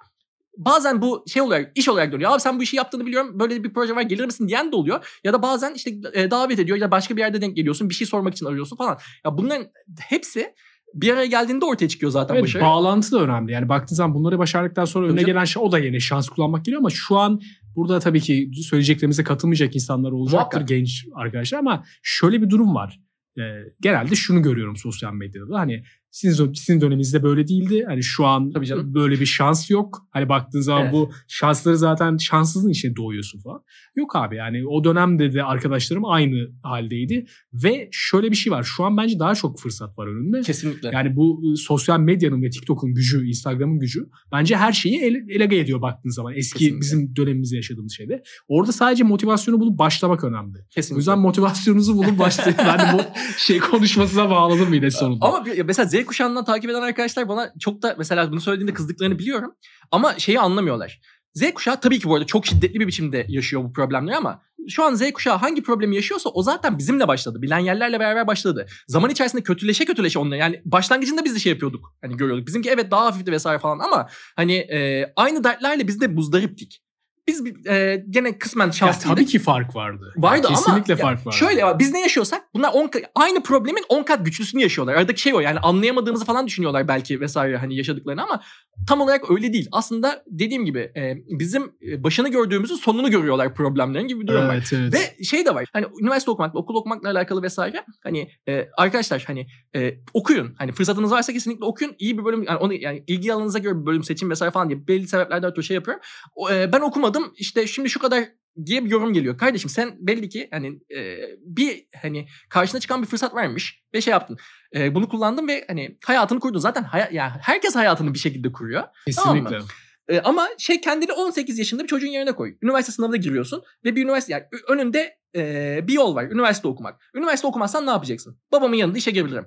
bazen 0.57 1.03
bu 1.03 1.25
şey 1.29 1.43
olarak 1.43 1.73
iş 1.75 1.89
olarak 1.89 2.13
dönüyor. 2.13 2.31
Abi 2.33 2.41
sen 2.41 2.59
bu 2.59 2.63
işi 2.63 2.77
yaptığını 2.77 3.07
biliyorum. 3.07 3.41
Böyle 3.41 3.65
bir 3.65 3.73
proje 3.75 3.97
var 3.97 4.03
gelir 4.03 4.25
misin 4.25 4.49
diyen 4.49 4.73
de 4.73 4.77
oluyor. 4.77 5.19
Ya 5.25 5.33
da 5.33 5.43
bazen 5.43 5.75
işte 5.75 5.91
e, 6.15 6.31
davet 6.31 6.59
ediyor 6.59 6.79
ya 6.79 6.87
da 6.87 6.91
başka 6.91 7.17
bir 7.17 7.21
yerde 7.21 7.41
denk 7.41 7.57
geliyorsun. 7.57 7.91
Bir 7.91 7.95
şey 7.95 8.07
sormak 8.07 8.35
için 8.35 8.47
arıyorsun 8.47 8.77
falan. 8.77 8.99
Ya 9.25 9.39
bunların 9.39 9.67
hepsi 10.01 10.55
bir 10.95 11.13
araya 11.13 11.27
geldiğinde 11.27 11.65
ortaya 11.65 11.89
çıkıyor 11.89 12.13
zaten 12.13 12.35
Evet, 12.35 12.45
başarı. 12.45 12.63
bağlantı 12.63 13.13
da 13.13 13.21
önemli. 13.23 13.53
Yani 13.53 13.69
baktığın 13.69 13.97
zaman 13.97 14.15
bunları 14.15 14.39
başardıktan 14.39 14.85
sonra 14.85 15.05
Tabii 15.05 15.13
önüne 15.13 15.21
canım. 15.21 15.35
gelen 15.35 15.45
şey 15.45 15.63
o 15.63 15.73
da 15.73 15.79
yine 15.79 16.01
şans 16.01 16.29
kullanmak 16.29 16.65
geliyor 16.65 16.81
ama 16.81 16.91
şu 16.91 17.17
an 17.19 17.41
burada 17.77 18.01
tabii 18.01 18.21
ki 18.21 18.51
söyleyeceklerimize 18.69 19.25
katılmayacak 19.25 19.75
insanlar 19.75 20.13
olacaktır 20.13 20.37
Muhakkak. 20.57 20.69
genç 20.69 21.07
arkadaşlar 21.15 21.59
ama 21.59 21.85
şöyle 22.03 22.43
bir 22.43 22.51
durum 22.51 22.75
var. 22.75 23.01
Ee, 23.39 23.43
genelde 23.81 24.15
şunu 24.15 24.43
görüyorum 24.43 24.77
sosyal 24.77 25.13
medyada 25.13 25.49
da 25.51 25.59
hani 25.59 25.85
sizin, 26.13 26.53
sizin 26.53 26.81
döneminizde 26.81 27.23
böyle 27.23 27.49
değildi. 27.49 27.85
Hani 27.89 28.03
şu 28.03 28.27
an 28.27 28.55
böyle 28.95 29.21
bir 29.21 29.27
şans 29.27 29.71
yok. 29.71 30.07
Hani 30.11 30.29
baktığın 30.29 30.61
zaman 30.61 30.83
Evet. 30.83 30.93
bu 30.93 31.11
şansları 31.29 31.79
zaten 31.79 32.17
şanssızlığın 32.17 32.71
içine 32.71 32.97
doğuyorsun 32.97 33.41
falan. 33.41 33.63
Yok 33.97 34.17
abi 34.17 34.37
yani 34.37 34.67
o 34.69 34.85
dönemde 34.85 35.33
de 35.33 35.43
arkadaşlarım 35.43 36.05
aynı 36.05 36.49
haldeydi. 36.63 37.27
Ve 37.53 37.89
şöyle 37.93 38.31
bir 38.31 38.37
şey 38.37 38.53
var. 38.53 38.63
Şu 38.63 38.85
an 38.85 38.97
bence 38.97 39.19
daha 39.19 39.35
çok 39.35 39.61
fırsat 39.61 39.99
var 39.99 40.07
önünde. 40.07 40.41
Kesinlikle. 40.41 40.91
Yani 40.93 41.17
bu 41.17 41.43
e, 41.53 41.57
sosyal 41.57 42.01
medyanın 42.01 42.43
ve 42.43 42.51
TikTok'un 42.51 42.95
gücü, 42.95 43.27
Instagram'ın 43.29 43.79
gücü 43.79 44.01
bence 44.33 44.57
her 44.57 44.73
şeyi 44.73 45.01
ele, 45.03 45.25
elege 45.29 45.57
ediyor 45.59 45.83
baktığın 45.83 46.11
zaman. 46.11 46.33
Eski 46.37 46.59
Kesinlikle. 46.59 46.81
bizim 46.81 47.17
dönemimizde 47.17 47.57
yaşadığımız 47.57 47.93
şeyde. 47.93 48.23
Orada 48.49 48.73
sadece 48.73 49.05
motivasyonu 49.05 49.61
bulup 49.61 49.79
başlamak 49.79 50.25
önemli. 50.25 50.59
O 50.59 50.69
Kesinlikle. 50.71 51.01
yüzden 51.01 51.19
motivasyonunuzu 51.19 51.97
bulup 51.97 52.19
başlayın. 52.19 52.59
ben 52.59 52.79
de 52.79 52.83
bu 52.99 53.03
şey 53.39 53.59
konuşmasına 53.59 54.31
bağladım 54.31 54.75
yine 54.75 54.91
sonunda. 54.91 55.27
Ama 55.27 55.45
mesela 55.67 55.89
Z 55.89 56.02
kuşağından 56.05 56.45
takip 56.45 56.71
eden 56.71 56.83
arkadaşlar 56.83 57.29
bana 57.29 57.53
çok 57.61 57.83
da 57.83 57.95
mesela 57.99 58.33
bunu 58.33 58.41
söylediğinde 58.41 58.75
kızdıklarını 58.75 59.19
biliyorum. 59.19 59.55
Ama 59.91 60.19
şeyi 60.19 60.41
anlamıyorlar. 60.41 61.01
Z 61.35 61.55
kuşağı 61.55 61.81
tabii 61.81 61.99
ki 61.99 62.09
bu 62.09 62.15
arada 62.15 62.27
çok 62.27 62.47
şiddetli 62.47 62.81
bir 62.81 62.87
biçimde 62.87 63.27
yaşıyor 63.29 63.65
bu 63.65 63.73
problemleri 63.73 64.17
ama 64.17 64.43
şu 64.69 64.85
an 64.85 64.95
Z 64.95 65.13
kuşağı 65.13 65.37
hangi 65.37 65.63
problemi 65.63 65.97
yaşıyorsa 65.97 66.31
o 66.31 66.43
zaten 66.43 66.79
bizimle 66.79 67.09
başladı. 67.09 67.43
Bilen 67.43 67.59
yerlerle 67.59 68.01
beraber 68.01 68.27
başladı. 68.27 68.67
Zaman 68.89 69.11
içerisinde 69.11 69.43
kötüleşe 69.43 69.85
kötüleşe 69.85 70.19
onları 70.19 70.39
yani 70.39 70.63
başlangıcında 70.65 71.25
biz 71.25 71.35
de 71.35 71.39
şey 71.39 71.53
yapıyorduk. 71.53 71.95
Hani 72.03 72.17
görüyorduk. 72.17 72.47
Bizimki 72.47 72.71
evet 72.71 72.91
daha 72.91 73.05
hafifti 73.05 73.33
vesaire 73.33 73.59
falan 73.59 73.79
ama 73.79 74.09
hani 74.37 74.55
e, 74.55 75.13
aynı 75.17 75.45
dertlerle 75.45 75.89
biz 75.89 76.01
de 76.01 76.07
muzdariptik. 76.07 76.82
Biz 77.27 77.67
e, 77.67 78.05
gene 78.11 78.39
kısmen 78.39 78.67
ya 78.67 78.73
şanslıydık. 78.73 79.17
tabii 79.17 79.27
ki 79.27 79.39
fark 79.39 79.77
vardı. 79.77 80.13
Vardı 80.17 80.41
Ya 80.43 80.49
ama 80.49 80.57
kesinlikle 80.57 80.93
ya 80.93 80.97
fark 80.97 81.27
vardı. 81.27 81.37
Şöyle 81.37 81.61
ya, 81.61 81.79
biz 81.79 81.93
ne 81.93 82.01
yaşıyorsak 82.01 82.43
bunlar 82.55 82.73
10 82.73 82.87
ka- 82.87 83.05
aynı 83.15 83.43
problemin 83.43 83.85
10 83.89 84.03
kat 84.03 84.25
güçlüsünü 84.25 84.63
yaşıyorlar. 84.63 84.95
Aradaki 84.95 85.21
şey 85.21 85.35
o 85.35 85.41
yani 85.41 85.59
anlayamadığımızı 85.59 86.25
falan 86.25 86.47
düşünüyorlar 86.47 86.89
belki 86.89 87.21
vesaire 87.21 87.57
hani 87.57 87.77
yaşadıklarını 87.77 88.23
ama 88.23 88.43
tam 88.89 89.01
olarak 89.01 89.31
öyle 89.31 89.53
değil. 89.53 89.69
Aslında 89.73 90.23
dediğim 90.27 90.65
gibi 90.65 90.79
e, 90.97 91.15
bizim 91.39 91.73
e, 91.89 92.05
başını 92.05 92.29
gördüğümüzün 92.29 92.75
sonunu 92.75 93.11
görüyorlar 93.11 93.55
problemlerin 93.55 94.09
gibi 94.09 94.21
bir 94.21 94.27
durum 94.27 94.49
var. 94.49 94.55
Evet 94.55 94.73
evet. 94.73 94.95
Ve 94.95 95.25
şey 95.25 95.47
de 95.47 95.55
var. 95.55 95.65
Hani 95.73 95.87
üniversite 96.03 96.31
okumak, 96.31 96.55
okul 96.55 96.75
okumakla 96.75 97.11
alakalı 97.11 97.43
vesaire. 97.43 97.85
Hani 98.03 98.31
e, 98.49 98.69
arkadaşlar 98.77 99.25
hani 99.27 99.47
e, 99.77 99.95
okuyun. 100.15 100.55
Hani 100.59 100.73
fırsatınız 100.73 101.11
varsa 101.11 101.33
kesinlikle 101.33 101.65
okuyun. 101.65 101.95
İyi 101.99 102.19
bir 102.19 102.25
bölüm 102.25 102.43
yani 102.43 102.59
onu 102.59 102.75
yani 102.75 103.05
ilgi 103.07 103.33
alanınıza 103.33 103.59
göre 103.59 103.81
bir 103.81 103.87
bölüm 103.87 104.05
seçin 104.05 104.31
vesaire 104.31 104.51
falan 104.53 104.69
diye 104.69 104.89
belli 104.89 105.09
sebeplerden 105.09 105.51
ötürü 105.51 105.65
şey 105.65 105.75
yapıyorum. 105.75 106.03
O, 106.35 106.51
e, 106.51 106.73
ben 106.73 106.81
okumadım. 106.81 107.12
İşte 107.37 107.67
şimdi 107.67 107.91
şu 107.91 107.99
kadar 107.99 108.25
diye 108.67 108.85
bir 108.85 108.91
yorum 108.91 109.13
geliyor. 109.13 109.39
Kardeşim 109.39 109.71
sen 109.71 109.97
belli 110.01 110.29
ki 110.29 110.49
hani 110.51 110.81
e, 110.97 111.19
bir 111.39 111.87
hani 112.03 112.27
karşına 112.51 112.81
çıkan 112.81 113.03
bir 113.03 113.07
fırsat 113.07 113.35
varmış 113.35 113.83
ve 113.95 114.01
şey 114.01 114.11
yaptın. 114.11 114.37
E, 114.75 114.95
bunu 114.95 115.09
kullandın 115.09 115.49
ve 115.49 115.65
hani 115.69 115.99
hayatını 116.05 116.41
kurdun. 116.41 116.59
Zaten 116.59 116.83
haya, 116.83 117.09
yani 117.13 117.33
herkes 117.41 117.77
hayatını 117.77 118.15
bir 118.15 118.19
şekilde 118.19 118.53
kuruyor. 118.53 118.83
Tamam 119.17 119.45
kesinlikle. 119.45 119.67
E, 120.09 120.21
ama 120.21 120.49
şey 120.59 120.81
kendini 120.81 121.13
18 121.13 121.59
yaşında 121.59 121.83
bir 121.83 121.89
çocuğun 121.89 122.09
yerine 122.09 122.33
koy. 122.33 122.57
Üniversite 122.63 122.93
sınavına 122.93 123.17
giriyorsun 123.17 123.63
ve 123.85 123.97
bir 123.97 124.05
üniversite 124.05 124.33
yani 124.33 124.45
önünde 124.69 125.19
e, 125.37 125.81
bir 125.89 125.93
yol 125.93 126.15
var. 126.15 126.25
Üniversite 126.25 126.69
okumak. 126.69 127.01
Üniversite 127.15 127.47
okumazsan 127.47 127.87
ne 127.87 127.91
yapacaksın? 127.91 128.39
Babamın 128.53 128.77
yanında 128.77 128.99
işe 128.99 129.11
girebilirim. 129.11 129.47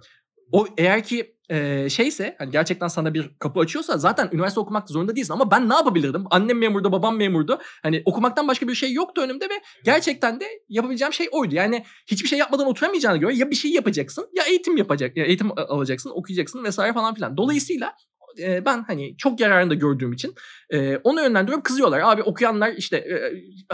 O 0.51 0.67
eğer 0.77 1.03
ki 1.03 1.34
e, 1.49 1.89
şeyse 1.89 2.35
hani 2.39 2.51
gerçekten 2.51 2.87
sana 2.87 3.13
bir 3.13 3.31
kapı 3.39 3.59
açıyorsa 3.59 3.97
zaten 3.97 4.29
üniversite 4.31 4.59
okumak 4.59 4.89
zorunda 4.89 5.15
değilsin 5.15 5.33
ama 5.33 5.51
ben 5.51 5.69
ne 5.69 5.73
yapabilirdim? 5.73 6.23
Annem 6.31 6.57
memurdu, 6.57 6.91
babam 6.91 7.17
memurdu. 7.17 7.59
Hani 7.83 8.01
okumaktan 8.05 8.47
başka 8.47 8.67
bir 8.67 8.75
şey 8.75 8.93
yoktu 8.93 9.21
önümde 9.21 9.45
ve 9.45 9.53
gerçekten 9.83 10.39
de 10.39 10.45
yapabileceğim 10.69 11.13
şey 11.13 11.27
oydu. 11.31 11.55
Yani 11.55 11.85
hiçbir 12.07 12.27
şey 12.29 12.39
yapmadan 12.39 12.67
oturamayacağına 12.67 13.17
göre 13.17 13.35
ya 13.35 13.51
bir 13.51 13.55
şey 13.55 13.71
yapacaksın 13.71 14.29
ya 14.33 14.43
eğitim 14.43 14.77
yapacak 14.77 15.17
ya 15.17 15.25
eğitim 15.25 15.51
alacaksın, 15.57 16.11
okuyacaksın 16.15 16.63
vesaire 16.63 16.93
falan 16.93 17.13
filan. 17.13 17.37
Dolayısıyla 17.37 17.93
e, 18.39 18.65
ben 18.65 18.83
hani 18.83 19.17
çok 19.17 19.39
yararını 19.39 19.69
da 19.69 19.73
gördüğüm 19.73 20.13
için 20.13 20.35
e, 20.69 20.97
onu 20.97 21.21
yönlendiriyorum. 21.21 21.63
Kızıyorlar. 21.63 21.99
Abi 21.99 22.23
okuyanlar 22.23 22.73
işte 22.73 23.05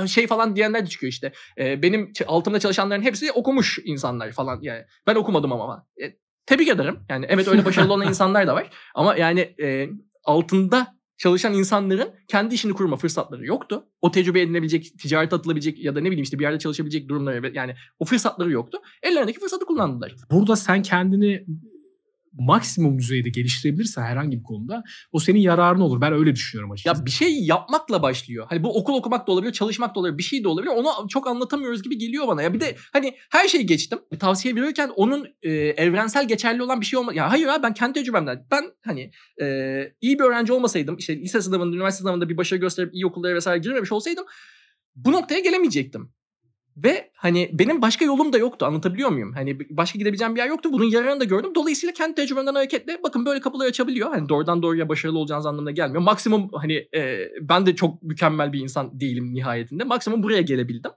e, 0.02 0.08
şey 0.08 0.28
falan 0.28 0.56
diyenler 0.56 0.86
de 0.86 0.90
çıkıyor 0.90 1.12
işte. 1.12 1.32
E, 1.58 1.82
benim 1.82 2.14
altımda 2.28 2.60
çalışanların 2.60 3.02
hepsi 3.02 3.32
okumuş 3.32 3.80
insanlar 3.86 4.32
falan. 4.32 4.60
Yani 4.62 4.84
ben 5.08 5.16
okumadım 5.16 5.54
ama. 5.54 5.88
E, 6.04 6.06
tebrik 6.46 6.68
ederim. 6.68 7.00
Yani 7.10 7.26
evet 7.30 7.48
öyle 7.48 7.66
başarılı 7.66 7.94
olan 7.94 8.08
insanlar 8.08 8.48
da 8.48 8.56
var. 8.56 8.70
Ama 8.96 9.16
yani 9.16 9.40
e, 9.40 9.90
altında 10.24 11.02
çalışan 11.18 11.54
insanların 11.54 12.10
kendi 12.28 12.56
işini 12.56 12.74
kurma 12.74 12.98
fırsatları 12.98 13.46
yoktu. 13.46 13.86
O 14.02 14.12
tecrübe 14.12 14.42
edinebilecek, 14.42 15.00
ticaret 15.00 15.34
atılabilecek 15.34 15.84
ya 15.84 15.96
da 15.96 16.00
ne 16.00 16.06
bileyim 16.06 16.24
işte 16.24 16.40
bir 16.40 16.44
yerde 16.44 16.60
çalışabilecek 16.60 17.10
durumları 17.10 17.52
yani 17.54 17.76
o 18.00 18.06
fırsatları 18.06 18.52
yoktu. 18.52 18.78
Ellerindeki 19.04 19.40
fırsatı 19.40 19.66
kullandılar. 19.66 20.16
Burada 20.32 20.56
sen 20.56 20.82
kendini 20.82 21.46
maksimum 22.34 23.00
düzeyde 23.00 23.30
geliştirebilirsen 23.30 24.04
herhangi 24.04 24.40
bir 24.40 24.44
konuda 24.44 24.84
o 25.12 25.20
senin 25.20 25.40
yararın 25.40 25.80
olur. 25.80 26.02
Ben 26.02 26.14
öyle 26.14 26.36
düşünüyorum 26.36 26.72
açıkçası. 26.72 27.00
Ya 27.00 27.06
bir 27.06 27.12
şey 27.12 27.44
yapmakla 27.44 28.02
başlıyor. 28.02 28.46
Hani 28.50 28.64
bu 28.64 28.78
okul 28.80 28.94
okumak 28.94 29.28
da 29.28 29.32
olabilir, 29.32 29.54
çalışmak 29.54 29.96
da 29.96 30.00
olabilir, 30.00 30.18
bir 30.18 30.24
şey 30.24 30.44
de 30.44 30.48
olabilir. 30.48 30.72
Onu 30.72 31.08
çok 31.10 31.28
anlatamıyoruz 31.28 31.84
gibi 31.84 31.98
geliyor 31.98 32.28
bana. 32.28 32.42
Ya 32.42 32.54
bir 32.54 32.60
de 32.60 32.76
hani 32.94 33.16
her 33.32 33.48
şeyi 33.48 33.66
geçtim. 33.66 34.00
Bir 34.12 34.20
tavsiye 34.20 34.56
verirken 34.56 34.92
onun 34.96 35.28
e, 35.42 35.52
evrensel 35.52 36.28
geçerli 36.28 36.64
olan 36.64 36.82
bir 36.82 36.86
şey 36.86 37.00
olma. 37.00 37.14
Ya 37.14 37.32
hayır 37.32 37.48
abi 37.48 37.64
ben 37.64 37.74
kendi 37.74 37.94
tecrübemden. 37.94 38.48
Ben 38.52 38.64
hani 38.86 39.12
e, 39.42 39.46
iyi 40.02 40.20
bir 40.20 40.24
öğrenci 40.24 40.54
olmasaydım, 40.54 40.98
işte 40.98 41.18
lise 41.18 41.42
sınavında, 41.42 41.76
üniversite 41.76 42.02
sınavında 42.02 42.30
bir 42.30 42.38
başarı 42.38 42.60
gösterip 42.60 42.94
iyi 42.94 43.06
okullara 43.06 43.36
vesaire 43.36 43.60
girmemiş 43.60 43.92
olsaydım 43.92 44.26
bu 44.96 45.12
noktaya 45.12 45.40
gelemeyecektim. 45.40 46.14
Ve 46.84 47.12
hani 47.16 47.50
benim 47.54 47.82
başka 47.82 48.06
yolum 48.06 48.34
da 48.34 48.38
yoktu 48.38 48.66
anlatabiliyor 48.66 49.10
muyum? 49.10 49.34
Hani 49.34 49.60
başka 49.70 50.00
gidebileceğim 50.00 50.36
bir 50.36 50.40
yer 50.40 50.48
yoktu. 50.48 50.70
Bunun 50.74 50.86
yararını 50.86 51.20
da 51.20 51.24
gördüm. 51.24 51.52
Dolayısıyla 51.56 51.94
kendi 51.94 52.16
tecrübemden 52.16 52.56
hareketle 52.56 53.00
bakın 53.04 53.26
böyle 53.26 53.40
kapılar 53.40 53.68
açabiliyor. 53.68 54.10
Hani 54.10 54.30
doğrudan 54.30 54.64
doğruya 54.64 54.90
başarılı 54.90 55.20
olacağınız 55.20 55.46
anlamına 55.46 55.72
gelmiyor. 55.72 56.02
Maksimum 56.02 56.50
hani 56.54 56.74
e, 56.96 57.30
ben 57.42 57.66
de 57.66 57.76
çok 57.76 58.04
mükemmel 58.04 58.54
bir 58.54 58.60
insan 58.60 59.00
değilim 59.00 59.34
nihayetinde. 59.34 59.84
Maksimum 59.84 60.24
buraya 60.24 60.42
gelebildim. 60.42 60.92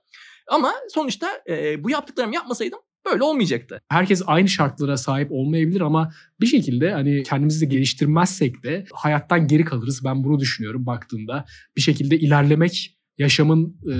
Ama 0.48 0.72
sonuçta 0.88 1.28
e, 1.48 1.84
bu 1.84 1.90
yaptıklarımı 1.90 2.34
yapmasaydım 2.34 2.78
böyle 3.06 3.22
olmayacaktı. 3.22 3.80
Herkes 3.88 4.22
aynı 4.26 4.48
şartlara 4.48 4.96
sahip 4.96 5.32
olmayabilir 5.32 5.80
ama 5.80 6.12
bir 6.40 6.46
şekilde 6.46 6.92
hani 6.92 7.22
kendimizi 7.22 7.60
de 7.60 7.74
geliştirmezsek 7.74 8.62
de 8.62 8.84
hayattan 8.92 9.46
geri 9.46 9.64
kalırız. 9.64 10.04
Ben 10.04 10.24
bunu 10.24 10.38
düşünüyorum 10.38 10.86
baktığımda. 10.86 11.44
Bir 11.76 11.82
şekilde 11.82 12.18
ilerlemek 12.18 12.93
yaşamın 13.18 13.76
e, 13.92 13.94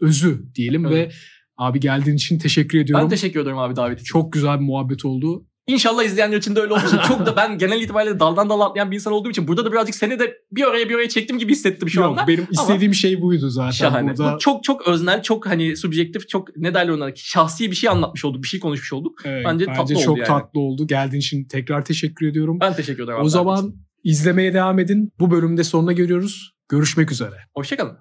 özü 0.00 0.54
diyelim 0.54 0.86
Evet. 0.86 1.08
ve 1.12 1.14
abi 1.58 1.80
geldiğin 1.80 2.16
için 2.16 2.38
teşekkür 2.38 2.78
ediyorum. 2.78 3.04
Ben 3.04 3.10
teşekkür 3.10 3.40
ederim 3.40 3.58
abi 3.58 3.76
davet 3.76 4.00
için. 4.00 4.04
Çok 4.04 4.32
güzel 4.32 4.60
bir 4.60 4.64
muhabbet 4.64 5.04
oldu. 5.04 5.46
İnşallah 5.66 6.04
izleyenler 6.04 6.36
için 6.36 6.56
de 6.56 6.60
öyle 6.60 6.72
olmuştur. 6.72 6.98
Çok 7.08 7.26
da 7.26 7.36
ben 7.36 7.58
genel 7.58 7.80
itibariyle 7.82 8.20
daldan 8.20 8.50
dala 8.50 8.64
atlayan 8.64 8.90
bir 8.90 8.94
insan 8.96 9.12
olduğum 9.12 9.30
için 9.30 9.48
burada 9.48 9.64
da 9.64 9.72
birazcık 9.72 9.94
seni 9.94 10.18
de 10.18 10.34
bir 10.52 10.64
oraya 10.64 10.88
bir 10.88 10.94
oraya 10.94 11.08
çektim 11.08 11.38
gibi 11.38 11.52
hissettim 11.52 11.90
şu 11.90 12.00
Yok, 12.00 12.10
anda. 12.10 12.28
benim 12.28 12.46
istediğim 12.50 12.94
şey 12.94 13.22
buydu 13.22 13.50
zaten 13.50 13.70
Şahane. 13.70 14.08
burada. 14.10 14.34
Bu 14.34 14.38
çok 14.38 14.64
çok 14.64 14.88
öznel, 14.88 15.22
çok 15.22 15.46
hani 15.46 15.76
subjektif, 15.76 16.28
çok 16.28 16.56
ne 16.56 16.74
derler 16.74 16.92
ona 16.92 17.10
şahsi 17.16 17.70
bir 17.70 17.76
şey 17.76 17.90
anlatmış 17.90 18.24
olduk, 18.24 18.42
bir 18.42 18.48
şey 18.48 18.60
konuşmuş 18.60 18.92
olduk. 18.92 19.20
Evet, 19.24 19.44
bence 19.46 19.66
bence, 19.66 19.78
tatlı 19.78 19.94
oldu 19.94 20.04
çok 20.04 20.18
yani. 20.18 20.26
tatlı 20.26 20.60
oldu. 20.60 20.86
Geldiğin 20.86 21.20
için 21.20 21.44
tekrar 21.44 21.84
teşekkür 21.84 22.26
ediyorum. 22.28 22.58
Ben 22.60 22.74
teşekkür 22.74 23.04
ederim. 23.04 23.18
o 23.18 23.20
abi 23.20 23.20
davet 23.20 23.28
için. 23.30 23.38
zaman 23.38 23.74
izlemeye 24.04 24.54
devam 24.54 24.78
edin. 24.78 25.12
Bu 25.20 25.30
bölümde 25.30 25.64
sonuna 25.64 25.92
geliyoruz. 25.92 26.52
Görüşmek 26.68 27.12
üzere. 27.12 27.36
Hoşçakalın. 27.54 27.96